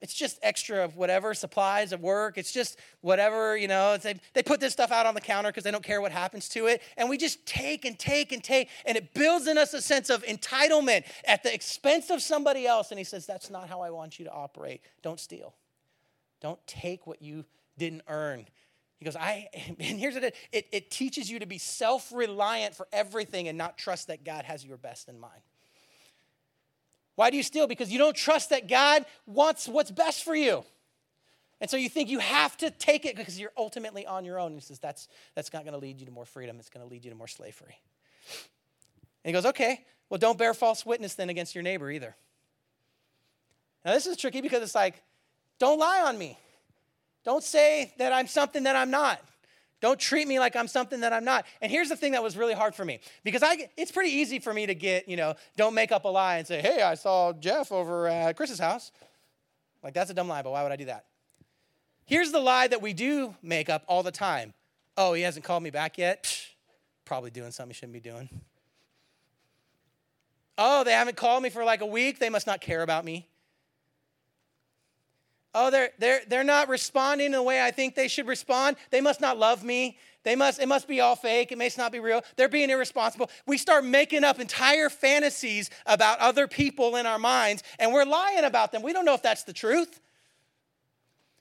it's 0.00 0.14
just 0.14 0.38
extra 0.42 0.82
of 0.82 0.96
whatever 0.96 1.34
supplies 1.34 1.92
of 1.92 2.00
work. 2.00 2.38
It's 2.38 2.52
just 2.52 2.78
whatever, 3.02 3.56
you 3.56 3.68
know. 3.68 3.98
They, 3.98 4.14
they 4.32 4.42
put 4.42 4.58
this 4.58 4.72
stuff 4.72 4.90
out 4.90 5.04
on 5.04 5.14
the 5.14 5.20
counter 5.20 5.50
because 5.50 5.64
they 5.64 5.70
don't 5.70 5.84
care 5.84 6.00
what 6.00 6.10
happens 6.10 6.48
to 6.50 6.66
it. 6.66 6.82
And 6.96 7.08
we 7.10 7.18
just 7.18 7.44
take 7.44 7.84
and 7.84 7.98
take 7.98 8.32
and 8.32 8.42
take. 8.42 8.68
And 8.86 8.96
it 8.96 9.12
builds 9.12 9.46
in 9.46 9.58
us 9.58 9.74
a 9.74 9.82
sense 9.82 10.08
of 10.08 10.24
entitlement 10.24 11.04
at 11.26 11.42
the 11.42 11.52
expense 11.52 12.10
of 12.10 12.22
somebody 12.22 12.66
else. 12.66 12.90
And 12.90 12.98
he 12.98 13.04
says, 13.04 13.26
That's 13.26 13.50
not 13.50 13.68
how 13.68 13.82
I 13.82 13.90
want 13.90 14.18
you 14.18 14.24
to 14.24 14.32
operate. 14.32 14.80
Don't 15.02 15.20
steal. 15.20 15.54
Don't 16.40 16.64
take 16.66 17.06
what 17.06 17.20
you 17.20 17.44
didn't 17.76 18.02
earn. 18.08 18.46
He 18.98 19.04
goes, 19.04 19.16
I, 19.16 19.48
and 19.78 19.98
here's 19.98 20.14
what 20.14 20.24
it, 20.24 20.34
it, 20.50 20.66
it 20.72 20.90
teaches 20.90 21.30
you 21.30 21.40
to 21.40 21.46
be 21.46 21.58
self 21.58 22.10
reliant 22.10 22.74
for 22.74 22.88
everything 22.90 23.48
and 23.48 23.58
not 23.58 23.76
trust 23.76 24.06
that 24.06 24.24
God 24.24 24.44
has 24.44 24.64
your 24.64 24.78
best 24.78 25.08
in 25.08 25.20
mind. 25.20 25.42
Why 27.20 27.28
do 27.28 27.36
you 27.36 27.42
steal? 27.42 27.66
Because 27.66 27.92
you 27.92 27.98
don't 27.98 28.16
trust 28.16 28.48
that 28.48 28.66
God 28.66 29.04
wants 29.26 29.68
what's 29.68 29.90
best 29.90 30.24
for 30.24 30.34
you. 30.34 30.64
And 31.60 31.68
so 31.68 31.76
you 31.76 31.90
think 31.90 32.08
you 32.08 32.18
have 32.18 32.56
to 32.56 32.70
take 32.70 33.04
it 33.04 33.14
because 33.14 33.38
you're 33.38 33.52
ultimately 33.58 34.06
on 34.06 34.24
your 34.24 34.38
own. 34.38 34.52
And 34.52 34.54
He 34.54 34.62
says 34.62 34.78
that's, 34.78 35.06
that's 35.34 35.52
not 35.52 35.64
going 35.64 35.74
to 35.74 35.78
lead 35.78 36.00
you 36.00 36.06
to 36.06 36.12
more 36.12 36.24
freedom, 36.24 36.56
it's 36.58 36.70
going 36.70 36.82
to 36.82 36.90
lead 36.90 37.04
you 37.04 37.10
to 37.10 37.16
more 37.18 37.26
slavery. 37.26 37.78
And 39.22 39.28
he 39.28 39.32
goes, 39.32 39.44
okay, 39.44 39.84
well, 40.08 40.16
don't 40.16 40.38
bear 40.38 40.54
false 40.54 40.86
witness 40.86 41.12
then 41.12 41.28
against 41.28 41.54
your 41.54 41.62
neighbor 41.62 41.90
either. 41.90 42.16
Now, 43.84 43.92
this 43.92 44.06
is 44.06 44.16
tricky 44.16 44.40
because 44.40 44.62
it's 44.62 44.74
like, 44.74 45.02
don't 45.58 45.78
lie 45.78 46.00
on 46.06 46.16
me. 46.16 46.38
Don't 47.26 47.44
say 47.44 47.92
that 47.98 48.14
I'm 48.14 48.28
something 48.28 48.62
that 48.62 48.76
I'm 48.76 48.90
not. 48.90 49.20
Don't 49.80 49.98
treat 49.98 50.28
me 50.28 50.38
like 50.38 50.56
I'm 50.56 50.68
something 50.68 51.00
that 51.00 51.12
I'm 51.12 51.24
not. 51.24 51.46
And 51.62 51.72
here's 51.72 51.88
the 51.88 51.96
thing 51.96 52.12
that 52.12 52.22
was 52.22 52.36
really 52.36 52.52
hard 52.52 52.74
for 52.74 52.84
me 52.84 53.00
because 53.24 53.42
I, 53.42 53.70
it's 53.76 53.90
pretty 53.90 54.10
easy 54.10 54.38
for 54.38 54.52
me 54.52 54.66
to 54.66 54.74
get, 54.74 55.08
you 55.08 55.16
know, 55.16 55.34
don't 55.56 55.74
make 55.74 55.90
up 55.90 56.04
a 56.04 56.08
lie 56.08 56.36
and 56.36 56.46
say, 56.46 56.60
hey, 56.60 56.82
I 56.82 56.94
saw 56.94 57.32
Jeff 57.32 57.72
over 57.72 58.06
at 58.06 58.36
Chris's 58.36 58.58
house. 58.58 58.92
Like, 59.82 59.94
that's 59.94 60.10
a 60.10 60.14
dumb 60.14 60.28
lie, 60.28 60.42
but 60.42 60.50
why 60.50 60.62
would 60.62 60.72
I 60.72 60.76
do 60.76 60.84
that? 60.86 61.06
Here's 62.04 62.30
the 62.32 62.40
lie 62.40 62.68
that 62.68 62.82
we 62.82 62.92
do 62.92 63.34
make 63.42 63.70
up 63.70 63.84
all 63.86 64.02
the 64.02 64.10
time 64.10 64.52
oh, 64.96 65.14
he 65.14 65.22
hasn't 65.22 65.46
called 65.46 65.62
me 65.62 65.70
back 65.70 65.96
yet? 65.96 66.24
Psh, 66.24 66.48
probably 67.06 67.30
doing 67.30 67.52
something 67.52 67.70
he 67.70 67.74
shouldn't 67.74 67.94
be 67.94 68.00
doing. 68.00 68.28
Oh, 70.58 70.84
they 70.84 70.92
haven't 70.92 71.16
called 71.16 71.42
me 71.42 71.48
for 71.48 71.64
like 71.64 71.80
a 71.80 71.86
week. 71.86 72.18
They 72.18 72.28
must 72.28 72.46
not 72.46 72.60
care 72.60 72.82
about 72.82 73.02
me. 73.02 73.29
Oh, 75.54 75.70
they're, 75.70 75.90
they're, 75.98 76.20
they're 76.28 76.44
not 76.44 76.68
responding 76.68 77.26
in 77.26 77.32
the 77.32 77.42
way 77.42 77.60
I 77.60 77.70
think 77.70 77.94
they 77.94 78.08
should 78.08 78.28
respond. 78.28 78.76
They 78.90 79.00
must 79.00 79.20
not 79.20 79.36
love 79.36 79.64
me. 79.64 79.98
They 80.22 80.36
must, 80.36 80.60
it 80.60 80.68
must 80.68 80.86
be 80.86 81.00
all 81.00 81.16
fake. 81.16 81.50
It 81.50 81.58
must 81.58 81.78
not 81.78 81.92
be 81.92 81.98
real. 81.98 82.22
They're 82.36 82.48
being 82.48 82.70
irresponsible. 82.70 83.30
We 83.46 83.58
start 83.58 83.84
making 83.84 84.22
up 84.22 84.38
entire 84.38 84.88
fantasies 84.88 85.70
about 85.86 86.18
other 86.18 86.46
people 86.46 86.96
in 86.96 87.06
our 87.06 87.18
minds, 87.18 87.62
and 87.78 87.92
we're 87.92 88.04
lying 88.04 88.44
about 88.44 88.70
them. 88.70 88.82
We 88.82 88.92
don't 88.92 89.04
know 89.04 89.14
if 89.14 89.22
that's 89.22 89.44
the 89.44 89.52
truth. 89.52 90.00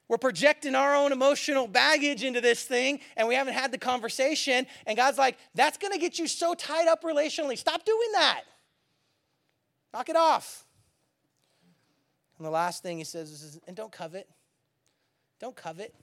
We're 0.07 0.17
projecting 0.17 0.73
our 0.73 0.95
own 0.95 1.11
emotional 1.11 1.67
baggage 1.67 2.23
into 2.23 2.41
this 2.41 2.63
thing, 2.63 3.01
and 3.15 3.27
we 3.27 3.35
haven't 3.35 3.53
had 3.53 3.71
the 3.71 3.77
conversation. 3.77 4.65
And 4.87 4.97
God's 4.97 5.19
like, 5.19 5.37
that's 5.53 5.77
going 5.77 5.93
to 5.93 5.99
get 5.99 6.17
you 6.17 6.27
so 6.27 6.55
tied 6.55 6.87
up 6.87 7.03
relationally. 7.03 7.57
Stop 7.57 7.85
doing 7.85 8.09
that. 8.13 8.41
Knock 9.93 10.09
it 10.09 10.15
off. 10.15 10.65
And 12.39 12.45
the 12.45 12.51
last 12.51 12.81
thing 12.81 12.97
he 12.97 13.03
says 13.03 13.29
is, 13.29 13.59
and 13.67 13.75
don't 13.75 13.91
covet. 13.91 14.27
Don't 15.39 15.55
covet. 15.55 15.93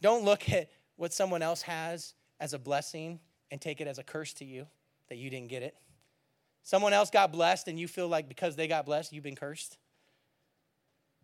Don't 0.00 0.24
look 0.24 0.48
at 0.50 0.70
what 0.96 1.12
someone 1.12 1.42
else 1.42 1.62
has 1.62 2.14
as 2.38 2.52
a 2.52 2.58
blessing 2.58 3.18
and 3.50 3.60
take 3.60 3.80
it 3.80 3.88
as 3.88 3.98
a 3.98 4.02
curse 4.02 4.34
to 4.34 4.44
you 4.44 4.66
that 5.08 5.16
you 5.16 5.30
didn't 5.30 5.48
get 5.48 5.62
it. 5.62 5.74
Someone 6.62 6.92
else 6.92 7.10
got 7.10 7.32
blessed 7.32 7.66
and 7.68 7.80
you 7.80 7.88
feel 7.88 8.08
like 8.08 8.28
because 8.28 8.54
they 8.54 8.68
got 8.68 8.84
blessed, 8.84 9.12
you've 9.12 9.24
been 9.24 9.34
cursed. 9.34 9.78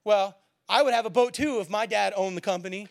Well, 0.04 0.36
I 0.68 0.82
would 0.82 0.94
have 0.94 1.04
a 1.04 1.10
boat 1.10 1.34
too 1.34 1.60
if 1.60 1.68
my 1.68 1.84
dad 1.84 2.14
owned 2.16 2.36
the 2.36 2.40
company. 2.40 2.88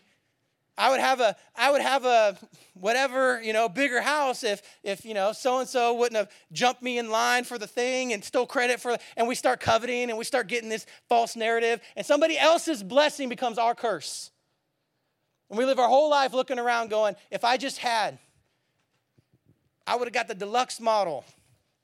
I 0.77 0.89
would 0.89 0.99
have 0.99 1.19
a 1.19 1.35
I 1.55 1.71
would 1.71 1.81
have 1.81 2.03
a 2.03 2.37
whatever, 2.73 3.41
you 3.41 3.53
know, 3.53 3.69
bigger 3.69 4.01
house 4.01 4.43
if 4.43 4.61
if 4.83 5.05
you 5.05 5.13
know 5.13 5.31
so 5.31 5.59
and 5.59 5.69
so 5.69 5.93
wouldn't 5.93 6.17
have 6.17 6.31
jumped 6.51 6.81
me 6.81 6.97
in 6.97 7.09
line 7.09 7.43
for 7.43 7.57
the 7.57 7.67
thing 7.67 8.11
and 8.11 8.23
stole 8.23 8.47
credit 8.47 8.79
for 8.79 8.97
and 9.15 9.27
we 9.27 9.35
start 9.35 9.59
coveting 9.59 10.09
and 10.09 10.17
we 10.17 10.23
start 10.23 10.47
getting 10.47 10.69
this 10.69 10.85
false 11.07 11.35
narrative 11.35 11.79
and 11.95 12.05
somebody 12.05 12.37
else's 12.37 12.81
blessing 12.81 13.29
becomes 13.29 13.57
our 13.57 13.75
curse. 13.75 14.31
And 15.49 15.59
we 15.59 15.65
live 15.65 15.77
our 15.77 15.87
whole 15.87 16.09
life 16.09 16.33
looking 16.33 16.57
around 16.57 16.89
going, 16.89 17.15
if 17.29 17.43
I 17.43 17.57
just 17.57 17.77
had 17.77 18.17
I 19.85 19.95
would 19.95 20.07
have 20.07 20.13
got 20.13 20.27
the 20.27 20.35
deluxe 20.35 20.79
model 20.79 21.25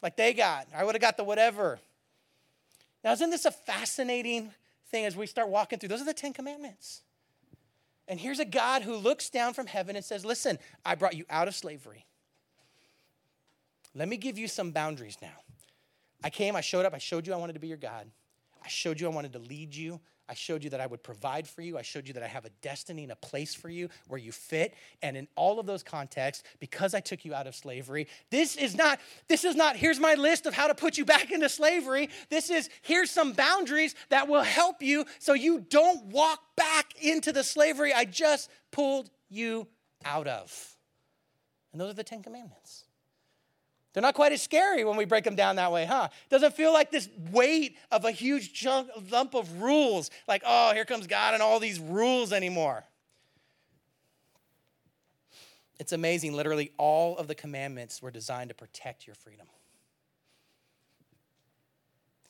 like 0.02 0.16
they 0.16 0.34
got. 0.34 0.68
I 0.74 0.84
would 0.84 0.96
have 0.96 1.02
got 1.02 1.18
the 1.18 1.24
whatever. 1.24 1.80
Now, 3.04 3.12
isn't 3.12 3.30
this 3.30 3.46
a 3.46 3.52
fascinating 3.52 4.52
thing 4.90 5.06
as 5.06 5.16
we 5.16 5.26
start 5.28 5.50
walking 5.50 5.80
through? 5.80 5.90
Those 5.90 6.02
are 6.02 6.06
the 6.06 6.14
10 6.14 6.34
commandments. 6.34 7.02
And 8.10 8.20
here's 8.20 8.40
a 8.40 8.46
God 8.46 8.82
who 8.82 8.96
looks 8.96 9.30
down 9.30 9.54
from 9.54 9.68
heaven 9.68 9.96
and 9.96 10.04
says, 10.04 10.26
Listen, 10.26 10.58
I 10.84 10.96
brought 10.96 11.16
you 11.16 11.26
out 11.30 11.48
of 11.48 11.56
slavery. 11.56 12.06
Let 13.94 14.08
me 14.08 14.18
give 14.18 14.38
you 14.38 14.48
some 14.48 14.72
boundaries 14.72 15.18
now. 15.22 15.38
I 16.24 16.32
came, 16.32 16.56
I 16.56 16.62
showed 16.62 16.86
up, 16.86 16.94
I 16.94 16.98
showed 16.98 17.28
you 17.28 17.34
I 17.34 17.38
wanted 17.38 17.54
to 17.54 17.60
be 17.60 17.68
your 17.68 17.78
God. 17.78 18.10
I 18.64 18.68
showed 18.68 19.00
you 19.00 19.08
I 19.08 19.12
wanted 19.12 19.34
to 19.34 19.40
lead 19.40 19.76
you. 19.76 20.02
I 20.30 20.36
showed 20.36 20.64
you 20.64 20.70
that 20.70 20.80
I 20.80 20.86
would 20.86 21.02
provide 21.02 21.48
for 21.48 21.64
you. 21.64 21.78
I 21.78 21.82
showed 21.82 22.08
you 22.08 22.14
that 22.14 22.22
I 22.22 22.28
have 22.28 22.46
a 22.46 22.52
destiny 22.62 23.02
and 23.02 23.12
a 23.12 23.16
place 23.16 23.56
for 23.56 23.68
you 23.68 23.90
where 24.08 24.20
you 24.20 24.32
fit. 24.32 24.76
And 25.02 25.18
in 25.18 25.28
all 25.36 25.60
of 25.60 25.66
those 25.66 25.82
contexts, 25.82 26.44
because 26.60 26.94
I 26.94 27.00
took 27.00 27.26
you 27.26 27.34
out 27.34 27.48
of 27.48 27.56
slavery, 27.56 28.08
this 28.30 28.56
is 28.56 28.76
not, 28.76 29.00
this 29.28 29.44
is 29.44 29.56
not, 29.56 29.76
here's 29.76 30.00
my 30.00 30.14
list 30.14 30.46
of 30.46 30.54
how 30.54 30.68
to 30.68 30.76
put 30.76 31.00
you 31.00 31.06
back 31.06 31.32
into 31.32 31.50
slavery. 31.50 32.10
This 32.30 32.52
is, 32.52 32.70
here's 32.84 33.10
some 33.10 33.34
boundaries 33.34 33.96
that 34.10 34.28
will 34.28 34.44
help 34.44 34.84
you 34.84 35.06
so 35.18 35.34
you 35.34 35.62
don't 35.62 36.06
walk 36.06 36.40
back 36.56 36.94
into 37.02 37.32
the 37.32 37.44
slavery 37.44 37.92
I 37.92 38.06
just 38.06 38.52
pulled 38.72 39.10
you 39.30 39.68
out 40.06 40.28
of. 40.28 40.78
And 41.72 41.82
those 41.82 41.92
are 41.92 41.96
the 41.96 42.04
Ten 42.04 42.22
Commandments. 42.22 42.84
They're 43.94 44.02
not 44.02 44.14
quite 44.14 44.32
as 44.32 44.42
scary 44.42 44.84
when 44.84 44.98
we 44.98 45.06
break 45.06 45.24
them 45.24 45.36
down 45.36 45.56
that 45.56 45.72
way, 45.72 45.86
huh? 45.86 46.10
Doesn't 46.30 46.54
feel 46.54 46.72
like 46.72 46.92
this 46.92 47.10
weight 47.32 47.76
of 47.92 48.06
a 48.06 48.12
huge 48.12 48.54
chunk, 48.54 48.90
lump 49.12 49.34
of 49.34 49.62
rules, 49.62 50.12
like, 50.28 50.44
oh, 50.46 50.74
here 50.74 50.86
comes 50.86 51.08
God 51.08 51.34
and 51.34 51.42
all 51.42 51.60
these 51.60 51.80
rules 51.80 52.32
anymore. 52.32 52.84
It's 55.80 55.92
amazing. 55.92 56.34
Literally, 56.34 56.72
all 56.78 57.18
of 57.18 57.28
the 57.28 57.36
commandments 57.36 58.02
were 58.02 58.12
designed 58.12 58.50
to 58.50 58.56
protect 58.56 59.08
your 59.08 59.16
freedom. 59.16 59.48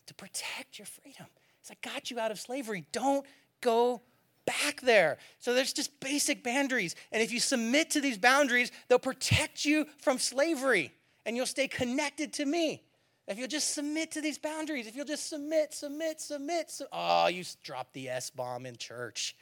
To 0.05 0.13
protect 0.13 0.79
your 0.79 0.85
freedom. 0.85 1.25
It's 1.59 1.69
like, 1.69 1.81
got 1.81 2.09
you 2.09 2.19
out 2.19 2.31
of 2.31 2.39
slavery. 2.39 2.85
Don't 2.93 3.25
go 3.59 4.01
back 4.45 4.79
there. 4.81 5.17
So 5.39 5.53
there's 5.53 5.73
just 5.73 5.99
basic 5.99 6.41
boundaries. 6.41 6.95
And 7.11 7.21
if 7.21 7.31
you 7.33 7.39
submit 7.39 7.89
to 7.91 8.01
these 8.01 8.17
boundaries, 8.17 8.71
they'll 8.87 8.97
protect 8.97 9.65
you 9.65 9.87
from 9.97 10.19
slavery 10.19 10.93
and 11.25 11.35
you'll 11.35 11.45
stay 11.45 11.67
connected 11.67 12.33
to 12.33 12.45
me. 12.45 12.83
If 13.27 13.37
you'll 13.37 13.47
just 13.47 13.75
submit 13.75 14.11
to 14.13 14.21
these 14.21 14.39
boundaries, 14.39 14.87
if 14.87 14.95
you'll 14.95 15.05
just 15.05 15.29
submit, 15.29 15.73
submit, 15.73 16.19
submit. 16.19 16.71
Su- 16.71 16.87
oh, 16.91 17.27
you 17.27 17.43
dropped 17.63 17.93
the 17.93 18.09
S 18.09 18.31
bomb 18.31 18.65
in 18.65 18.75
church. 18.75 19.35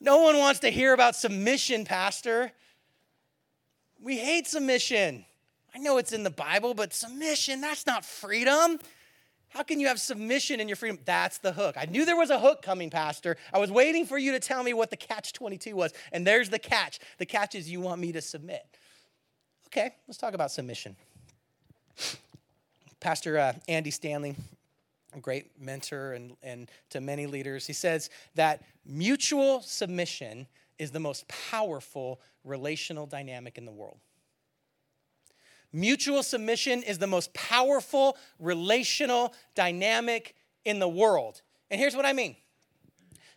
No 0.00 0.22
one 0.22 0.38
wants 0.38 0.60
to 0.60 0.70
hear 0.70 0.94
about 0.94 1.16
submission, 1.16 1.84
Pastor. 1.84 2.52
We 4.00 4.18
hate 4.18 4.46
submission. 4.46 5.24
I 5.74 5.78
know 5.78 5.98
it's 5.98 6.12
in 6.12 6.22
the 6.22 6.30
Bible, 6.30 6.74
but 6.74 6.94
submission, 6.94 7.60
that's 7.60 7.86
not 7.86 8.04
freedom. 8.04 8.78
How 9.48 9.64
can 9.64 9.80
you 9.80 9.88
have 9.88 10.00
submission 10.00 10.60
in 10.60 10.68
your 10.68 10.76
freedom? 10.76 11.00
That's 11.04 11.38
the 11.38 11.52
hook. 11.52 11.74
I 11.76 11.86
knew 11.86 12.04
there 12.04 12.16
was 12.16 12.30
a 12.30 12.38
hook 12.38 12.62
coming, 12.62 12.88
Pastor. 12.88 13.36
I 13.52 13.58
was 13.58 13.70
waiting 13.70 14.06
for 14.06 14.16
you 14.16 14.30
to 14.32 14.40
tell 14.40 14.62
me 14.62 14.72
what 14.74 14.90
the 14.90 14.96
catch 14.96 15.32
22 15.32 15.74
was. 15.74 15.92
And 16.12 16.24
there's 16.24 16.50
the 16.50 16.58
catch. 16.58 17.00
The 17.18 17.26
catch 17.26 17.56
is 17.56 17.68
you 17.68 17.80
want 17.80 18.00
me 18.00 18.12
to 18.12 18.20
submit. 18.20 18.64
Okay, 19.72 19.94
let's 20.08 20.18
talk 20.18 20.34
about 20.34 20.50
submission. 20.50 20.96
Pastor 22.98 23.38
uh, 23.38 23.52
Andy 23.68 23.92
Stanley, 23.92 24.34
a 25.14 25.20
great 25.20 25.60
mentor 25.60 26.14
and, 26.14 26.36
and 26.42 26.68
to 26.88 27.00
many 27.00 27.28
leaders, 27.28 27.68
he 27.68 27.72
says 27.72 28.10
that 28.34 28.64
mutual 28.84 29.60
submission 29.60 30.48
is 30.80 30.90
the 30.90 30.98
most 30.98 31.28
powerful 31.28 32.20
relational 32.42 33.06
dynamic 33.06 33.58
in 33.58 33.64
the 33.64 33.70
world. 33.70 33.98
Mutual 35.72 36.24
submission 36.24 36.82
is 36.82 36.98
the 36.98 37.06
most 37.06 37.32
powerful 37.32 38.16
relational 38.40 39.32
dynamic 39.54 40.34
in 40.64 40.80
the 40.80 40.88
world. 40.88 41.42
And 41.70 41.80
here's 41.80 41.94
what 41.94 42.06
I 42.06 42.12
mean. 42.12 42.34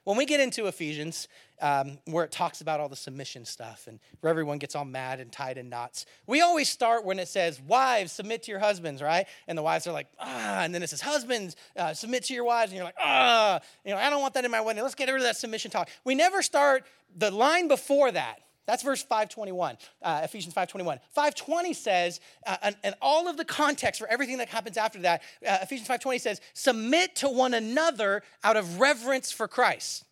When 0.03 0.17
we 0.17 0.25
get 0.25 0.39
into 0.39 0.67
Ephesians, 0.67 1.27
um, 1.61 1.97
where 2.05 2.25
it 2.25 2.31
talks 2.31 2.59
about 2.59 2.81
all 2.81 2.89
the 2.89 2.95
submission 2.95 3.45
stuff 3.45 3.87
and 3.87 3.99
where 4.19 4.29
everyone 4.29 4.57
gets 4.57 4.75
all 4.75 4.83
mad 4.83 5.21
and 5.21 5.31
tied 5.31 5.57
in 5.57 5.69
knots. 5.69 6.05
We 6.27 6.41
always 6.41 6.67
start 6.67 7.05
when 7.05 7.19
it 7.19 7.29
says, 7.29 7.61
Wives, 7.61 8.11
submit 8.11 8.43
to 8.43 8.51
your 8.51 8.59
husbands, 8.59 9.01
right? 9.01 9.27
And 9.47 9.57
the 9.57 9.61
wives 9.61 9.87
are 9.87 9.93
like, 9.93 10.07
Ah. 10.19 10.63
And 10.63 10.75
then 10.75 10.83
it 10.83 10.89
says, 10.89 10.99
Husbands, 10.99 11.55
uh, 11.77 11.93
submit 11.93 12.23
to 12.25 12.33
your 12.33 12.43
wives. 12.43 12.71
And 12.71 12.77
you're 12.77 12.85
like, 12.85 12.97
Ah. 12.99 13.61
You 13.85 13.91
know, 13.91 13.97
I 13.97 14.09
don't 14.09 14.21
want 14.21 14.33
that 14.33 14.43
in 14.43 14.51
my 14.51 14.59
wedding. 14.59 14.83
Let's 14.83 14.95
get 14.95 15.07
rid 15.07 15.17
of 15.17 15.23
that 15.23 15.37
submission 15.37 15.71
talk. 15.71 15.89
We 16.03 16.15
never 16.15 16.41
start 16.41 16.83
the 17.15 17.31
line 17.31 17.69
before 17.69 18.11
that. 18.11 18.39
That's 18.65 18.81
verse 18.81 19.03
521, 19.03 19.77
uh, 20.01 20.21
Ephesians 20.23 20.53
521. 20.53 20.99
520 21.09 21.73
says, 21.73 22.21
uh, 22.47 22.55
and, 22.61 22.75
and, 22.83 22.95
all 23.01 23.27
of 23.27 23.35
the 23.35 23.43
context 23.43 23.99
for 23.99 24.07
everything 24.07 24.37
that 24.37 24.47
happens 24.47 24.77
after 24.77 24.99
that, 24.99 25.21
uh, 25.45 25.57
Ephesians 25.61 25.87
520 25.87 26.19
says, 26.19 26.41
submit 26.53 27.15
to 27.17 27.27
one 27.27 27.53
another 27.53 28.23
out 28.43 28.55
of 28.55 28.79
reverence 28.79 29.31
for 29.33 29.49
Christ. 29.49 30.05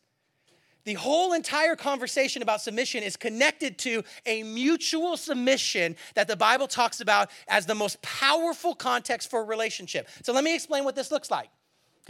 The 0.83 0.95
whole 0.95 1.33
entire 1.33 1.75
conversation 1.75 2.41
about 2.41 2.61
submission 2.61 3.03
is 3.03 3.15
connected 3.15 3.77
to 3.79 4.03
a 4.25 4.43
mutual 4.43 5.15
submission 5.15 5.95
that 6.15 6.27
the 6.27 6.35
Bible 6.35 6.67
talks 6.67 7.01
about 7.01 7.29
as 7.47 7.65
the 7.65 7.75
most 7.75 8.01
powerful 8.01 8.73
context 8.75 9.29
for 9.29 9.41
a 9.41 9.43
relationship. 9.43 10.09
So 10.23 10.33
let 10.33 10.43
me 10.43 10.55
explain 10.55 10.83
what 10.83 10.95
this 10.95 11.11
looks 11.11 11.29
like 11.29 11.49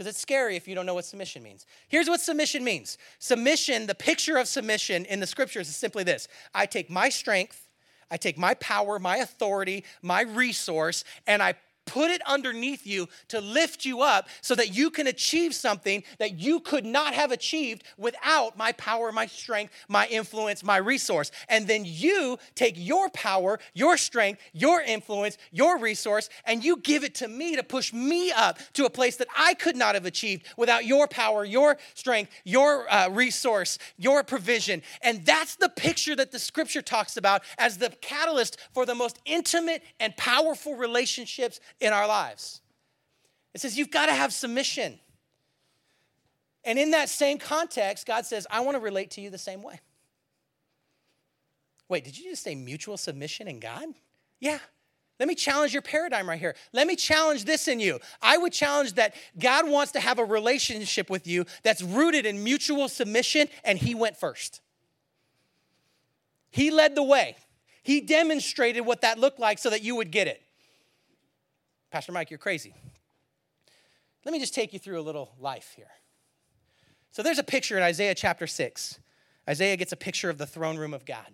because 0.02 0.14
it's 0.16 0.20
scary 0.20 0.56
if 0.56 0.66
you 0.66 0.74
don't 0.74 0.84
know 0.84 0.94
what 0.94 1.04
submission 1.04 1.44
means. 1.44 1.64
Here's 1.88 2.08
what 2.08 2.20
submission 2.20 2.64
means 2.64 2.98
submission, 3.20 3.86
the 3.86 3.94
picture 3.94 4.36
of 4.36 4.48
submission 4.48 5.04
in 5.04 5.20
the 5.20 5.26
scriptures 5.28 5.68
is 5.68 5.76
simply 5.76 6.02
this 6.02 6.26
I 6.52 6.66
take 6.66 6.90
my 6.90 7.08
strength, 7.08 7.68
I 8.10 8.16
take 8.16 8.36
my 8.36 8.54
power, 8.54 8.98
my 8.98 9.18
authority, 9.18 9.84
my 10.02 10.22
resource, 10.22 11.04
and 11.28 11.40
I 11.40 11.54
put 11.86 12.10
it 12.10 12.22
underneath 12.26 12.86
you 12.86 13.08
to 13.28 13.40
lift 13.40 13.84
you 13.84 14.02
up 14.02 14.28
so 14.40 14.54
that 14.54 14.74
you 14.74 14.90
can 14.90 15.06
achieve 15.06 15.54
something 15.54 16.02
that 16.18 16.38
you 16.38 16.60
could 16.60 16.84
not 16.84 17.14
have 17.14 17.32
achieved 17.32 17.84
without 17.96 18.56
my 18.56 18.72
power, 18.72 19.12
my 19.12 19.26
strength, 19.26 19.72
my 19.88 20.06
influence, 20.06 20.62
my 20.62 20.76
resource. 20.76 21.30
And 21.48 21.66
then 21.66 21.84
you 21.84 22.38
take 22.54 22.74
your 22.76 23.10
power, 23.10 23.58
your 23.74 23.96
strength, 23.96 24.40
your 24.52 24.80
influence, 24.80 25.38
your 25.50 25.78
resource, 25.78 26.28
and 26.44 26.64
you 26.64 26.76
give 26.78 27.04
it 27.04 27.14
to 27.16 27.28
me 27.28 27.56
to 27.56 27.62
push 27.62 27.92
me 27.92 28.32
up 28.32 28.58
to 28.74 28.84
a 28.84 28.90
place 28.90 29.16
that 29.16 29.28
I 29.36 29.54
could 29.54 29.76
not 29.76 29.94
have 29.94 30.06
achieved 30.06 30.46
without 30.56 30.84
your 30.84 31.06
power, 31.08 31.44
your 31.44 31.78
strength, 31.94 32.30
your 32.44 32.90
uh, 32.92 33.08
resource, 33.10 33.78
your 33.98 34.22
provision. 34.22 34.82
And 35.02 35.24
that's 35.24 35.56
the 35.56 35.68
picture 35.68 36.16
that 36.16 36.32
the 36.32 36.38
scripture 36.38 36.82
talks 36.82 37.16
about 37.16 37.42
as 37.58 37.78
the 37.78 37.90
catalyst 38.00 38.58
for 38.72 38.86
the 38.86 38.94
most 38.94 39.18
intimate 39.24 39.82
and 40.00 40.16
powerful 40.16 40.74
relationships 40.74 41.60
in 41.82 41.92
our 41.92 42.06
lives. 42.06 42.60
It 43.54 43.60
says 43.60 43.76
you've 43.76 43.90
got 43.90 44.06
to 44.06 44.14
have 44.14 44.32
submission. 44.32 44.98
And 46.64 46.78
in 46.78 46.92
that 46.92 47.08
same 47.08 47.38
context, 47.38 48.06
God 48.06 48.24
says, 48.24 48.46
I 48.50 48.60
want 48.60 48.76
to 48.76 48.80
relate 48.80 49.10
to 49.12 49.20
you 49.20 49.30
the 49.30 49.38
same 49.38 49.62
way. 49.62 49.80
Wait, 51.88 52.04
did 52.04 52.16
you 52.16 52.30
just 52.30 52.42
say 52.42 52.54
mutual 52.54 52.96
submission 52.96 53.48
in 53.48 53.60
God? 53.60 53.84
Yeah. 54.40 54.58
Let 55.20 55.28
me 55.28 55.34
challenge 55.34 55.72
your 55.72 55.82
paradigm 55.82 56.28
right 56.28 56.40
here. 56.40 56.56
Let 56.72 56.86
me 56.86 56.96
challenge 56.96 57.44
this 57.44 57.68
in 57.68 57.78
you. 57.78 58.00
I 58.20 58.38
would 58.38 58.52
challenge 58.52 58.94
that 58.94 59.14
God 59.38 59.68
wants 59.68 59.92
to 59.92 60.00
have 60.00 60.18
a 60.18 60.24
relationship 60.24 61.10
with 61.10 61.26
you 61.26 61.44
that's 61.62 61.82
rooted 61.82 62.26
in 62.26 62.42
mutual 62.42 62.88
submission, 62.88 63.48
and 63.62 63.78
He 63.78 63.94
went 63.94 64.16
first. 64.16 64.60
He 66.50 66.70
led 66.70 66.94
the 66.94 67.02
way. 67.02 67.36
He 67.82 68.00
demonstrated 68.00 68.86
what 68.86 69.02
that 69.02 69.18
looked 69.18 69.38
like 69.38 69.58
so 69.58 69.70
that 69.70 69.82
you 69.82 69.94
would 69.96 70.10
get 70.10 70.26
it. 70.26 70.41
Pastor 71.92 72.10
Mike, 72.10 72.30
you're 72.30 72.38
crazy. 72.38 72.74
Let 74.24 74.32
me 74.32 74.40
just 74.40 74.54
take 74.54 74.72
you 74.72 74.78
through 74.78 74.98
a 74.98 75.02
little 75.02 75.34
life 75.38 75.74
here. 75.76 75.90
So 77.10 77.22
there's 77.22 77.38
a 77.38 77.44
picture 77.44 77.76
in 77.76 77.82
Isaiah 77.82 78.14
chapter 78.14 78.46
6. 78.46 78.98
Isaiah 79.46 79.76
gets 79.76 79.92
a 79.92 79.96
picture 79.96 80.30
of 80.30 80.38
the 80.38 80.46
throne 80.46 80.78
room 80.78 80.94
of 80.94 81.04
God. 81.04 81.26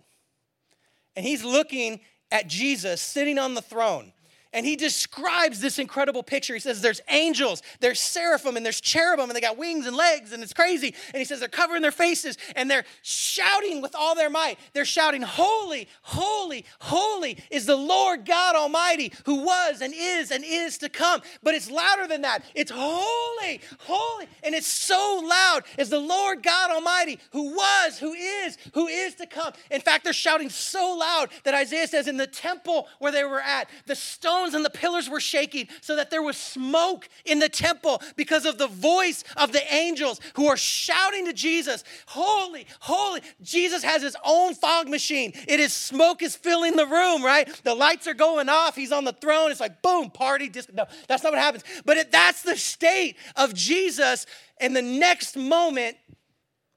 And 1.15 1.25
he's 1.25 1.45
looking 1.45 2.01
at 2.29 2.47
Jesus 2.47 2.99
sitting 2.99 3.39
on 3.39 3.53
the 3.53 3.61
throne. 3.61 4.11
And 4.51 4.65
he 4.65 4.75
describes 4.75 5.59
this 5.59 5.77
incredible 5.77 6.23
picture. 6.23 6.55
He 6.55 6.59
says 6.59 6.81
there's 6.81 7.01
angels, 7.09 7.61
there's 7.81 7.99
seraphim, 7.99 8.57
and 8.57 8.65
there's 8.65 8.81
cherubim, 8.81 9.29
and 9.29 9.35
they 9.35 9.41
got 9.41 9.57
wings 9.57 9.85
and 9.85 9.95
legs, 9.95 10.33
and 10.33 10.41
it's 10.41 10.53
crazy. 10.53 10.95
And 11.13 11.19
he 11.19 11.25
says 11.25 11.39
they're 11.39 11.47
covering 11.47 11.83
their 11.83 11.91
faces 11.91 12.37
and 12.55 12.69
they're 12.69 12.85
shouting 13.03 13.81
with 13.81 13.93
all 13.95 14.15
their 14.15 14.29
might. 14.29 14.57
They're 14.73 14.85
shouting, 14.85 15.21
Holy, 15.21 15.87
holy, 16.01 16.65
holy 16.79 17.37
is 17.51 17.67
the 17.67 17.75
Lord 17.75 18.25
God 18.25 18.55
Almighty 18.55 19.13
who 19.25 19.43
was 19.43 19.81
and 19.81 19.93
is 19.95 20.31
and 20.31 20.43
is 20.43 20.79
to 20.79 20.89
come. 20.89 21.21
But 21.43 21.53
it's 21.53 21.69
louder 21.69 22.07
than 22.07 22.23
that. 22.23 22.43
It's 22.55 22.71
holy, 22.73 23.61
holy. 23.79 24.27
And 24.43 24.55
it's 24.55 24.67
so 24.67 25.21
loud 25.23 25.61
is 25.77 25.89
the 25.89 25.99
Lord 25.99 26.41
God 26.41 26.71
Almighty 26.71 27.19
who 27.31 27.55
was, 27.55 27.99
who 27.99 28.13
is, 28.13 28.57
who 28.73 28.87
is 28.87 29.13
to 29.15 29.27
come. 29.27 29.53
In 29.69 29.81
fact, 29.81 30.05
they're 30.05 30.13
shouting 30.13 30.49
so 30.49 30.97
loud 30.97 31.29
that 31.43 31.53
Isaiah 31.53 31.87
says 31.87 32.07
in 32.07 32.17
the 32.17 32.27
temple 32.27 32.87
where 32.97 33.11
they 33.11 33.23
were 33.23 33.41
at, 33.41 33.69
the 33.85 33.95
stone 33.95 34.38
stones 34.39 34.53
and 34.53 34.65
the 34.65 34.69
pillars 34.69 35.09
were 35.09 35.19
shaking 35.19 35.67
so 35.81 35.95
that 35.95 36.09
there 36.09 36.21
was 36.21 36.37
smoke 36.37 37.09
in 37.25 37.39
the 37.39 37.49
temple 37.49 38.01
because 38.15 38.45
of 38.45 38.57
the 38.57 38.67
voice 38.67 39.23
of 39.37 39.51
the 39.51 39.73
angels 39.73 40.19
who 40.35 40.47
are 40.47 40.57
shouting 40.57 41.25
to 41.25 41.33
Jesus, 41.33 41.83
Holy, 42.07 42.65
holy. 42.79 43.21
Jesus 43.41 43.83
has 43.83 44.01
his 44.01 44.15
own 44.23 44.53
fog 44.53 44.87
machine. 44.87 45.33
It 45.47 45.59
is 45.59 45.73
smoke 45.73 46.21
is 46.21 46.35
filling 46.35 46.75
the 46.75 46.85
room, 46.85 47.23
right? 47.23 47.47
The 47.63 47.75
lights 47.75 48.07
are 48.07 48.13
going 48.13 48.49
off. 48.49 48.75
He's 48.75 48.91
on 48.91 49.03
the 49.03 49.13
throne. 49.13 49.51
It's 49.51 49.59
like, 49.59 49.81
boom, 49.81 50.09
party. 50.09 50.49
Disco. 50.49 50.73
No, 50.73 50.85
that's 51.07 51.23
not 51.23 51.33
what 51.33 51.41
happens. 51.41 51.63
But 51.85 51.97
it, 51.97 52.11
that's 52.11 52.41
the 52.41 52.55
state 52.55 53.17
of 53.35 53.53
Jesus. 53.53 54.25
And 54.59 54.75
the 54.75 54.81
next 54.81 55.35
moment 55.35 55.97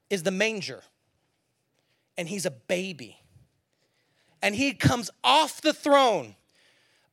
is 0.09 0.23
the 0.23 0.31
manger. 0.31 0.81
And 2.17 2.27
he's 2.27 2.45
a 2.45 2.51
baby. 2.51 3.17
And 4.41 4.53
he 4.53 4.73
comes 4.73 5.09
off 5.23 5.61
the 5.61 5.73
throne 5.73 6.35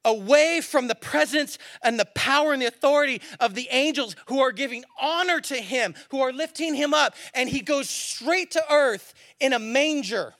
away 0.05 0.61
from 0.61 0.88
the 0.88 0.94
presence 0.94 1.59
and 1.82 1.98
the 1.98 2.09
power 2.14 2.53
and 2.53 2.62
the 2.62 2.66
authority 2.66 3.20
of 3.38 3.55
the 3.55 3.68
angels 3.70 4.16
who 4.26 4.40
are 4.40 4.53
giving 4.53 4.84
honor 5.01 5.40
to 5.40 5.57
him, 5.57 5.94
who 6.11 6.20
are 6.20 6.32
lifting 6.32 6.74
him 6.74 6.94
up. 6.94 7.14
And 7.34 7.48
he 7.48 7.61
goes 7.61 7.88
straight 7.88 8.53
to 8.53 8.72
earth 8.72 9.14
in 9.38 9.53
a 9.53 9.59
manger 9.59 10.34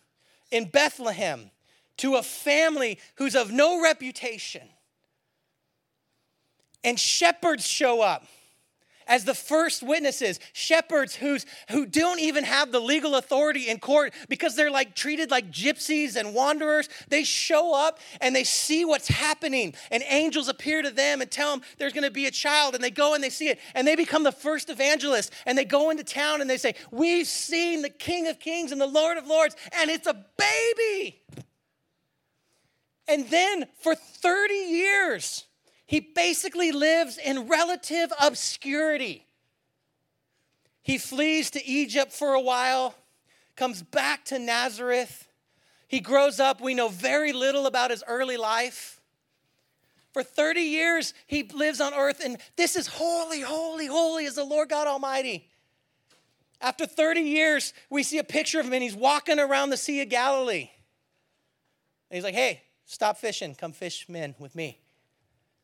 in 0.51 0.67
Bethlehem 0.67 1.51
to 1.99 2.17
a 2.17 2.23
family 2.23 2.99
who's 3.17 3.35
of 3.35 3.53
no 3.53 3.83
reputation. 3.83 4.69
And 6.83 6.99
shepherds 6.99 7.67
show 7.67 8.01
up 8.01 8.27
as 9.11 9.25
the 9.25 9.35
first 9.35 9.83
witnesses, 9.83 10.39
shepherds 10.53 11.17
who's, 11.17 11.45
who 11.71 11.85
don't 11.85 12.21
even 12.21 12.45
have 12.45 12.71
the 12.71 12.79
legal 12.79 13.17
authority 13.17 13.69
in 13.69 13.81
court 13.81 14.15
because 14.29 14.55
they're 14.55 14.71
like 14.71 14.95
treated 14.95 15.33
like 15.33 15.51
gypsies 15.51 16.15
and 16.15 16.33
wanderers. 16.33 16.89
They 17.09 17.25
show 17.25 17.75
up 17.75 17.99
and 18.21 18.35
they 18.35 18.45
see 18.45 18.85
what's 18.85 19.09
happening, 19.09 19.75
and 19.91 20.05
angels 20.09 20.49
appear 20.49 20.81
to 20.81 20.91
them 20.91 21.21
and 21.21 21.31
tell 21.31 21.51
them 21.51 21.63
there's 21.77 21.93
going 21.93 22.05
to 22.05 22.11
be 22.11 22.27
a 22.27 22.31
child, 22.31 22.77
and 22.77 22.83
they 22.83 22.91
go 22.91 23.15
and 23.15 23.23
they 23.23 23.31
see 23.31 23.49
it, 23.49 23.59
and 23.75 23.87
they 23.87 23.97
become 23.97 24.23
the 24.23 24.33
first 24.33 24.71
evangelists, 24.71 25.33
and 25.45 25.59
they 25.59 25.65
go 25.65 25.91
into 25.91 26.05
town 26.05 26.41
and 26.41 26.49
they 26.49 26.57
say, 26.57 26.75
We've 26.93 27.27
seen 27.27 27.83
the 27.83 27.91
King 27.91 28.29
of 28.29 28.39
Kings 28.39 28.71
and 28.71 28.81
the 28.81 28.87
Lord 28.87 29.19
of 29.19 29.27
Lords, 29.27 29.57
and 29.73 29.91
it's 29.91 30.07
a 30.07 30.25
baby. 30.39 31.21
And 33.09 33.29
then 33.29 33.67
for 33.81 33.97
30 33.97 34.55
years, 34.55 35.47
he 35.91 35.99
basically 35.99 36.71
lives 36.71 37.19
in 37.19 37.49
relative 37.49 38.13
obscurity. 38.21 39.27
He 40.83 40.99
flees 40.99 41.51
to 41.51 41.67
Egypt 41.67 42.13
for 42.13 42.35
a 42.35 42.41
while, 42.41 42.95
comes 43.57 43.83
back 43.83 44.25
to 44.27 44.39
Nazareth. 44.39 45.27
He 45.89 45.99
grows 45.99 46.39
up. 46.39 46.61
We 46.61 46.75
know 46.75 46.91
very 46.91 47.33
little 47.33 47.67
about 47.67 47.91
his 47.91 48.05
early 48.07 48.37
life. 48.37 49.01
For 50.13 50.23
30 50.23 50.61
years, 50.61 51.13
he 51.27 51.43
lives 51.43 51.81
on 51.81 51.93
earth, 51.93 52.21
and 52.25 52.37
this 52.55 52.77
is 52.77 52.87
holy, 52.87 53.41
holy, 53.41 53.87
holy 53.87 54.27
is 54.27 54.37
the 54.37 54.45
Lord 54.45 54.69
God 54.69 54.87
Almighty. 54.87 55.49
After 56.61 56.87
30 56.87 57.23
years, 57.23 57.73
we 57.91 58.05
see 58.05 58.19
a 58.19 58.25
picture 58.25 58.61
of 58.61 58.67
him, 58.67 58.75
and 58.75 58.85
he's 58.85 58.95
walking 58.95 59.41
around 59.41 59.71
the 59.71 59.77
Sea 59.77 60.03
of 60.03 60.09
Galilee. 60.09 60.71
And 62.11 62.17
he's 62.17 62.23
like, 62.23 62.35
hey, 62.37 62.63
stop 62.87 63.19
fishing, 63.19 63.57
come 63.57 63.73
fish 63.73 64.09
men 64.09 64.37
with 64.39 64.55
me. 64.55 64.79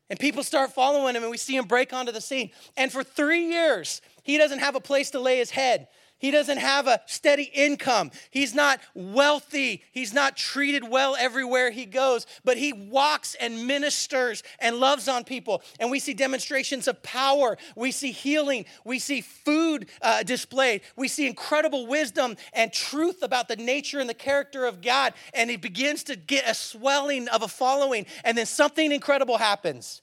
And 0.09 0.19
people 0.19 0.43
start 0.43 0.73
following 0.73 1.17
him, 1.17 1.23
and 1.23 1.31
we 1.31 1.37
see 1.37 1.57
him 1.57 1.67
break 1.67 1.93
onto 1.93 2.13
the 2.13 2.21
scene. 2.21 2.51
And 2.77 2.93
for 2.93 3.03
three 3.03 3.47
years, 3.47 4.01
he 4.23 4.39
doesn't 4.39 4.61
have 4.61 4.77
a 4.77 4.81
place 4.81 5.11
to 5.11 5.21
lay 5.21 5.39
his 5.39 5.51
head. 5.51 5.89
He 6.19 6.31
doesn't 6.31 6.59
have 6.59 6.87
a 6.87 7.01
steady 7.05 7.51
income. 7.53 8.11
He's 8.31 8.55
not 8.55 8.81
wealthy. 8.95 9.83
He's 9.93 10.15
not 10.15 10.37
treated 10.37 10.89
well 10.89 11.15
everywhere 11.19 11.71
he 11.71 11.85
goes, 11.85 12.27
but 12.43 12.57
he 12.57 12.73
walks 12.73 13.35
and 13.39 13.67
ministers 13.67 14.43
and 14.59 14.77
loves 14.77 15.09
on 15.09 15.25
people. 15.25 15.63
And 15.79 15.91
we 15.91 15.99
see 15.99 16.15
demonstrations 16.15 16.89
of 16.89 17.03
power. 17.03 17.59
We 17.77 17.91
see 17.91 18.13
healing. 18.13 18.65
We 18.85 18.99
see 18.99 19.21
food 19.21 19.91
uh, 20.01 20.23
displayed. 20.23 20.81
We 20.97 21.09
see 21.09 21.27
incredible 21.27 21.87
wisdom 21.87 22.37
and 22.55 22.73
truth 22.73 23.23
about 23.23 23.49
the 23.49 23.57
nature 23.57 24.01
and 24.01 24.09
the 24.09 24.15
character 24.15 24.65
of 24.65 24.81
God. 24.81 25.13
And 25.35 25.51
he 25.51 25.57
begins 25.57 26.03
to 26.05 26.17
get 26.17 26.49
a 26.49 26.55
swelling 26.55 27.29
of 27.29 27.43
a 27.43 27.49
following. 27.49 28.07
And 28.25 28.39
then 28.39 28.47
something 28.47 28.91
incredible 28.91 29.37
happens. 29.37 30.01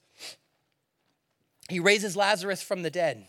He 1.70 1.80
raises 1.80 2.16
Lazarus 2.16 2.62
from 2.62 2.84
the 2.84 2.92
dead. 2.92 3.26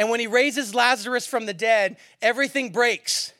And 0.00 0.08
when 0.08 0.18
he 0.18 0.26
raises 0.26 0.74
Lazarus 0.74 1.26
from 1.26 1.44
the 1.44 1.52
dead, 1.52 1.98
everything 2.22 2.72
breaks. 2.72 3.34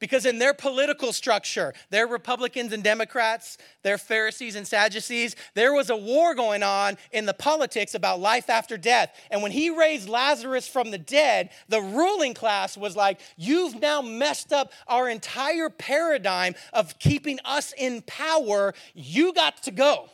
Because 0.00 0.26
in 0.26 0.40
their 0.40 0.52
political 0.52 1.12
structure, 1.12 1.72
their 1.90 2.08
Republicans 2.08 2.72
and 2.72 2.82
Democrats, 2.82 3.58
their 3.84 3.96
Pharisees 3.96 4.56
and 4.56 4.66
Sadducees, 4.66 5.36
there 5.54 5.72
was 5.72 5.88
a 5.88 5.94
war 5.94 6.34
going 6.34 6.64
on 6.64 6.98
in 7.12 7.26
the 7.26 7.34
politics 7.34 7.94
about 7.94 8.18
life 8.18 8.50
after 8.50 8.76
death. 8.76 9.14
And 9.30 9.40
when 9.40 9.52
he 9.52 9.70
raised 9.70 10.08
Lazarus 10.08 10.66
from 10.66 10.90
the 10.90 10.98
dead, 10.98 11.50
the 11.68 11.80
ruling 11.80 12.34
class 12.34 12.76
was 12.76 12.96
like, 12.96 13.20
You've 13.36 13.80
now 13.80 14.02
messed 14.02 14.52
up 14.52 14.72
our 14.88 15.08
entire 15.08 15.70
paradigm 15.70 16.56
of 16.72 16.98
keeping 16.98 17.38
us 17.44 17.72
in 17.78 18.02
power. 18.02 18.74
You 18.94 19.32
got 19.32 19.62
to 19.62 19.70
go. 19.70 20.10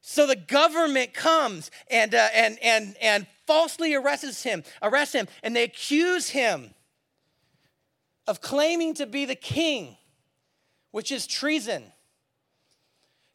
So 0.00 0.28
the 0.28 0.36
government 0.36 1.12
comes 1.12 1.72
and, 1.90 2.14
uh, 2.14 2.28
and, 2.32 2.56
and, 2.62 2.94
and 3.02 3.26
falsely 3.46 3.94
arrests 3.94 4.42
him, 4.42 4.64
arrests 4.82 5.14
him, 5.14 5.28
and 5.42 5.54
they 5.54 5.62
accuse 5.62 6.30
him 6.30 6.74
of 8.26 8.40
claiming 8.40 8.94
to 8.94 9.06
be 9.06 9.24
the 9.24 9.36
king, 9.36 9.96
which 10.90 11.12
is 11.12 11.26
treason. 11.26 11.84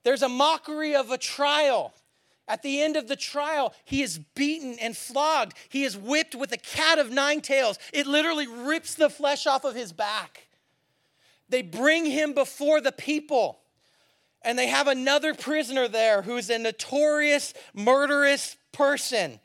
There's 0.04 0.22
a 0.22 0.30
mockery 0.30 0.96
of 0.96 1.12
a 1.12 1.18
trial. 1.18 1.94
At 2.48 2.64
the 2.64 2.82
end 2.82 2.98
of 2.98 3.08
the 3.08 3.16
trial, 3.16 3.74
he 3.86 4.02
is 4.02 4.18
beaten 4.36 4.78
and 4.80 4.98
flogged. 4.98 5.54
He 5.70 5.84
is 5.84 5.96
whipped 5.96 6.36
with 6.36 6.52
a 6.52 6.58
cat 6.58 7.00
of 7.00 7.12
nine 7.12 7.42
tails. 7.42 7.80
It 7.94 8.08
literally 8.08 8.48
rips 8.48 8.96
the 8.96 9.10
flesh 9.10 9.48
off 9.48 9.64
of 9.64 9.76
his 9.76 9.94
back. 9.94 10.48
They 11.48 11.62
bring 11.62 12.06
him 12.06 12.34
before 12.34 12.82
the 12.82 12.92
people, 12.92 13.60
and 14.42 14.58
they 14.58 14.68
have 14.68 14.88
another 14.88 15.34
prisoner 15.34 15.88
there 15.88 16.24
who's 16.24 16.50
a 16.50 16.58
notorious, 16.58 17.54
murderous 17.74 18.58
person 18.72 19.40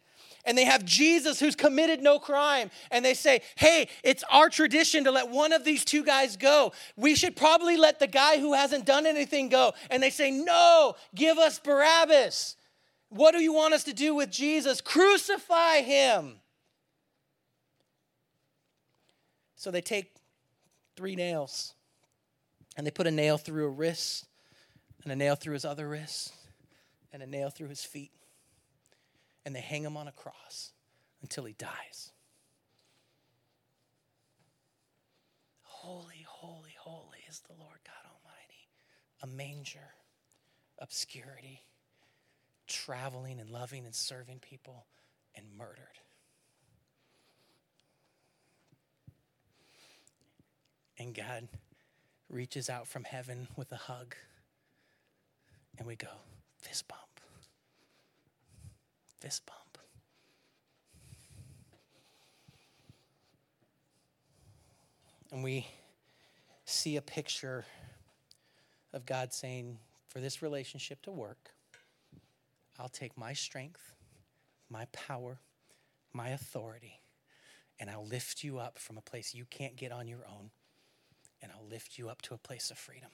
and 0.46 0.56
they 0.56 0.64
have 0.64 0.84
Jesus 0.84 1.40
who's 1.40 1.56
committed 1.56 2.02
no 2.02 2.18
crime, 2.18 2.70
and 2.90 3.04
they 3.04 3.14
say, 3.14 3.42
Hey, 3.56 3.88
it's 4.02 4.24
our 4.30 4.48
tradition 4.48 5.04
to 5.04 5.10
let 5.10 5.28
one 5.28 5.52
of 5.52 5.64
these 5.64 5.84
two 5.84 6.04
guys 6.04 6.36
go. 6.36 6.72
We 6.96 7.16
should 7.16 7.36
probably 7.36 7.76
let 7.76 7.98
the 7.98 8.06
guy 8.06 8.38
who 8.38 8.54
hasn't 8.54 8.86
done 8.86 9.06
anything 9.06 9.48
go. 9.48 9.74
And 9.90 10.02
they 10.02 10.10
say, 10.10 10.30
No, 10.30 10.94
give 11.14 11.36
us 11.36 11.58
Barabbas. 11.58 12.56
What 13.08 13.32
do 13.32 13.40
you 13.40 13.52
want 13.52 13.74
us 13.74 13.84
to 13.84 13.92
do 13.92 14.14
with 14.14 14.30
Jesus? 14.30 14.80
Crucify 14.80 15.82
him. 15.82 16.36
So 19.56 19.70
they 19.70 19.80
take 19.80 20.14
three 20.96 21.16
nails 21.16 21.74
and 22.76 22.86
they 22.86 22.90
put 22.90 23.06
a 23.06 23.10
nail 23.10 23.38
through 23.38 23.66
a 23.66 23.70
wrist, 23.70 24.26
and 25.02 25.10
a 25.10 25.16
nail 25.16 25.34
through 25.34 25.54
his 25.54 25.64
other 25.64 25.88
wrist, 25.88 26.34
and 27.10 27.22
a 27.22 27.26
nail 27.26 27.48
through 27.48 27.68
his 27.68 27.82
feet 27.82 28.12
and 29.46 29.54
they 29.54 29.60
hang 29.60 29.84
him 29.84 29.96
on 29.96 30.08
a 30.08 30.12
cross 30.12 30.72
until 31.22 31.44
he 31.44 31.52
dies. 31.52 32.10
Holy, 35.62 36.26
holy, 36.26 36.74
holy 36.76 37.24
is 37.28 37.40
the 37.46 37.54
Lord 37.56 37.78
God 37.84 38.10
Almighty. 38.10 38.68
A 39.22 39.26
manger, 39.28 39.94
obscurity, 40.80 41.60
traveling 42.66 43.38
and 43.38 43.48
loving 43.48 43.86
and 43.86 43.94
serving 43.94 44.40
people, 44.40 44.86
and 45.36 45.46
murdered. 45.56 46.00
And 50.98 51.14
God 51.14 51.46
reaches 52.28 52.68
out 52.68 52.88
from 52.88 53.04
heaven 53.04 53.46
with 53.54 53.70
a 53.70 53.76
hug, 53.76 54.16
and 55.78 55.86
we 55.86 55.94
go, 55.94 56.08
fist 56.62 56.88
bump, 56.88 57.05
fist 59.20 59.46
bump. 59.46 59.78
And 65.32 65.42
we 65.42 65.66
see 66.64 66.96
a 66.96 67.02
picture 67.02 67.64
of 68.92 69.04
God 69.04 69.32
saying, 69.32 69.78
for 70.08 70.20
this 70.20 70.40
relationship 70.40 71.02
to 71.02 71.10
work, 71.10 71.50
I'll 72.78 72.88
take 72.88 73.18
my 73.18 73.32
strength, 73.32 73.92
my 74.70 74.86
power, 74.92 75.38
my 76.12 76.30
authority, 76.30 77.00
and 77.78 77.90
I'll 77.90 78.06
lift 78.06 78.42
you 78.42 78.58
up 78.58 78.78
from 78.78 78.96
a 78.96 79.02
place 79.02 79.34
you 79.34 79.44
can't 79.50 79.76
get 79.76 79.92
on 79.92 80.08
your 80.08 80.24
own, 80.26 80.50
and 81.42 81.52
I'll 81.52 81.68
lift 81.68 81.98
you 81.98 82.08
up 82.08 82.22
to 82.22 82.34
a 82.34 82.38
place 82.38 82.70
of 82.70 82.78
freedom. 82.78 83.10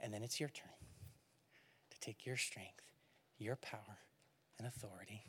And 0.00 0.12
then 0.12 0.22
it's 0.22 0.40
your 0.40 0.50
turn 0.50 0.68
to 1.90 2.00
take 2.00 2.26
your 2.26 2.36
strength, 2.36 2.82
your 3.38 3.56
power, 3.56 3.98
and 4.58 4.66
authority, 4.66 5.22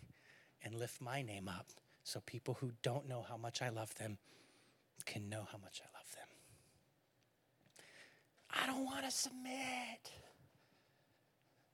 and 0.64 0.76
lift 0.76 1.02
my 1.02 1.22
name 1.22 1.48
up 1.48 1.68
so 2.04 2.22
people 2.26 2.56
who 2.56 2.72
don't 2.84 3.08
know 3.08 3.26
how 3.28 3.38
much 3.38 3.62
I 3.62 3.70
love 3.70 3.94
them 3.96 4.18
can 5.06 5.30
know 5.30 5.48
how 5.52 5.58
much 5.60 5.82
I 5.84 5.88
love 5.98 6.12
them. 6.16 6.28
I 8.50 8.68
don't 8.68 8.86
want 8.86 9.06
to 9.06 9.12
submit. 9.12 10.12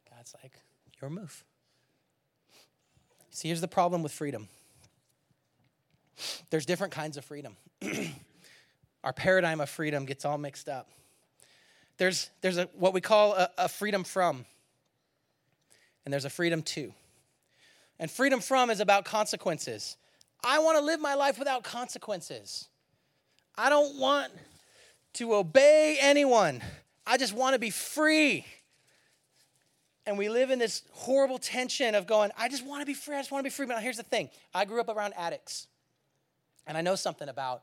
God's 0.10 0.36
like, 0.42 0.54
your 1.02 1.10
move. 1.10 1.44
See, 3.30 3.48
here's 3.48 3.62
the 3.62 3.68
problem 3.68 4.04
with 4.04 4.12
freedom 4.12 4.48
there's 6.52 6.66
different 6.66 6.94
kinds 6.94 7.18
of 7.18 7.26
freedom. 7.26 7.58
Our 9.04 9.14
paradigm 9.14 9.60
of 9.60 9.70
freedom 9.70 10.06
gets 10.06 10.26
all 10.26 10.38
mixed 10.38 10.70
up. 10.70 10.88
There's, 11.98 12.30
there's 12.42 12.58
a, 12.58 12.70
what 12.74 12.94
we 12.94 13.02
call 13.02 13.34
a, 13.34 13.50
a 13.58 13.70
freedom 13.70 14.04
from, 14.04 14.46
and 16.06 16.14
there's 16.14 16.26
a 16.26 16.30
freedom 16.30 16.62
to. 16.64 16.94
And 18.02 18.10
freedom 18.10 18.40
from 18.40 18.72
is 18.72 18.80
about 18.80 19.06
consequences. 19.06 19.96
I 20.44 20.58
want 20.58 20.76
to 20.80 20.84
live 20.84 21.00
my 21.00 21.14
life 21.14 21.38
without 21.38 21.64
consequences. 21.64 22.68
I 23.56 23.70
don't 23.70 24.00
want 24.00 24.34
to 25.14 25.36
obey 25.36 26.00
anyone. 26.02 26.64
I 27.06 27.18
just 27.18 27.32
want 27.32 27.54
to 27.54 27.60
be 27.60 27.70
free. 27.70 28.44
And 30.08 30.18
we 30.18 30.30
live 30.30 30.50
in 30.50 30.58
this 30.58 30.82
horrible 30.94 31.38
tension 31.38 31.94
of 31.94 32.08
going, 32.08 32.32
I 32.36 32.50
just 32.50 32.66
want 32.66 32.82
to 32.82 32.88
be 32.88 32.96
free. 32.96 33.16
I 33.16 33.20
just 33.20 33.32
want 33.32 33.46
to 33.46 33.50
be 33.50 33.54
free. 33.54 33.68
But 33.68 33.84
here's 33.84 33.98
the 33.98 34.04
thing 34.04 34.32
I 34.52 34.66
grew 34.66 34.82
up 34.82 34.90
around 34.90 35.14
addicts. 35.16 35.68
And 36.66 36.76
I 36.76 36.82
know 36.82 36.96
something 36.96 37.30
about 37.30 37.62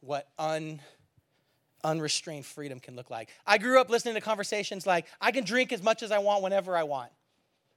what 0.00 0.28
un, 0.38 0.78
unrestrained 1.82 2.46
freedom 2.46 2.78
can 2.78 2.94
look 2.94 3.10
like. 3.10 3.30
I 3.44 3.58
grew 3.58 3.80
up 3.80 3.90
listening 3.90 4.14
to 4.14 4.20
conversations 4.20 4.86
like, 4.86 5.06
I 5.20 5.32
can 5.32 5.42
drink 5.42 5.72
as 5.72 5.82
much 5.82 6.04
as 6.04 6.12
I 6.12 6.18
want 6.18 6.44
whenever 6.44 6.76
I 6.76 6.84
want. 6.84 7.10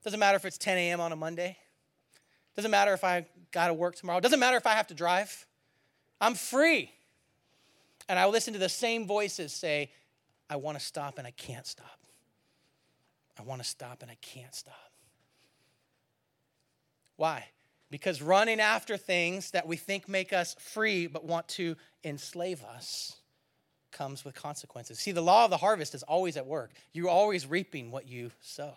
Doesn't 0.05 0.19
matter 0.19 0.35
if 0.35 0.45
it's 0.45 0.59
10 0.59 0.77
a.m. 0.77 1.01
on 1.01 1.11
a 1.11 1.15
Monday. 1.15 1.57
Doesn't 2.55 2.69
matter 2.69 2.93
if 2.93 3.03
I 3.03 3.25
got 3.51 3.67
to 3.67 3.73
work 3.73 3.95
tomorrow. 3.95 4.19
Doesn't 4.19 4.39
matter 4.39 4.55
if 4.55 4.67
I 4.67 4.73
have 4.73 4.87
to 4.87 4.93
drive. 4.93 5.45
I'm 6.21 6.35
free. 6.35 6.91
And 8.07 8.19
I 8.19 8.27
listen 8.27 8.53
to 8.53 8.59
the 8.59 8.69
same 8.69 9.07
voices 9.07 9.51
say, 9.51 9.91
I 10.47 10.57
want 10.57 10.79
to 10.79 10.85
stop 10.85 11.17
and 11.17 11.25
I 11.25 11.31
can't 11.31 11.65
stop. 11.65 11.99
I 13.39 13.41
want 13.41 13.63
to 13.63 13.67
stop 13.67 14.03
and 14.03 14.11
I 14.11 14.17
can't 14.21 14.53
stop. 14.53 14.91
Why? 17.15 17.45
Because 17.89 18.21
running 18.21 18.59
after 18.59 18.97
things 18.97 19.51
that 19.51 19.67
we 19.67 19.75
think 19.75 20.07
make 20.07 20.33
us 20.33 20.55
free 20.59 21.07
but 21.07 21.25
want 21.25 21.47
to 21.49 21.75
enslave 22.03 22.63
us 22.63 23.15
comes 23.91 24.23
with 24.23 24.35
consequences. 24.35 24.99
See, 24.99 25.13
the 25.13 25.21
law 25.21 25.45
of 25.45 25.49
the 25.49 25.57
harvest 25.57 25.95
is 25.95 26.03
always 26.03 26.37
at 26.37 26.45
work. 26.45 26.71
You're 26.93 27.09
always 27.09 27.47
reaping 27.47 27.89
what 27.89 28.07
you 28.07 28.29
sow. 28.41 28.75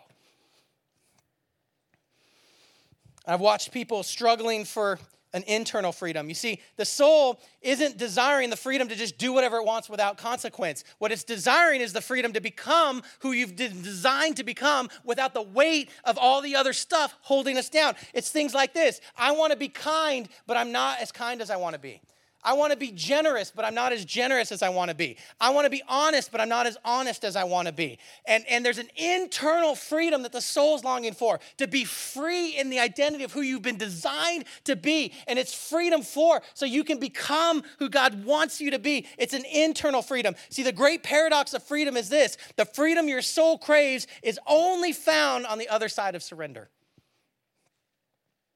I've 3.25 3.41
watched 3.41 3.71
people 3.71 4.03
struggling 4.03 4.65
for 4.65 4.99
an 5.33 5.43
internal 5.43 5.91
freedom. 5.91 6.27
You 6.27 6.35
see, 6.35 6.59
the 6.75 6.85
soul 6.85 7.39
isn't 7.61 7.97
desiring 7.97 8.49
the 8.49 8.55
freedom 8.55 8.87
to 8.87 8.95
just 8.95 9.17
do 9.17 9.31
whatever 9.31 9.57
it 9.57 9.65
wants 9.65 9.89
without 9.89 10.17
consequence. 10.17 10.83
What 10.97 11.11
it's 11.11 11.23
desiring 11.23 11.81
is 11.81 11.93
the 11.93 12.01
freedom 12.01 12.33
to 12.33 12.41
become 12.41 13.03
who 13.19 13.31
you've 13.31 13.55
designed 13.55 14.37
to 14.37 14.43
become 14.43 14.89
without 15.03 15.33
the 15.33 15.41
weight 15.41 15.89
of 16.03 16.17
all 16.17 16.41
the 16.41 16.55
other 16.55 16.73
stuff 16.73 17.15
holding 17.21 17.57
us 17.57 17.69
down. 17.69 17.95
It's 18.13 18.31
things 18.31 18.53
like 18.53 18.73
this 18.73 19.01
I 19.15 19.31
want 19.31 19.51
to 19.51 19.57
be 19.57 19.69
kind, 19.69 20.27
but 20.47 20.57
I'm 20.57 20.71
not 20.71 20.99
as 20.99 21.11
kind 21.11 21.41
as 21.41 21.49
I 21.49 21.57
want 21.57 21.73
to 21.73 21.79
be. 21.79 22.01
I 22.41 22.53
want 22.53 22.71
to 22.71 22.77
be 22.77 22.91
generous, 22.91 23.51
but 23.53 23.65
I'm 23.65 23.75
not 23.75 23.91
as 23.91 24.05
generous 24.05 24.53
as 24.53 24.63
I 24.63 24.69
want 24.69 24.89
to 24.89 24.95
be. 24.95 25.17
I 25.41 25.49
want 25.49 25.65
to 25.65 25.69
be 25.69 25.83
honest, 25.89 26.31
but 26.31 26.39
I'm 26.39 26.47
not 26.47 26.67
as 26.67 26.77
honest 26.85 27.25
as 27.25 27.35
I 27.35 27.43
want 27.43 27.67
to 27.67 27.73
be. 27.73 27.99
And, 28.25 28.45
and 28.49 28.65
there's 28.65 28.77
an 28.77 28.87
internal 28.95 29.75
freedom 29.75 30.23
that 30.23 30.31
the 30.31 30.39
soul's 30.39 30.85
longing 30.85 31.13
for 31.13 31.41
to 31.57 31.67
be 31.67 31.83
free 31.83 32.57
in 32.57 32.69
the 32.69 32.79
identity 32.79 33.25
of 33.25 33.33
who 33.33 33.41
you've 33.41 33.61
been 33.61 33.77
designed 33.77 34.45
to 34.63 34.77
be. 34.77 35.11
And 35.27 35.37
it's 35.37 35.53
freedom 35.53 36.01
for 36.01 36.41
so 36.53 36.65
you 36.65 36.85
can 36.85 36.97
become 36.97 37.61
who 37.77 37.89
God 37.89 38.23
wants 38.23 38.61
you 38.61 38.71
to 38.71 38.79
be. 38.79 39.05
It's 39.17 39.33
an 39.33 39.43
internal 39.45 40.01
freedom. 40.01 40.35
See, 40.49 40.63
the 40.63 40.71
great 40.71 41.03
paradox 41.03 41.53
of 41.53 41.61
freedom 41.63 41.97
is 41.97 42.07
this 42.07 42.37
the 42.55 42.65
freedom 42.65 43.09
your 43.09 43.21
soul 43.21 43.57
craves 43.57 44.07
is 44.23 44.39
only 44.47 44.93
found 44.93 45.45
on 45.45 45.57
the 45.57 45.67
other 45.67 45.89
side 45.89 46.15
of 46.15 46.23
surrender. 46.23 46.69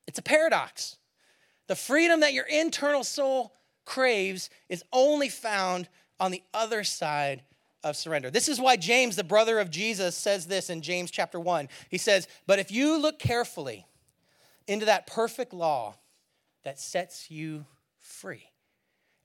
It's 0.08 0.20
a 0.20 0.24
paradox. 0.24 0.98
The 1.68 1.76
freedom 1.76 2.22
that 2.22 2.34
your 2.34 2.46
internal 2.46 3.04
soul 3.04 3.54
craves 3.86 4.50
is 4.70 4.84
only 4.92 5.30
found 5.30 5.90
on 6.20 6.32
the 6.32 6.44
other 6.54 6.84
side 6.84 7.44
of 7.84 7.98
surrender. 7.98 8.32
This 8.32 8.48
is 8.48 8.60
why 8.60 8.78
James, 8.78 9.16
the 9.16 9.24
brother 9.24 9.60
of 9.60 9.70
Jesus, 9.70 10.16
says 10.16 10.48
this 10.48 10.70
in 10.70 10.82
James 10.82 11.12
chapter 11.12 11.40
1. 11.40 11.68
He 11.90 11.98
says, 11.98 12.28
But 12.48 12.60
if 12.60 12.72
you 12.72 12.98
look 12.98 13.20
carefully 13.20 13.86
into 14.68 14.86
that 14.86 15.08
perfect 15.08 15.54
law 15.54 15.96
that 16.64 16.80
sets 16.80 17.30
you 17.30 17.66
free, 18.00 18.50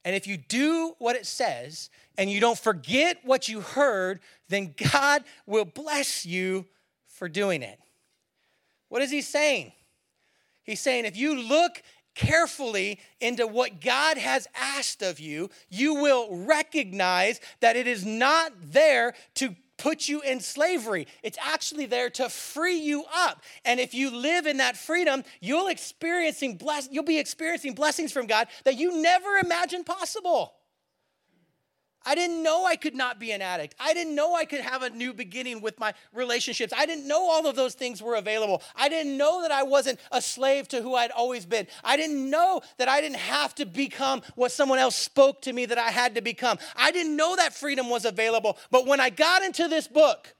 and 0.03 0.15
if 0.15 0.27
you 0.27 0.37
do 0.37 0.95
what 0.97 1.15
it 1.15 1.25
says 1.25 1.89
and 2.17 2.29
you 2.29 2.39
don't 2.39 2.57
forget 2.57 3.19
what 3.23 3.47
you 3.47 3.61
heard, 3.61 4.19
then 4.47 4.73
God 4.93 5.23
will 5.45 5.65
bless 5.65 6.25
you 6.25 6.65
for 7.07 7.29
doing 7.29 7.63
it. 7.63 7.79
What 8.87 9.01
is 9.01 9.11
he 9.11 9.21
saying? 9.21 9.71
He's 10.63 10.79
saying, 10.79 11.05
if 11.05 11.17
you 11.17 11.39
look 11.39 11.81
carefully 12.15 12.99
into 13.19 13.47
what 13.47 13.81
God 13.81 14.17
has 14.17 14.47
asked 14.55 15.01
of 15.01 15.19
you, 15.19 15.49
you 15.69 15.95
will 15.95 16.27
recognize 16.45 17.39
that 17.61 17.75
it 17.75 17.87
is 17.87 18.05
not 18.05 18.51
there 18.61 19.13
to 19.35 19.55
put 19.77 20.09
you 20.09 20.21
in 20.21 20.39
slavery. 20.41 21.07
It's 21.23 21.37
actually 21.41 21.85
there 21.85 22.09
to 22.11 22.29
free 22.29 22.77
you 22.77 23.05
up. 23.15 23.41
And 23.65 23.79
if 23.79 23.93
you 23.93 24.15
live 24.15 24.45
in 24.45 24.57
that 24.57 24.77
freedom, 24.77 25.23
you'll 25.39 25.69
experiencing 25.69 26.57
bless 26.57 26.89
you'll 26.91 27.03
be 27.03 27.17
experiencing 27.17 27.73
blessings 27.73 28.11
from 28.11 28.27
God 28.27 28.47
that 28.65 28.77
you 28.77 29.01
never 29.01 29.37
imagined 29.37 29.85
possible. 29.85 30.53
I 32.05 32.15
didn't 32.15 32.41
know 32.41 32.65
I 32.65 32.75
could 32.75 32.95
not 32.95 33.19
be 33.19 33.31
an 33.31 33.41
addict. 33.41 33.75
I 33.79 33.93
didn't 33.93 34.15
know 34.15 34.33
I 34.33 34.45
could 34.45 34.61
have 34.61 34.83
a 34.83 34.89
new 34.89 35.13
beginning 35.13 35.61
with 35.61 35.79
my 35.79 35.93
relationships. 36.13 36.73
I 36.75 36.85
didn't 36.85 37.07
know 37.07 37.29
all 37.29 37.45
of 37.45 37.55
those 37.55 37.73
things 37.73 38.01
were 38.01 38.15
available. 38.15 38.61
I 38.75 38.87
didn't 38.87 39.17
know 39.17 39.41
that 39.41 39.51
I 39.51 39.63
wasn't 39.63 39.99
a 40.11 40.21
slave 40.21 40.69
to 40.69 40.81
who 40.81 40.95
I'd 40.95 41.11
always 41.11 41.45
been. 41.45 41.67
I 41.83 41.97
didn't 41.97 42.29
know 42.29 42.61
that 42.77 42.87
I 42.87 43.01
didn't 43.01 43.17
have 43.17 43.53
to 43.55 43.65
become 43.65 44.21
what 44.35 44.51
someone 44.51 44.79
else 44.79 44.95
spoke 44.95 45.41
to 45.41 45.53
me 45.53 45.65
that 45.65 45.77
I 45.77 45.89
had 45.91 46.15
to 46.15 46.21
become. 46.21 46.57
I 46.75 46.91
didn't 46.91 47.15
know 47.15 47.35
that 47.35 47.53
freedom 47.53 47.89
was 47.89 48.05
available. 48.05 48.57
But 48.71 48.87
when 48.87 48.99
I 48.99 49.09
got 49.09 49.43
into 49.43 49.67
this 49.67 49.87
book, 49.87 50.33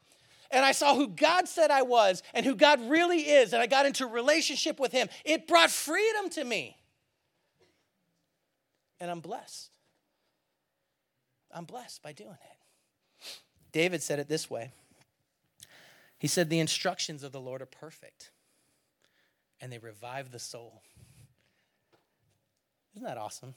and 0.52 0.66
I 0.66 0.72
saw 0.72 0.96
who 0.96 1.08
God 1.08 1.48
said 1.48 1.70
I 1.70 1.84
was 1.84 2.24
and 2.34 2.46
who 2.46 2.56
God 2.56 2.82
really 2.90 3.20
is, 3.20 3.54
and 3.54 3.62
I 3.62 3.68
got 3.68 3.86
into 3.86 4.08
relationship 4.08 4.80
with 4.80 4.92
Him, 4.92 5.08
it 5.26 5.48
brought 5.48 5.70
freedom 5.70 6.30
to 6.32 6.44
me. 6.44 6.78
And 9.00 9.12
I'm 9.12 9.20
blessed. 9.20 9.79
I'm 11.54 11.66
blessed 11.66 12.02
by 12.04 12.12
doing 12.12 12.32
it. 12.32 13.28
David 13.72 14.02
said 14.02 14.20
it 14.20 14.28
this 14.28 14.50
way 14.50 14.72
He 16.18 16.28
said, 16.28 16.50
The 16.50 16.60
instructions 16.60 17.24
of 17.24 17.32
the 17.32 17.42
Lord 17.42 17.62
are 17.62 17.68
perfect, 17.68 18.32
and 19.62 19.72
they 19.72 19.78
revive 19.78 20.32
the 20.32 20.40
soul. 20.40 20.82
Isn't 22.96 23.08
that 23.08 23.18
awesome? 23.18 23.56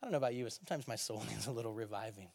I 0.00 0.06
don't 0.06 0.12
know 0.12 0.18
about 0.18 0.34
you, 0.34 0.44
but 0.44 0.52
sometimes 0.52 0.86
my 0.86 0.96
soul 0.96 1.22
needs 1.30 1.46
a 1.46 1.50
little 1.50 1.72
reviving. 1.72 2.28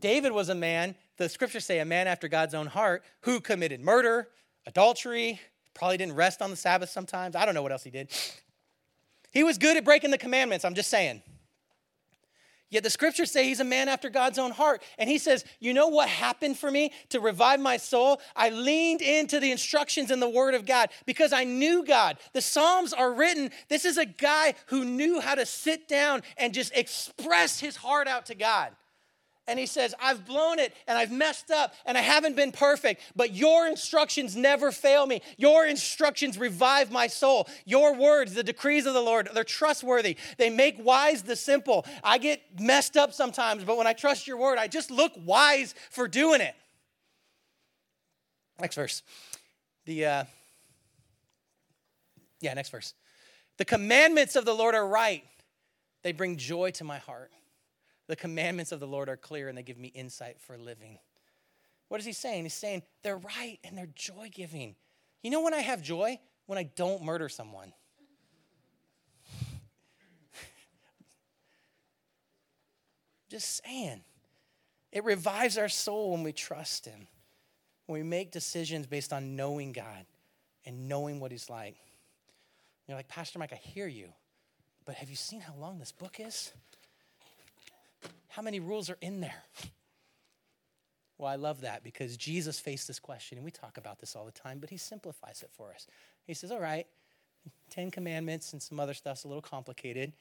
David 0.00 0.32
was 0.32 0.48
a 0.48 0.54
man, 0.54 0.96
the 1.16 1.28
scriptures 1.28 1.64
say, 1.64 1.78
a 1.78 1.84
man 1.84 2.08
after 2.08 2.26
God's 2.26 2.54
own 2.54 2.66
heart 2.66 3.04
who 3.20 3.40
committed 3.40 3.80
murder, 3.80 4.28
adultery, 4.66 5.40
probably 5.74 5.96
didn't 5.96 6.16
rest 6.16 6.42
on 6.42 6.50
the 6.50 6.56
Sabbath 6.56 6.90
sometimes. 6.90 7.36
I 7.36 7.46
don't 7.46 7.54
know 7.54 7.62
what 7.62 7.70
else 7.70 7.84
he 7.84 7.90
did. 7.90 8.10
He 9.30 9.44
was 9.44 9.58
good 9.58 9.76
at 9.76 9.84
breaking 9.84 10.10
the 10.10 10.18
commandments, 10.18 10.64
I'm 10.64 10.74
just 10.74 10.90
saying. 10.90 11.22
Yet 12.72 12.84
the 12.84 12.90
scriptures 12.90 13.30
say 13.30 13.44
he's 13.44 13.60
a 13.60 13.64
man 13.64 13.88
after 13.88 14.08
God's 14.08 14.38
own 14.38 14.50
heart. 14.50 14.82
And 14.98 15.10
he 15.10 15.18
says, 15.18 15.44
You 15.60 15.74
know 15.74 15.88
what 15.88 16.08
happened 16.08 16.56
for 16.56 16.70
me 16.70 16.92
to 17.10 17.20
revive 17.20 17.60
my 17.60 17.76
soul? 17.76 18.18
I 18.34 18.48
leaned 18.48 19.02
into 19.02 19.38
the 19.38 19.52
instructions 19.52 20.10
in 20.10 20.20
the 20.20 20.28
word 20.28 20.54
of 20.54 20.64
God 20.64 20.88
because 21.04 21.34
I 21.34 21.44
knew 21.44 21.84
God. 21.84 22.16
The 22.32 22.40
Psalms 22.40 22.94
are 22.94 23.12
written. 23.12 23.50
This 23.68 23.84
is 23.84 23.98
a 23.98 24.06
guy 24.06 24.54
who 24.68 24.86
knew 24.86 25.20
how 25.20 25.34
to 25.34 25.44
sit 25.44 25.86
down 25.86 26.22
and 26.38 26.54
just 26.54 26.74
express 26.74 27.60
his 27.60 27.76
heart 27.76 28.08
out 28.08 28.24
to 28.26 28.34
God 28.34 28.70
and 29.48 29.58
he 29.58 29.66
says, 29.66 29.94
I've 30.00 30.24
blown 30.24 30.58
it 30.58 30.72
and 30.86 30.96
I've 30.96 31.10
messed 31.10 31.50
up 31.50 31.74
and 31.84 31.98
I 31.98 32.00
haven't 32.00 32.36
been 32.36 32.52
perfect, 32.52 33.02
but 33.16 33.32
your 33.32 33.66
instructions 33.66 34.36
never 34.36 34.70
fail 34.70 35.04
me. 35.06 35.20
Your 35.36 35.66
instructions 35.66 36.38
revive 36.38 36.92
my 36.92 37.08
soul. 37.08 37.48
Your 37.64 37.94
words, 37.94 38.34
the 38.34 38.44
decrees 38.44 38.86
of 38.86 38.94
the 38.94 39.00
Lord, 39.00 39.28
they're 39.34 39.42
trustworthy. 39.42 40.16
They 40.38 40.48
make 40.48 40.76
wise 40.84 41.22
the 41.22 41.34
simple. 41.34 41.84
I 42.04 42.18
get 42.18 42.40
messed 42.60 42.96
up 42.96 43.12
sometimes, 43.12 43.64
but 43.64 43.76
when 43.76 43.86
I 43.86 43.94
trust 43.94 44.26
your 44.26 44.36
word, 44.36 44.58
I 44.58 44.68
just 44.68 44.90
look 44.90 45.12
wise 45.24 45.74
for 45.90 46.06
doing 46.06 46.40
it. 46.40 46.54
Next 48.60 48.76
verse. 48.76 49.02
The, 49.86 50.06
uh, 50.06 50.24
yeah, 52.40 52.54
next 52.54 52.70
verse. 52.70 52.94
The 53.58 53.64
commandments 53.64 54.36
of 54.36 54.44
the 54.44 54.54
Lord 54.54 54.76
are 54.76 54.86
right, 54.86 55.24
they 56.02 56.12
bring 56.12 56.36
joy 56.36 56.70
to 56.72 56.84
my 56.84 56.98
heart. 56.98 57.30
The 58.08 58.16
commandments 58.16 58.72
of 58.72 58.80
the 58.80 58.86
Lord 58.86 59.08
are 59.08 59.16
clear 59.16 59.48
and 59.48 59.56
they 59.56 59.62
give 59.62 59.78
me 59.78 59.88
insight 59.88 60.40
for 60.40 60.58
living. 60.58 60.98
What 61.88 62.00
is 62.00 62.06
he 62.06 62.12
saying? 62.12 62.44
He's 62.44 62.54
saying 62.54 62.82
they're 63.02 63.18
right 63.18 63.58
and 63.64 63.76
they're 63.76 63.88
joy 63.94 64.30
giving. 64.32 64.74
You 65.22 65.30
know 65.30 65.42
when 65.42 65.54
I 65.54 65.60
have 65.60 65.82
joy? 65.82 66.18
When 66.46 66.58
I 66.58 66.64
don't 66.64 67.02
murder 67.02 67.28
someone. 67.28 67.72
Just 73.30 73.62
saying. 73.64 74.02
It 74.90 75.04
revives 75.04 75.56
our 75.56 75.68
soul 75.68 76.12
when 76.12 76.22
we 76.22 76.32
trust 76.32 76.84
Him, 76.86 77.06
when 77.86 78.00
we 78.00 78.06
make 78.06 78.30
decisions 78.30 78.86
based 78.86 79.12
on 79.12 79.36
knowing 79.36 79.72
God 79.72 80.04
and 80.66 80.88
knowing 80.88 81.20
what 81.20 81.30
He's 81.30 81.48
like. 81.48 81.76
You're 82.86 82.96
like, 82.96 83.08
Pastor 83.08 83.38
Mike, 83.38 83.52
I 83.52 83.56
hear 83.56 83.86
you, 83.86 84.08
but 84.84 84.96
have 84.96 85.08
you 85.08 85.16
seen 85.16 85.40
how 85.40 85.54
long 85.54 85.78
this 85.78 85.92
book 85.92 86.16
is? 86.18 86.52
How 88.32 88.40
many 88.42 88.60
rules 88.60 88.90
are 88.90 88.98
in 89.00 89.20
there? 89.20 89.44
Well, 91.18 91.30
I 91.30 91.36
love 91.36 91.60
that 91.60 91.84
because 91.84 92.16
Jesus 92.16 92.58
faced 92.58 92.88
this 92.88 92.98
question, 92.98 93.38
and 93.38 93.44
we 93.44 93.52
talk 93.52 93.78
about 93.78 94.00
this 94.00 94.16
all 94.16 94.24
the 94.24 94.32
time, 94.32 94.58
but 94.58 94.70
he 94.70 94.76
simplifies 94.76 95.42
it 95.42 95.50
for 95.52 95.72
us. 95.72 95.86
He 96.26 96.34
says, 96.34 96.50
All 96.50 96.58
right, 96.58 96.84
Ten 97.70 97.92
Commandments 97.92 98.54
and 98.54 98.60
some 98.60 98.80
other 98.80 98.94
stuff's 98.94 99.22
a 99.22 99.28
little 99.28 99.42
complicated. 99.42 100.14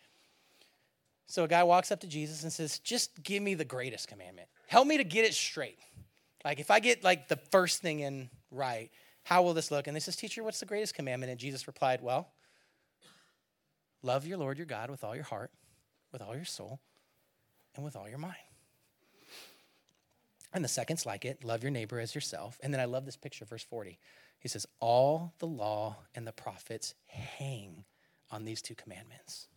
So 1.26 1.46
a 1.46 1.48
guy 1.48 1.64
walks 1.64 1.92
up 1.92 2.02
to 2.02 2.08
Jesus 2.08 2.44
and 2.44 2.54
says, 2.54 2.78
Just 2.78 3.24
give 3.24 3.42
me 3.42 3.56
the 3.56 3.66
greatest 3.66 4.10
commandment. 4.10 4.48
Help 4.68 4.86
me 4.86 4.98
to 4.98 5.04
get 5.04 5.26
it 5.26 5.34
straight. 5.34 5.80
Like, 6.46 6.60
if 6.60 6.70
I 6.70 6.80
get 6.80 7.04
like 7.04 7.28
the 7.30 7.40
first 7.50 7.82
thing 7.82 8.02
in 8.02 8.30
right, 8.52 8.92
how 9.24 9.42
will 9.42 9.56
this 9.56 9.72
look? 9.72 9.88
And 9.88 9.96
they 9.96 10.02
says, 10.02 10.16
Teacher, 10.16 10.44
what's 10.44 10.60
the 10.60 10.68
greatest 10.68 10.94
commandment? 10.94 11.32
And 11.32 11.40
Jesus 11.40 11.66
replied, 11.66 12.04
Well, 12.04 12.28
love 14.04 14.28
your 14.28 14.38
Lord 14.38 14.60
your 14.60 14.68
God 14.68 14.92
with 14.92 15.04
all 15.04 15.16
your 15.16 15.24
heart, 15.24 15.50
with 16.12 16.22
all 16.22 16.36
your 16.36 16.46
soul, 16.46 16.80
and 17.76 17.84
with 17.84 17.96
all 17.96 18.10
your 18.10 18.18
mind. 18.18 18.36
And 20.54 20.64
the 20.64 20.70
second's 20.70 21.06
like 21.06 21.24
it 21.24 21.44
love 21.44 21.64
your 21.64 21.72
neighbor 21.72 22.00
as 22.00 22.14
yourself. 22.14 22.60
And 22.62 22.74
then 22.74 22.82
I 22.82 22.86
love 22.86 23.06
this 23.06 23.16
picture, 23.16 23.46
verse 23.46 23.64
40. 23.64 23.98
He 24.40 24.48
says, 24.48 24.66
All 24.80 25.34
the 25.40 25.48
law 25.48 25.98
and 26.14 26.28
the 26.28 26.34
prophets 26.34 26.94
hang 27.06 27.86
on 28.30 28.46
these 28.46 28.62
two 28.62 28.76
commandments 28.76 29.48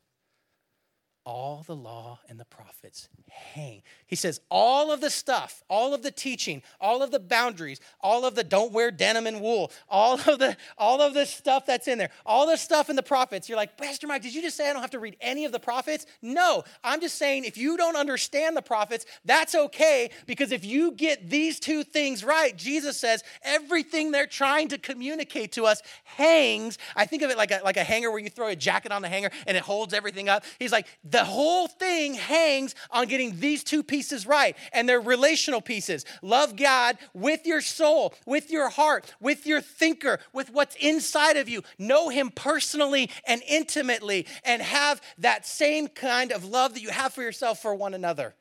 all 1.26 1.64
the 1.66 1.74
law 1.74 2.18
and 2.28 2.38
the 2.38 2.44
prophets 2.44 3.08
hang. 3.30 3.82
He 4.06 4.16
says, 4.16 4.40
all 4.50 4.92
of 4.92 5.00
the 5.00 5.08
stuff, 5.08 5.62
all 5.68 5.94
of 5.94 6.02
the 6.02 6.10
teaching, 6.10 6.62
all 6.80 7.02
of 7.02 7.10
the 7.10 7.18
boundaries, 7.18 7.80
all 8.00 8.26
of 8.26 8.34
the 8.34 8.44
don't 8.44 8.72
wear 8.72 8.90
denim 8.90 9.26
and 9.26 9.40
wool, 9.40 9.72
all 9.88 10.14
of 10.14 10.38
the 10.38 10.56
all 10.76 11.00
of 11.00 11.14
the 11.14 11.24
stuff 11.24 11.64
that's 11.64 11.88
in 11.88 11.96
there, 11.96 12.10
all 12.26 12.46
the 12.46 12.56
stuff 12.56 12.90
in 12.90 12.96
the 12.96 13.02
prophets. 13.02 13.48
You're 13.48 13.56
like, 13.56 13.78
Pastor 13.78 14.06
Mike, 14.06 14.22
did 14.22 14.34
you 14.34 14.42
just 14.42 14.56
say 14.56 14.68
I 14.68 14.72
don't 14.72 14.82
have 14.82 14.90
to 14.90 14.98
read 14.98 15.16
any 15.20 15.46
of 15.46 15.52
the 15.52 15.60
prophets? 15.60 16.04
No, 16.20 16.62
I'm 16.82 17.00
just 17.00 17.16
saying 17.16 17.44
if 17.44 17.56
you 17.56 17.76
don't 17.76 17.96
understand 17.96 18.56
the 18.56 18.62
prophets, 18.62 19.06
that's 19.24 19.54
okay 19.54 20.10
because 20.26 20.52
if 20.52 20.64
you 20.64 20.92
get 20.92 21.30
these 21.30 21.58
two 21.58 21.84
things 21.84 22.22
right, 22.22 22.54
Jesus 22.56 22.98
says 22.98 23.24
everything 23.42 24.10
they're 24.10 24.26
trying 24.26 24.68
to 24.68 24.78
communicate 24.78 25.52
to 25.52 25.64
us 25.64 25.80
hangs. 26.04 26.76
I 26.94 27.06
think 27.06 27.22
of 27.22 27.30
it 27.30 27.38
like 27.38 27.50
a, 27.50 27.60
like 27.64 27.78
a 27.78 27.84
hanger 27.84 28.10
where 28.10 28.20
you 28.20 28.28
throw 28.28 28.48
a 28.48 28.56
jacket 28.56 28.92
on 28.92 29.00
the 29.00 29.08
hanger 29.08 29.30
and 29.46 29.56
it 29.56 29.62
holds 29.62 29.94
everything 29.94 30.28
up. 30.28 30.44
He's 30.58 30.72
like, 30.72 30.86
the 31.14 31.24
whole 31.24 31.68
thing 31.68 32.14
hangs 32.14 32.74
on 32.90 33.06
getting 33.06 33.38
these 33.38 33.62
two 33.62 33.84
pieces 33.84 34.26
right, 34.26 34.56
and 34.72 34.88
they're 34.88 35.00
relational 35.00 35.60
pieces. 35.60 36.04
Love 36.22 36.56
God 36.56 36.98
with 37.14 37.46
your 37.46 37.60
soul, 37.60 38.14
with 38.26 38.50
your 38.50 38.68
heart, 38.68 39.14
with 39.20 39.46
your 39.46 39.60
thinker, 39.60 40.18
with 40.32 40.50
what's 40.50 40.74
inside 40.74 41.36
of 41.36 41.48
you. 41.48 41.62
Know 41.78 42.08
Him 42.08 42.30
personally 42.30 43.10
and 43.28 43.42
intimately, 43.46 44.26
and 44.44 44.60
have 44.60 45.00
that 45.18 45.46
same 45.46 45.86
kind 45.86 46.32
of 46.32 46.44
love 46.44 46.74
that 46.74 46.82
you 46.82 46.90
have 46.90 47.14
for 47.14 47.22
yourself 47.22 47.62
for 47.62 47.76
one 47.76 47.94
another. 47.94 48.34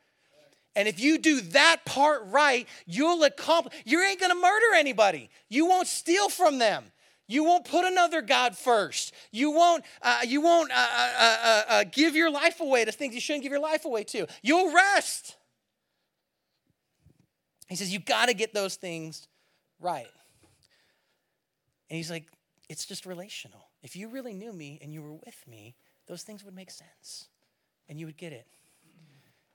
And 0.76 0.88
if 0.88 1.00
you 1.00 1.20
do 1.20 1.42
that 1.42 1.86
part 1.86 2.24
right, 2.26 2.68
you'll 2.88 3.24
accomplish. 3.24 3.76
You 3.86 4.02
ain't 4.02 4.20
gonna 4.20 4.34
murder 4.34 4.74
anybody. 4.76 5.30
You 5.48 5.68
won't 5.68 5.88
steal 5.88 6.28
from 6.28 6.58
them. 6.58 6.86
You 7.28 7.44
won't 7.44 7.66
put 7.66 7.86
another 7.86 8.22
God 8.22 8.58
first. 8.58 9.14
You 9.32 9.52
won't, 9.52 9.86
uh, 10.02 10.20
you 10.28 10.42
won't 10.42 10.72
uh 10.72 10.76
uh, 10.76 11.10
uh, 11.18 11.38
uh, 11.44 11.64
uh, 11.70 11.84
give 11.92 12.16
your 12.16 12.30
life 12.30 12.60
away 12.60 12.84
to 12.84 12.92
things 12.92 13.16
you 13.16 13.22
shouldn't 13.22 13.44
give 13.44 13.52
your 13.52 13.62
life 13.62 13.86
away 13.86 14.04
to. 14.06 14.28
You'll 14.42 14.74
rest. 14.74 15.38
He 17.70 17.76
says, 17.76 17.94
You 17.94 18.00
got 18.00 18.28
to 18.28 18.34
get 18.34 18.54
those 18.54 18.76
things 18.76 19.28
right. 19.80 20.08
And 21.90 21.98
he's 21.98 22.12
like, 22.12 22.28
It's 22.70 22.86
just 22.86 23.06
relational. 23.06 23.70
If 23.82 23.96
you 23.96 24.10
really 24.10 24.34
knew 24.34 24.52
me 24.52 24.80
and 24.82 24.94
you 24.94 25.02
were 25.02 25.14
with 25.14 25.48
me, 25.48 25.76
those 26.08 26.24
things 26.24 26.44
would 26.44 26.56
make 26.56 26.72
sense 26.72 27.30
and 27.88 28.00
you 28.00 28.06
would 28.06 28.18
get 28.18 28.34
it. 28.34 28.48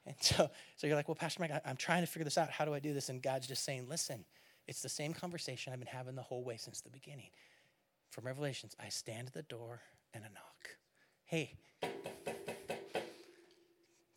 And 0.06 0.16
so, 0.20 0.50
so 0.76 0.86
you're 0.86 0.96
like, 0.96 1.06
Well, 1.06 1.16
Pastor 1.16 1.40
Mike, 1.42 1.52
I'm 1.66 1.76
trying 1.76 2.00
to 2.00 2.06
figure 2.06 2.24
this 2.24 2.38
out. 2.38 2.50
How 2.50 2.64
do 2.64 2.72
I 2.72 2.78
do 2.78 2.94
this? 2.94 3.10
And 3.10 3.20
God's 3.20 3.46
just 3.46 3.62
saying, 3.62 3.88
Listen, 3.90 4.24
it's 4.66 4.80
the 4.80 4.88
same 4.88 5.12
conversation 5.12 5.74
I've 5.74 5.80
been 5.80 5.88
having 5.88 6.14
the 6.14 6.22
whole 6.22 6.42
way 6.42 6.56
since 6.56 6.80
the 6.80 6.90
beginning 6.90 7.28
from 8.11 8.26
Revelations 8.26 8.74
I 8.78 8.88
stand 8.88 9.28
at 9.28 9.34
the 9.34 9.42
door 9.42 9.80
and 10.14 10.24
a 10.24 10.28
knock. 10.28 10.76
Hey, 11.24 11.54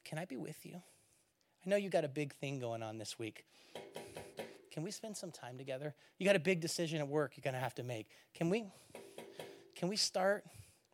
can 0.05 0.17
I 0.17 0.25
be 0.25 0.37
with 0.37 0.65
you? 0.65 0.75
I 0.75 1.69
know 1.69 1.75
you 1.75 1.89
got 1.89 2.03
a 2.03 2.09
big 2.09 2.33
thing 2.33 2.59
going 2.59 2.81
on 2.81 2.97
this 2.97 3.19
week. 3.19 3.45
Can 4.71 4.83
we 4.83 4.91
spend 4.91 5.17
some 5.17 5.31
time 5.31 5.57
together? 5.57 5.93
You 6.17 6.25
got 6.25 6.35
a 6.35 6.39
big 6.39 6.61
decision 6.61 6.99
at 6.99 7.07
work 7.07 7.33
you're 7.35 7.43
going 7.43 7.53
to 7.53 7.59
have 7.59 7.75
to 7.75 7.83
make. 7.83 8.07
Can 8.33 8.49
we 8.49 8.65
can 9.75 9.89
we 9.89 9.95
start 9.95 10.45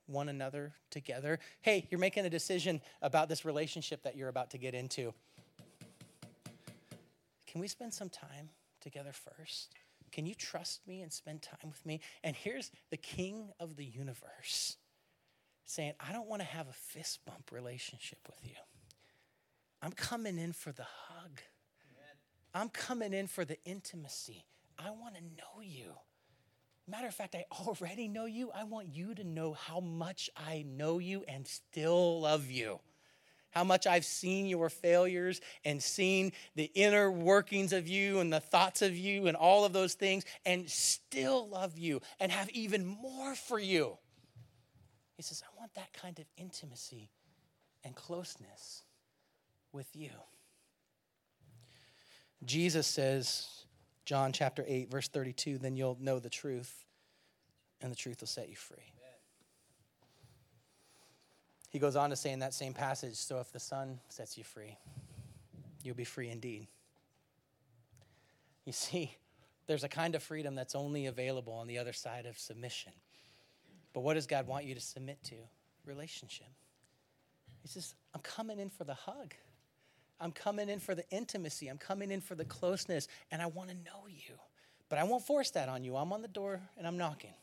one 0.05 0.29
another 0.29 0.73
together? 0.89 1.39
Hey, 1.61 1.87
you're 1.89 1.99
making 1.99 2.25
a 2.25 2.29
decision 2.29 2.81
about 3.01 3.27
this 3.27 3.43
relationship 3.43 4.03
that 4.03 4.15
you're 4.15 4.29
about 4.29 4.51
to 4.51 4.57
get 4.57 4.73
into. 4.73 5.13
Can 7.45 7.59
we 7.61 7.67
spend 7.67 7.93
some 7.93 8.09
time 8.09 8.49
together 8.81 9.11
first? 9.11 9.75
Can 10.11 10.25
you 10.25 10.35
trust 10.35 10.87
me 10.87 11.01
and 11.01 11.11
spend 11.11 11.41
time 11.41 11.69
with 11.69 11.85
me? 11.85 12.01
And 12.23 12.35
here's 12.35 12.71
the 12.89 12.97
king 12.97 13.49
of 13.59 13.75
the 13.75 13.85
universe 13.85 14.77
saying, 15.65 15.93
I 15.99 16.11
don't 16.11 16.27
want 16.27 16.41
to 16.41 16.47
have 16.47 16.67
a 16.67 16.73
fist 16.73 17.19
bump 17.25 17.51
relationship 17.51 18.19
with 18.27 18.39
you. 18.43 18.55
I'm 19.81 19.91
coming 19.91 20.37
in 20.37 20.53
for 20.53 20.71
the 20.71 20.85
hug. 20.85 21.41
I'm 22.53 22.69
coming 22.69 23.13
in 23.13 23.27
for 23.27 23.45
the 23.45 23.57
intimacy. 23.65 24.45
I 24.79 24.89
want 24.91 25.15
to 25.15 25.21
know 25.21 25.61
you. 25.61 25.93
Matter 26.87 27.07
of 27.07 27.13
fact, 27.13 27.35
I 27.35 27.45
already 27.51 28.07
know 28.07 28.25
you. 28.25 28.49
I 28.55 28.63
want 28.63 28.87
you 28.95 29.13
to 29.13 29.23
know 29.23 29.53
how 29.53 29.81
much 29.81 30.29
I 30.37 30.63
know 30.65 30.99
you 30.99 31.25
and 31.27 31.45
still 31.45 32.21
love 32.21 32.49
you 32.49 32.79
how 33.57 33.63
much 33.63 33.87
I've 33.87 34.05
seen 34.05 34.45
your 34.45 34.69
failures 34.69 35.41
and 35.65 35.81
seen 35.81 36.31
the 36.53 36.69
inner 36.75 37.09
workings 37.09 37.73
of 37.73 37.87
you 37.87 38.19
and 38.19 38.31
the 38.31 38.39
thoughts 38.39 38.83
of 38.83 38.95
you 38.95 39.25
and 39.25 39.35
all 39.35 39.65
of 39.65 39.73
those 39.73 39.95
things, 39.95 40.25
and 40.45 40.69
still 40.69 41.49
love 41.49 41.75
you 41.79 42.01
and 42.19 42.31
have 42.31 42.51
even 42.51 42.85
more 42.85 43.33
for 43.33 43.57
you. 43.57 43.97
He 45.15 45.23
says, 45.23 45.41
I 45.43 45.59
want 45.59 45.73
that 45.73 45.91
kind 45.91 46.19
of 46.19 46.25
intimacy 46.37 47.09
and 47.83 47.95
closeness 47.95 48.83
with 49.71 49.87
you. 49.95 50.11
Jesus 52.45 52.85
says, 52.85 53.65
John 54.05 54.33
chapter 54.33 54.63
8, 54.67 54.91
verse 54.91 55.07
32, 55.07 55.57
then 55.57 55.75
you'll 55.75 55.97
know 55.99 56.19
the 56.19 56.29
truth, 56.29 56.85
and 57.81 57.91
the 57.91 57.95
truth 57.95 58.19
will 58.19 58.27
set 58.27 58.49
you 58.49 58.55
free. 58.55 58.93
He 61.69 61.79
goes 61.79 61.95
on 61.95 62.09
to 62.09 62.15
say 62.15 62.31
in 62.31 62.39
that 62.39 62.53
same 62.53 62.73
passage 62.73 63.15
so 63.15 63.39
if 63.39 63.51
the 63.51 63.59
Son 63.59 63.99
sets 64.09 64.37
you 64.37 64.43
free, 64.43 64.77
you'll 65.83 65.95
be 65.95 66.03
free 66.03 66.29
indeed. 66.29 66.67
You 68.65 68.73
see, 68.73 69.15
there's 69.67 69.83
a 69.83 69.89
kind 69.89 70.15
of 70.15 70.23
freedom 70.23 70.55
that's 70.55 70.75
only 70.75 71.05
available 71.05 71.53
on 71.53 71.67
the 71.67 71.77
other 71.77 71.93
side 71.93 72.25
of 72.25 72.37
submission. 72.37 72.93
But 73.93 74.01
what 74.01 74.13
does 74.13 74.27
God 74.27 74.47
want 74.47 74.65
you 74.65 74.75
to 74.75 74.81
submit 74.81 75.23
to? 75.25 75.35
Relationship. 75.85 76.47
He 77.61 77.67
says, 77.67 77.95
I'm 78.13 78.21
coming 78.21 78.59
in 78.59 78.69
for 78.69 78.83
the 78.83 78.93
hug. 78.93 79.33
I'm 80.19 80.31
coming 80.31 80.69
in 80.69 80.79
for 80.79 80.95
the 80.95 81.07
intimacy. 81.09 81.67
I'm 81.67 81.77
coming 81.77 82.11
in 82.11 82.21
for 82.21 82.35
the 82.35 82.45
closeness, 82.45 83.07
and 83.31 83.41
I 83.41 83.45
want 83.47 83.69
to 83.69 83.75
know 83.75 84.07
you. 84.07 84.35
But 84.89 84.99
I 84.99 85.03
won't 85.03 85.25
force 85.25 85.51
that 85.51 85.69
on 85.69 85.83
you. 85.83 85.95
I'm 85.95 86.13
on 86.13 86.21
the 86.21 86.27
door 86.27 86.61
and 86.77 86.87
I'm 86.87 86.97
knocking. 86.97 87.33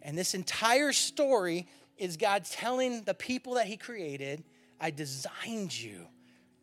And 0.00 0.16
this 0.16 0.34
entire 0.34 0.92
story 0.92 1.68
is 1.96 2.16
God 2.16 2.44
telling 2.44 3.02
the 3.02 3.14
people 3.14 3.54
that 3.54 3.66
He 3.66 3.76
created, 3.76 4.44
I 4.80 4.90
designed 4.90 5.78
you 5.78 6.06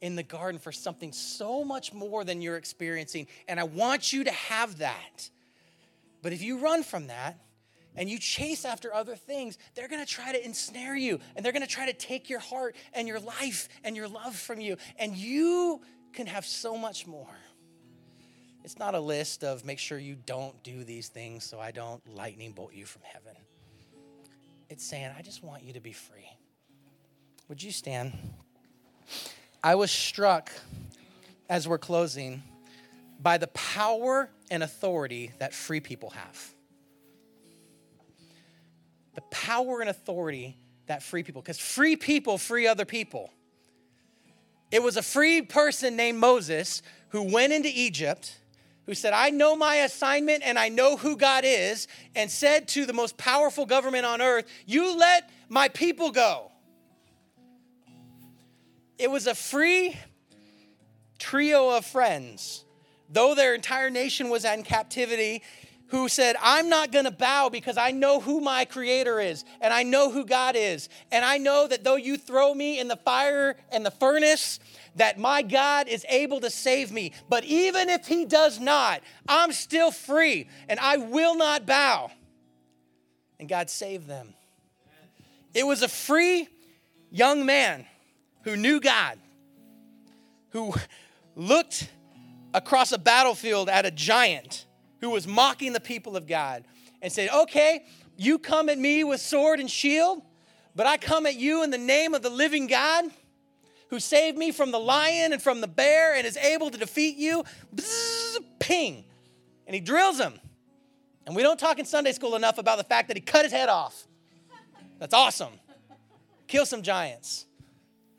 in 0.01 0.15
the 0.15 0.23
garden 0.23 0.59
for 0.59 0.71
something 0.71 1.11
so 1.11 1.63
much 1.63 1.93
more 1.93 2.23
than 2.23 2.41
you're 2.41 2.57
experiencing. 2.57 3.27
And 3.47 3.59
I 3.59 3.63
want 3.63 4.13
you 4.13 4.23
to 4.23 4.31
have 4.31 4.79
that. 4.79 5.29
But 6.21 6.33
if 6.33 6.41
you 6.41 6.59
run 6.59 6.83
from 6.83 7.07
that, 7.07 7.39
and 7.95 8.09
you 8.09 8.17
chase 8.17 8.65
after 8.65 8.93
other 8.93 9.15
things, 9.15 9.57
they're 9.75 9.87
gonna 9.87 10.05
try 10.05 10.31
to 10.31 10.45
ensnare 10.45 10.95
you 10.95 11.19
and 11.35 11.43
they're 11.43 11.51
gonna 11.51 11.67
try 11.67 11.85
to 11.85 11.93
take 11.93 12.29
your 12.29 12.39
heart 12.39 12.75
and 12.93 13.07
your 13.07 13.19
life 13.19 13.67
and 13.83 13.95
your 13.95 14.07
love 14.07 14.35
from 14.35 14.61
you. 14.61 14.77
And 14.97 15.17
you 15.17 15.81
can 16.13 16.27
have 16.27 16.45
so 16.45 16.77
much 16.77 17.07
more. 17.07 17.35
It's 18.63 18.77
not 18.77 18.95
a 18.95 18.99
list 18.99 19.43
of 19.43 19.65
make 19.65 19.79
sure 19.79 19.97
you 19.97 20.15
don't 20.15 20.61
do 20.63 20.83
these 20.83 21.09
things 21.09 21.43
so 21.43 21.59
I 21.59 21.71
don't 21.71 22.01
lightning 22.07 22.51
bolt 22.51 22.73
you 22.73 22.85
from 22.85 23.01
heaven. 23.03 23.35
It's 24.69 24.85
saying, 24.85 25.11
I 25.17 25.21
just 25.21 25.43
want 25.43 25.63
you 25.63 25.73
to 25.73 25.79
be 25.79 25.91
free. 25.91 26.29
Would 27.47 27.63
you 27.63 27.71
stand? 27.71 28.13
I 29.63 29.75
was 29.75 29.91
struck 29.91 30.51
as 31.49 31.67
we're 31.67 31.79
closing 31.79 32.43
by 33.19 33.37
the 33.37 33.47
power 33.47 34.29
and 34.51 34.61
authority 34.61 35.31
that 35.39 35.53
free 35.53 35.79
people 35.79 36.11
have. 36.11 36.53
The 39.15 39.21
power 39.31 39.81
and 39.81 39.89
authority 39.89 40.55
that 40.85 41.01
free 41.03 41.23
people, 41.23 41.41
because 41.41 41.57
free 41.57 41.95
people 41.95 42.37
free 42.37 42.67
other 42.67 42.85
people. 42.85 43.31
It 44.71 44.83
was 44.83 44.97
a 44.97 45.01
free 45.01 45.41
person 45.41 45.95
named 45.95 46.19
Moses 46.19 46.83
who 47.09 47.23
went 47.23 47.51
into 47.53 47.69
Egypt, 47.73 48.37
who 48.89 48.95
said, 48.95 49.13
I 49.13 49.29
know 49.29 49.55
my 49.55 49.75
assignment 49.75 50.41
and 50.43 50.57
I 50.57 50.69
know 50.69 50.97
who 50.97 51.15
God 51.15 51.43
is, 51.45 51.87
and 52.15 52.31
said 52.31 52.67
to 52.69 52.87
the 52.87 52.91
most 52.91 53.17
powerful 53.17 53.67
government 53.67 54.03
on 54.03 54.19
earth, 54.19 54.47
You 54.65 54.97
let 54.97 55.29
my 55.47 55.67
people 55.67 56.09
go. 56.09 56.51
It 58.97 59.11
was 59.11 59.27
a 59.27 59.35
free 59.35 59.95
trio 61.19 61.69
of 61.69 61.85
friends. 61.85 62.65
Though 63.11 63.35
their 63.35 63.53
entire 63.53 63.91
nation 63.91 64.31
was 64.31 64.43
in 64.43 64.63
captivity, 64.63 65.43
who 65.89 66.07
said, 66.07 66.35
I'm 66.41 66.69
not 66.69 66.91
gonna 66.91 67.11
bow 67.11 67.49
because 67.49 67.77
I 67.77 67.91
know 67.91 68.19
who 68.19 68.41
my 68.41 68.65
creator 68.65 69.19
is 69.19 69.43
and 69.59 69.73
I 69.73 69.83
know 69.83 70.11
who 70.11 70.25
God 70.25 70.55
is. 70.55 70.87
And 71.11 71.25
I 71.25 71.37
know 71.37 71.67
that 71.67 71.83
though 71.83 71.95
you 71.95 72.17
throw 72.17 72.53
me 72.53 72.79
in 72.79 72.87
the 72.87 72.95
fire 72.95 73.55
and 73.71 73.85
the 73.85 73.91
furnace, 73.91 74.59
that 74.95 75.17
my 75.17 75.41
God 75.41 75.87
is 75.87 76.05
able 76.09 76.41
to 76.41 76.49
save 76.49 76.91
me. 76.91 77.13
But 77.27 77.43
even 77.43 77.89
if 77.89 78.05
he 78.05 78.25
does 78.25 78.59
not, 78.59 79.01
I'm 79.27 79.51
still 79.51 79.91
free 79.91 80.47
and 80.67 80.79
I 80.79 80.97
will 80.97 81.35
not 81.35 81.65
bow. 81.65 82.11
And 83.39 83.49
God 83.49 83.69
saved 83.69 84.07
them. 84.07 84.33
It 85.53 85.65
was 85.65 85.81
a 85.81 85.87
free 85.87 86.47
young 87.09 87.45
man 87.45 87.85
who 88.43 88.55
knew 88.55 88.79
God, 88.79 89.17
who 90.49 90.73
looked 91.35 91.89
across 92.53 92.91
a 92.91 92.99
battlefield 92.99 93.69
at 93.69 93.85
a 93.85 93.91
giant 93.91 94.65
who 95.01 95.09
was 95.09 95.27
mocking 95.27 95.73
the 95.73 95.79
people 95.79 96.15
of 96.15 96.27
God 96.27 96.63
and 97.01 97.11
said, 97.11 97.29
Okay, 97.33 97.85
you 98.17 98.37
come 98.37 98.69
at 98.69 98.77
me 98.77 99.03
with 99.03 99.21
sword 99.21 99.59
and 99.59 99.69
shield, 99.69 100.21
but 100.75 100.85
I 100.85 100.97
come 100.97 101.25
at 101.25 101.35
you 101.35 101.63
in 101.63 101.71
the 101.71 101.77
name 101.77 102.13
of 102.13 102.21
the 102.21 102.29
living 102.29 102.67
God 102.67 103.05
who 103.89 103.99
saved 103.99 104.37
me 104.37 104.51
from 104.51 104.71
the 104.71 104.79
lion 104.79 105.33
and 105.33 105.41
from 105.41 105.61
the 105.61 105.67
bear 105.67 106.15
and 106.15 106.25
is 106.25 106.37
able 106.37 106.69
to 106.69 106.77
defeat 106.77 107.17
you. 107.17 107.43
Bzz, 107.75 108.37
ping. 108.59 109.03
And 109.65 109.73
he 109.73 109.81
drills 109.81 110.19
him. 110.19 110.39
And 111.25 111.35
we 111.35 111.43
don't 111.43 111.59
talk 111.59 111.79
in 111.79 111.85
Sunday 111.85 112.11
school 112.11 112.35
enough 112.35 112.57
about 112.57 112.77
the 112.77 112.83
fact 112.83 113.07
that 113.07 113.17
he 113.17 113.21
cut 113.21 113.43
his 113.43 113.51
head 113.51 113.69
off. 113.69 114.07
That's 114.99 115.13
awesome. 115.13 115.53
Kill 116.47 116.65
some 116.65 116.81
giants. 116.81 117.45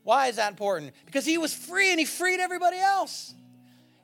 Why 0.02 0.28
is 0.28 0.36
that 0.36 0.50
important? 0.50 0.92
Because 1.04 1.26
he 1.26 1.38
was 1.38 1.52
free 1.52 1.90
and 1.90 1.98
he 1.98 2.06
freed 2.06 2.40
everybody 2.40 2.78
else. 2.78 3.34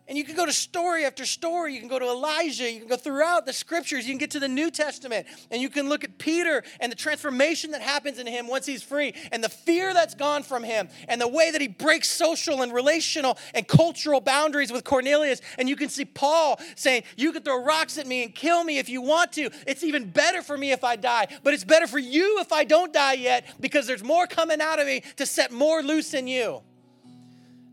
And 0.09 0.17
you 0.17 0.23
can 0.23 0.37
go 0.37 0.47
to 0.47 0.53
story 0.53 1.05
after 1.05 1.27
story. 1.27 1.75
You 1.75 1.81
can 1.81 1.89
go 1.89 1.99
to 1.99 2.05
Elijah. 2.05 2.71
You 2.71 2.79
can 2.79 2.89
go 2.89 2.97
throughout 2.97 3.45
the 3.45 3.53
scriptures. 3.53 4.07
You 4.07 4.13
can 4.13 4.19
get 4.19 4.31
to 4.33 4.41
the 4.41 4.49
New 4.49 4.71
Testament 4.71 5.27
and 5.51 5.61
you 5.61 5.69
can 5.69 5.89
look 5.89 6.05
at 6.05 6.17
Peter 6.19 6.63
and 6.79 6.93
the 6.93 6.97
transformation 6.97 7.73
that 7.73 7.83
happens 7.83 8.21
in 8.21 8.27
him 8.27 8.47
once 8.47 8.67
he's 8.67 8.85
free 8.85 9.15
and 9.33 9.43
the 9.43 9.49
fear 9.49 9.93
that's 9.93 10.15
gone 10.15 10.45
from 10.45 10.63
him 10.63 10.89
and 11.09 11.21
the 11.21 11.27
way 11.27 11.51
that 11.51 11.61
he 11.61 11.67
breaks 11.67 12.09
social 12.09 12.63
and 12.63 12.73
relational 12.73 13.37
and 13.53 13.67
cultural 13.67 14.21
boundaries 14.21 14.71
with 14.71 14.85
Cornelius. 14.85 15.41
And 15.59 15.69
you 15.69 15.75
can 15.75 15.89
see 15.89 16.05
Paul 16.05 16.61
saying, 16.77 17.03
You 17.17 17.33
can 17.33 17.43
throw 17.43 17.61
rocks 17.61 17.99
at 17.99 18.07
me 18.07 18.23
and 18.23 18.33
kill 18.33 18.63
me 18.63 18.79
if 18.79 18.89
you 18.89 19.03
want 19.03 19.33
to. 19.33 19.51
It's 19.67 19.83
even 19.83 20.09
better 20.09 20.41
for 20.41 20.57
me 20.57 20.71
if 20.71 20.85
I 20.85 20.95
die, 20.95 21.27
but 21.43 21.53
it's 21.53 21.65
better 21.65 21.89
for 21.89 21.99
you 21.99 22.39
if 22.39 22.53
I 22.53 22.63
don't 22.63 22.93
die 22.93 23.15
yet 23.15 23.45
because 23.61 23.89
there's 23.89 24.05
more 24.05 24.29
coming 24.29 24.61
out 24.61 24.79
of 24.79 24.87
me 24.87 25.03
to 25.17 25.27
set 25.27 25.51
more 25.51 25.83
loose 25.83 26.15
in 26.15 26.29
you 26.29 26.63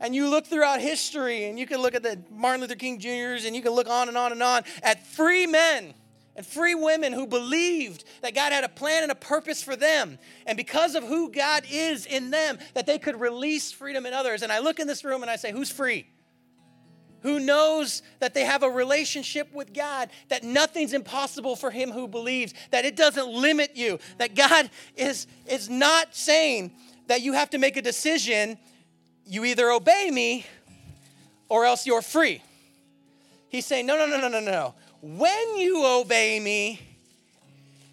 and 0.03 0.13
you 0.13 0.29
look 0.29 0.45
throughout 0.45 0.81
history 0.81 1.45
and 1.45 1.57
you 1.57 1.65
can 1.65 1.81
look 1.81 1.95
at 1.95 2.03
the 2.03 2.21
Martin 2.29 2.59
Luther 2.59 2.75
King 2.75 2.99
Jr.'s 2.99 3.45
and 3.45 3.55
you 3.55 3.61
can 3.61 3.71
look 3.71 3.87
on 3.87 4.09
and 4.09 4.17
on 4.17 4.33
and 4.33 4.43
on 4.43 4.63
at 4.83 5.07
free 5.07 5.47
men 5.47 5.93
and 6.35 6.45
free 6.45 6.75
women 6.75 7.13
who 7.13 7.25
believed 7.25 8.03
that 8.21 8.35
God 8.35 8.51
had 8.51 8.65
a 8.65 8.69
plan 8.69 9.03
and 9.03 9.11
a 9.13 9.15
purpose 9.15 9.63
for 9.63 9.77
them. 9.77 10.19
And 10.45 10.57
because 10.57 10.95
of 10.95 11.03
who 11.03 11.31
God 11.31 11.63
is 11.71 12.05
in 12.05 12.31
them, 12.31 12.59
that 12.73 12.85
they 12.85 12.99
could 12.99 13.17
release 13.19 13.71
freedom 13.71 14.05
in 14.05 14.13
others. 14.13 14.41
And 14.41 14.51
I 14.51 14.59
look 14.59 14.79
in 14.79 14.87
this 14.87 15.05
room 15.05 15.21
and 15.21 15.31
I 15.31 15.37
say, 15.37 15.53
who's 15.53 15.71
free? 15.71 16.05
Who 17.21 17.39
knows 17.39 18.01
that 18.19 18.33
they 18.33 18.43
have 18.43 18.63
a 18.63 18.69
relationship 18.69 19.53
with 19.53 19.73
God, 19.73 20.09
that 20.27 20.43
nothing's 20.43 20.91
impossible 20.91 21.55
for 21.55 21.71
him 21.71 21.91
who 21.91 22.09
believes, 22.09 22.53
that 22.71 22.83
it 22.83 22.97
doesn't 22.97 23.29
limit 23.29 23.77
you, 23.77 23.99
that 24.17 24.35
God 24.35 24.69
is, 24.97 25.27
is 25.47 25.69
not 25.69 26.13
saying 26.13 26.73
that 27.07 27.21
you 27.21 27.31
have 27.31 27.51
to 27.51 27.57
make 27.57 27.77
a 27.77 27.81
decision 27.81 28.57
you 29.25 29.45
either 29.45 29.69
obey 29.71 30.09
me 30.11 30.45
or 31.49 31.65
else 31.65 31.85
you're 31.85 32.01
free. 32.01 32.41
He's 33.49 33.65
saying, 33.65 33.85
no, 33.85 33.97
no, 33.97 34.07
no, 34.07 34.19
no, 34.19 34.27
no, 34.27 34.39
no. 34.39 34.75
When 35.01 35.57
you 35.57 35.85
obey 35.85 36.39
me, 36.39 36.79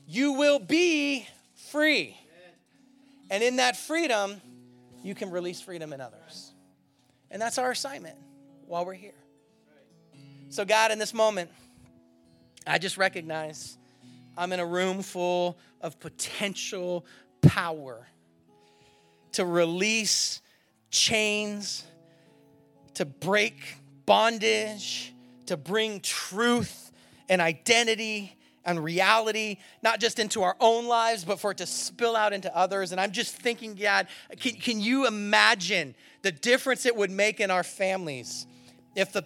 you 0.06 0.32
will 0.32 0.58
be 0.58 1.26
free. 1.70 2.16
And 3.30 3.42
in 3.42 3.56
that 3.56 3.76
freedom, 3.76 4.40
you 5.02 5.14
can 5.14 5.30
release 5.30 5.60
freedom 5.60 5.92
in 5.92 6.00
others. 6.00 6.52
And 7.30 7.40
that's 7.40 7.58
our 7.58 7.70
assignment 7.70 8.16
while 8.66 8.84
we're 8.84 8.94
here. 8.94 9.12
So, 10.48 10.64
God, 10.64 10.90
in 10.90 10.98
this 10.98 11.14
moment, 11.14 11.50
I 12.66 12.78
just 12.78 12.96
recognize 12.96 13.78
I'm 14.36 14.52
in 14.52 14.60
a 14.60 14.66
room 14.66 15.02
full 15.02 15.58
of 15.80 16.00
potential 16.00 17.06
power 17.40 18.06
to 19.32 19.44
release 19.44 20.40
chains, 20.90 21.84
to 22.94 23.04
break 23.04 23.76
bondage, 24.06 25.14
to 25.46 25.56
bring 25.56 26.00
truth 26.00 26.90
and 27.28 27.40
identity 27.40 28.36
and 28.64 28.82
reality, 28.82 29.56
not 29.82 30.00
just 30.00 30.18
into 30.18 30.42
our 30.42 30.56
own 30.60 30.86
lives, 30.86 31.24
but 31.24 31.40
for 31.40 31.52
it 31.52 31.58
to 31.58 31.66
spill 31.66 32.14
out 32.14 32.32
into 32.32 32.54
others. 32.54 32.92
And 32.92 33.00
I'm 33.00 33.12
just 33.12 33.34
thinking, 33.34 33.74
God, 33.74 34.06
can, 34.38 34.54
can 34.54 34.80
you 34.80 35.06
imagine 35.06 35.94
the 36.22 36.32
difference 36.32 36.84
it 36.86 36.94
would 36.94 37.10
make 37.10 37.40
in 37.40 37.50
our 37.50 37.62
families 37.62 38.46
if 38.94 39.12
the 39.12 39.24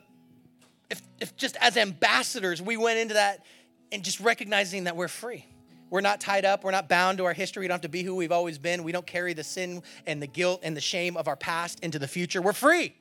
if, 0.91 1.01
if 1.19 1.37
just 1.37 1.57
as 1.61 1.77
ambassadors 1.77 2.61
we 2.61 2.77
went 2.77 2.99
into 2.99 3.15
that 3.15 3.45
and 3.91 4.05
just 4.05 4.21
recognizing 4.21 4.85
that 4.85 4.95
we're 4.97 5.09
free 5.09 5.47
we're 5.95 6.01
not 6.01 6.21
tied 6.21 6.45
up. 6.45 6.65
We're 6.65 6.73
not 6.73 6.89
bound 6.89 7.19
to 7.19 7.25
our 7.25 7.33
history. 7.33 7.61
We 7.61 7.69
don't 7.69 7.77
have 7.77 7.83
to 7.83 7.89
be 7.89 8.03
who 8.03 8.17
we've 8.17 8.33
always 8.33 8.59
been. 8.59 8.83
We 8.83 8.91
don't 8.91 9.07
carry 9.07 9.33
the 9.33 9.45
sin 9.45 9.81
and 10.09 10.21
the 10.21 10.27
guilt 10.27 10.59
and 10.65 10.77
the 10.77 10.81
shame 10.81 11.17
of 11.17 11.29
our 11.29 11.37
past 11.37 11.79
into 11.85 12.01
the 12.01 12.09
future. 12.09 12.43
We're 12.43 12.53
free. 12.53 12.97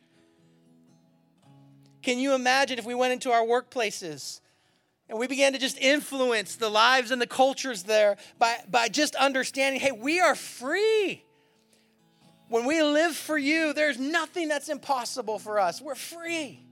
Can 2.03 2.19
you 2.19 2.35
imagine 2.35 2.77
if 2.77 2.85
we 2.85 2.93
went 2.93 3.11
into 3.11 3.31
our 3.31 3.41
workplaces 3.41 4.41
and 5.09 5.17
we 5.17 5.25
began 5.25 5.53
to 5.53 5.57
just 5.57 5.79
influence 5.79 6.55
the 6.55 6.69
lives 6.69 7.09
and 7.09 7.19
the 7.19 7.25
cultures 7.25 7.81
there 7.81 8.15
by, 8.37 8.57
by 8.69 8.89
just 8.89 9.15
understanding 9.15 9.81
hey, 9.81 9.91
we 9.91 10.19
are 10.19 10.35
free. 10.35 11.25
When 12.47 12.67
we 12.67 12.83
live 12.83 13.15
for 13.15 13.39
you, 13.39 13.73
there's 13.73 13.97
nothing 13.97 14.49
that's 14.49 14.69
impossible 14.69 15.39
for 15.39 15.59
us. 15.59 15.81
We're 15.81 15.95
free. 15.95 16.63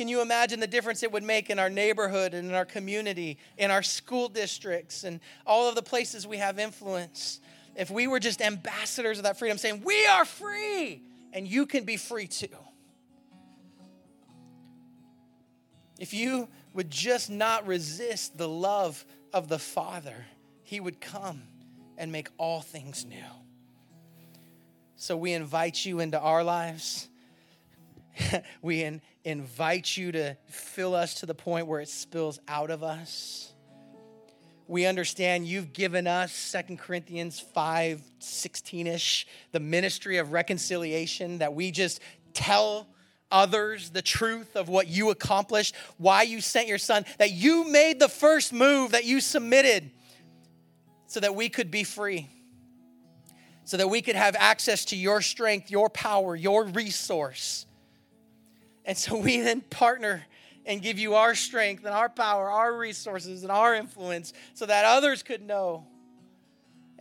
Can 0.00 0.08
you 0.08 0.22
imagine 0.22 0.60
the 0.60 0.66
difference 0.66 1.02
it 1.02 1.12
would 1.12 1.22
make 1.22 1.50
in 1.50 1.58
our 1.58 1.68
neighborhood 1.68 2.32
and 2.32 2.48
in 2.48 2.54
our 2.54 2.64
community, 2.64 3.36
in 3.58 3.70
our 3.70 3.82
school 3.82 4.30
districts, 4.30 5.04
and 5.04 5.20
all 5.46 5.68
of 5.68 5.74
the 5.74 5.82
places 5.82 6.26
we 6.26 6.38
have 6.38 6.58
influence? 6.58 7.38
If 7.76 7.90
we 7.90 8.06
were 8.06 8.18
just 8.18 8.40
ambassadors 8.40 9.18
of 9.18 9.24
that 9.24 9.38
freedom, 9.38 9.58
saying, 9.58 9.82
We 9.84 10.06
are 10.06 10.24
free, 10.24 11.02
and 11.34 11.46
you 11.46 11.66
can 11.66 11.84
be 11.84 11.98
free 11.98 12.28
too. 12.28 12.48
If 15.98 16.14
you 16.14 16.48
would 16.72 16.90
just 16.90 17.28
not 17.28 17.66
resist 17.66 18.38
the 18.38 18.48
love 18.48 19.04
of 19.34 19.48
the 19.48 19.58
Father, 19.58 20.24
He 20.62 20.80
would 20.80 21.02
come 21.02 21.42
and 21.98 22.10
make 22.10 22.30
all 22.38 22.62
things 22.62 23.04
new. 23.04 23.18
So 24.96 25.14
we 25.14 25.34
invite 25.34 25.84
you 25.84 26.00
into 26.00 26.18
our 26.18 26.42
lives. 26.42 27.06
we 28.62 28.82
in, 28.82 29.02
invite 29.24 29.96
you 29.96 30.12
to 30.12 30.36
fill 30.46 30.94
us 30.94 31.14
to 31.14 31.26
the 31.26 31.34
point 31.34 31.66
where 31.66 31.80
it 31.80 31.88
spills 31.88 32.40
out 32.48 32.70
of 32.70 32.82
us. 32.82 33.52
We 34.66 34.86
understand 34.86 35.48
you've 35.48 35.72
given 35.72 36.06
us 36.06 36.32
Second 36.32 36.78
Corinthians 36.78 37.40
5 37.40 38.02
16 38.20 38.86
ish, 38.86 39.26
the 39.50 39.60
ministry 39.60 40.18
of 40.18 40.32
reconciliation, 40.32 41.38
that 41.38 41.54
we 41.54 41.70
just 41.70 42.00
tell 42.34 42.86
others 43.32 43.90
the 43.90 44.02
truth 44.02 44.56
of 44.56 44.68
what 44.68 44.88
you 44.88 45.10
accomplished, 45.10 45.74
why 45.98 46.22
you 46.22 46.40
sent 46.40 46.68
your 46.68 46.78
son, 46.78 47.04
that 47.18 47.32
you 47.32 47.68
made 47.68 47.98
the 47.98 48.08
first 48.08 48.52
move, 48.52 48.92
that 48.92 49.04
you 49.04 49.20
submitted 49.20 49.90
so 51.06 51.20
that 51.20 51.34
we 51.34 51.48
could 51.48 51.70
be 51.70 51.82
free, 51.82 52.28
so 53.64 53.76
that 53.76 53.88
we 53.88 54.00
could 54.02 54.16
have 54.16 54.36
access 54.38 54.84
to 54.86 54.96
your 54.96 55.20
strength, 55.20 55.70
your 55.70 55.90
power, 55.90 56.36
your 56.36 56.64
resource. 56.64 57.66
And 58.84 58.96
so 58.96 59.16
we 59.16 59.40
then 59.40 59.60
partner 59.60 60.24
and 60.66 60.82
give 60.82 60.98
you 60.98 61.14
our 61.14 61.34
strength 61.34 61.84
and 61.84 61.94
our 61.94 62.08
power, 62.08 62.50
our 62.50 62.76
resources, 62.76 63.42
and 63.42 63.52
our 63.52 63.74
influence 63.74 64.32
so 64.54 64.66
that 64.66 64.84
others 64.84 65.22
could 65.22 65.42
know. 65.42 65.86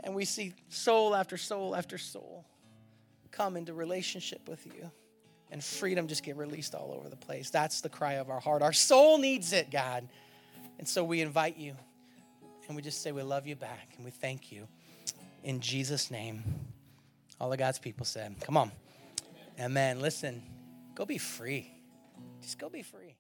And 0.04 0.16
we 0.16 0.26
see 0.26 0.54
soul 0.70 1.16
after 1.16 1.38
soul 1.38 1.76
after 1.76 1.98
soul 1.98 2.46
come 3.32 3.58
into 3.58 3.74
relationship 3.74 4.48
with 4.48 4.66
you 4.66 4.90
and 5.52 5.64
freedom 5.64 6.08
just 6.08 6.24
get 6.24 6.38
released 6.38 6.76
all 6.76 6.94
over 6.98 7.10
the 7.10 7.16
place. 7.16 7.50
That's 7.50 7.82
the 7.82 7.90
cry 7.90 8.14
of 8.14 8.30
our 8.30 8.40
heart. 8.40 8.62
Our 8.62 8.74
soul 8.74 9.18
needs 9.18 9.52
it, 9.54 9.72
God. 9.72 10.08
And 10.78 10.88
so 10.88 11.04
we 11.04 11.22
invite 11.22 11.58
you 11.58 11.76
and 12.68 12.76
we 12.76 12.82
just 12.82 13.02
say 13.02 13.12
we 13.12 13.24
love 13.24 13.48
you 13.48 13.56
back 13.56 13.94
and 13.96 14.06
we 14.06 14.12
thank 14.12 14.52
you 14.52 14.68
in 15.44 15.60
Jesus' 15.60 16.12
name. 16.12 16.44
All 17.40 17.52
of 17.52 17.58
God's 17.58 17.80
people 17.80 18.06
said, 18.06 18.36
Come 18.42 18.58
on. 18.58 18.72
Amen. 19.60 20.00
Listen, 20.02 20.42
go 21.00 21.06
be 21.06 21.18
free. 21.18 21.72
Just 22.42 22.60
go 22.60 22.68
be 22.68 22.84
free. 22.84 23.16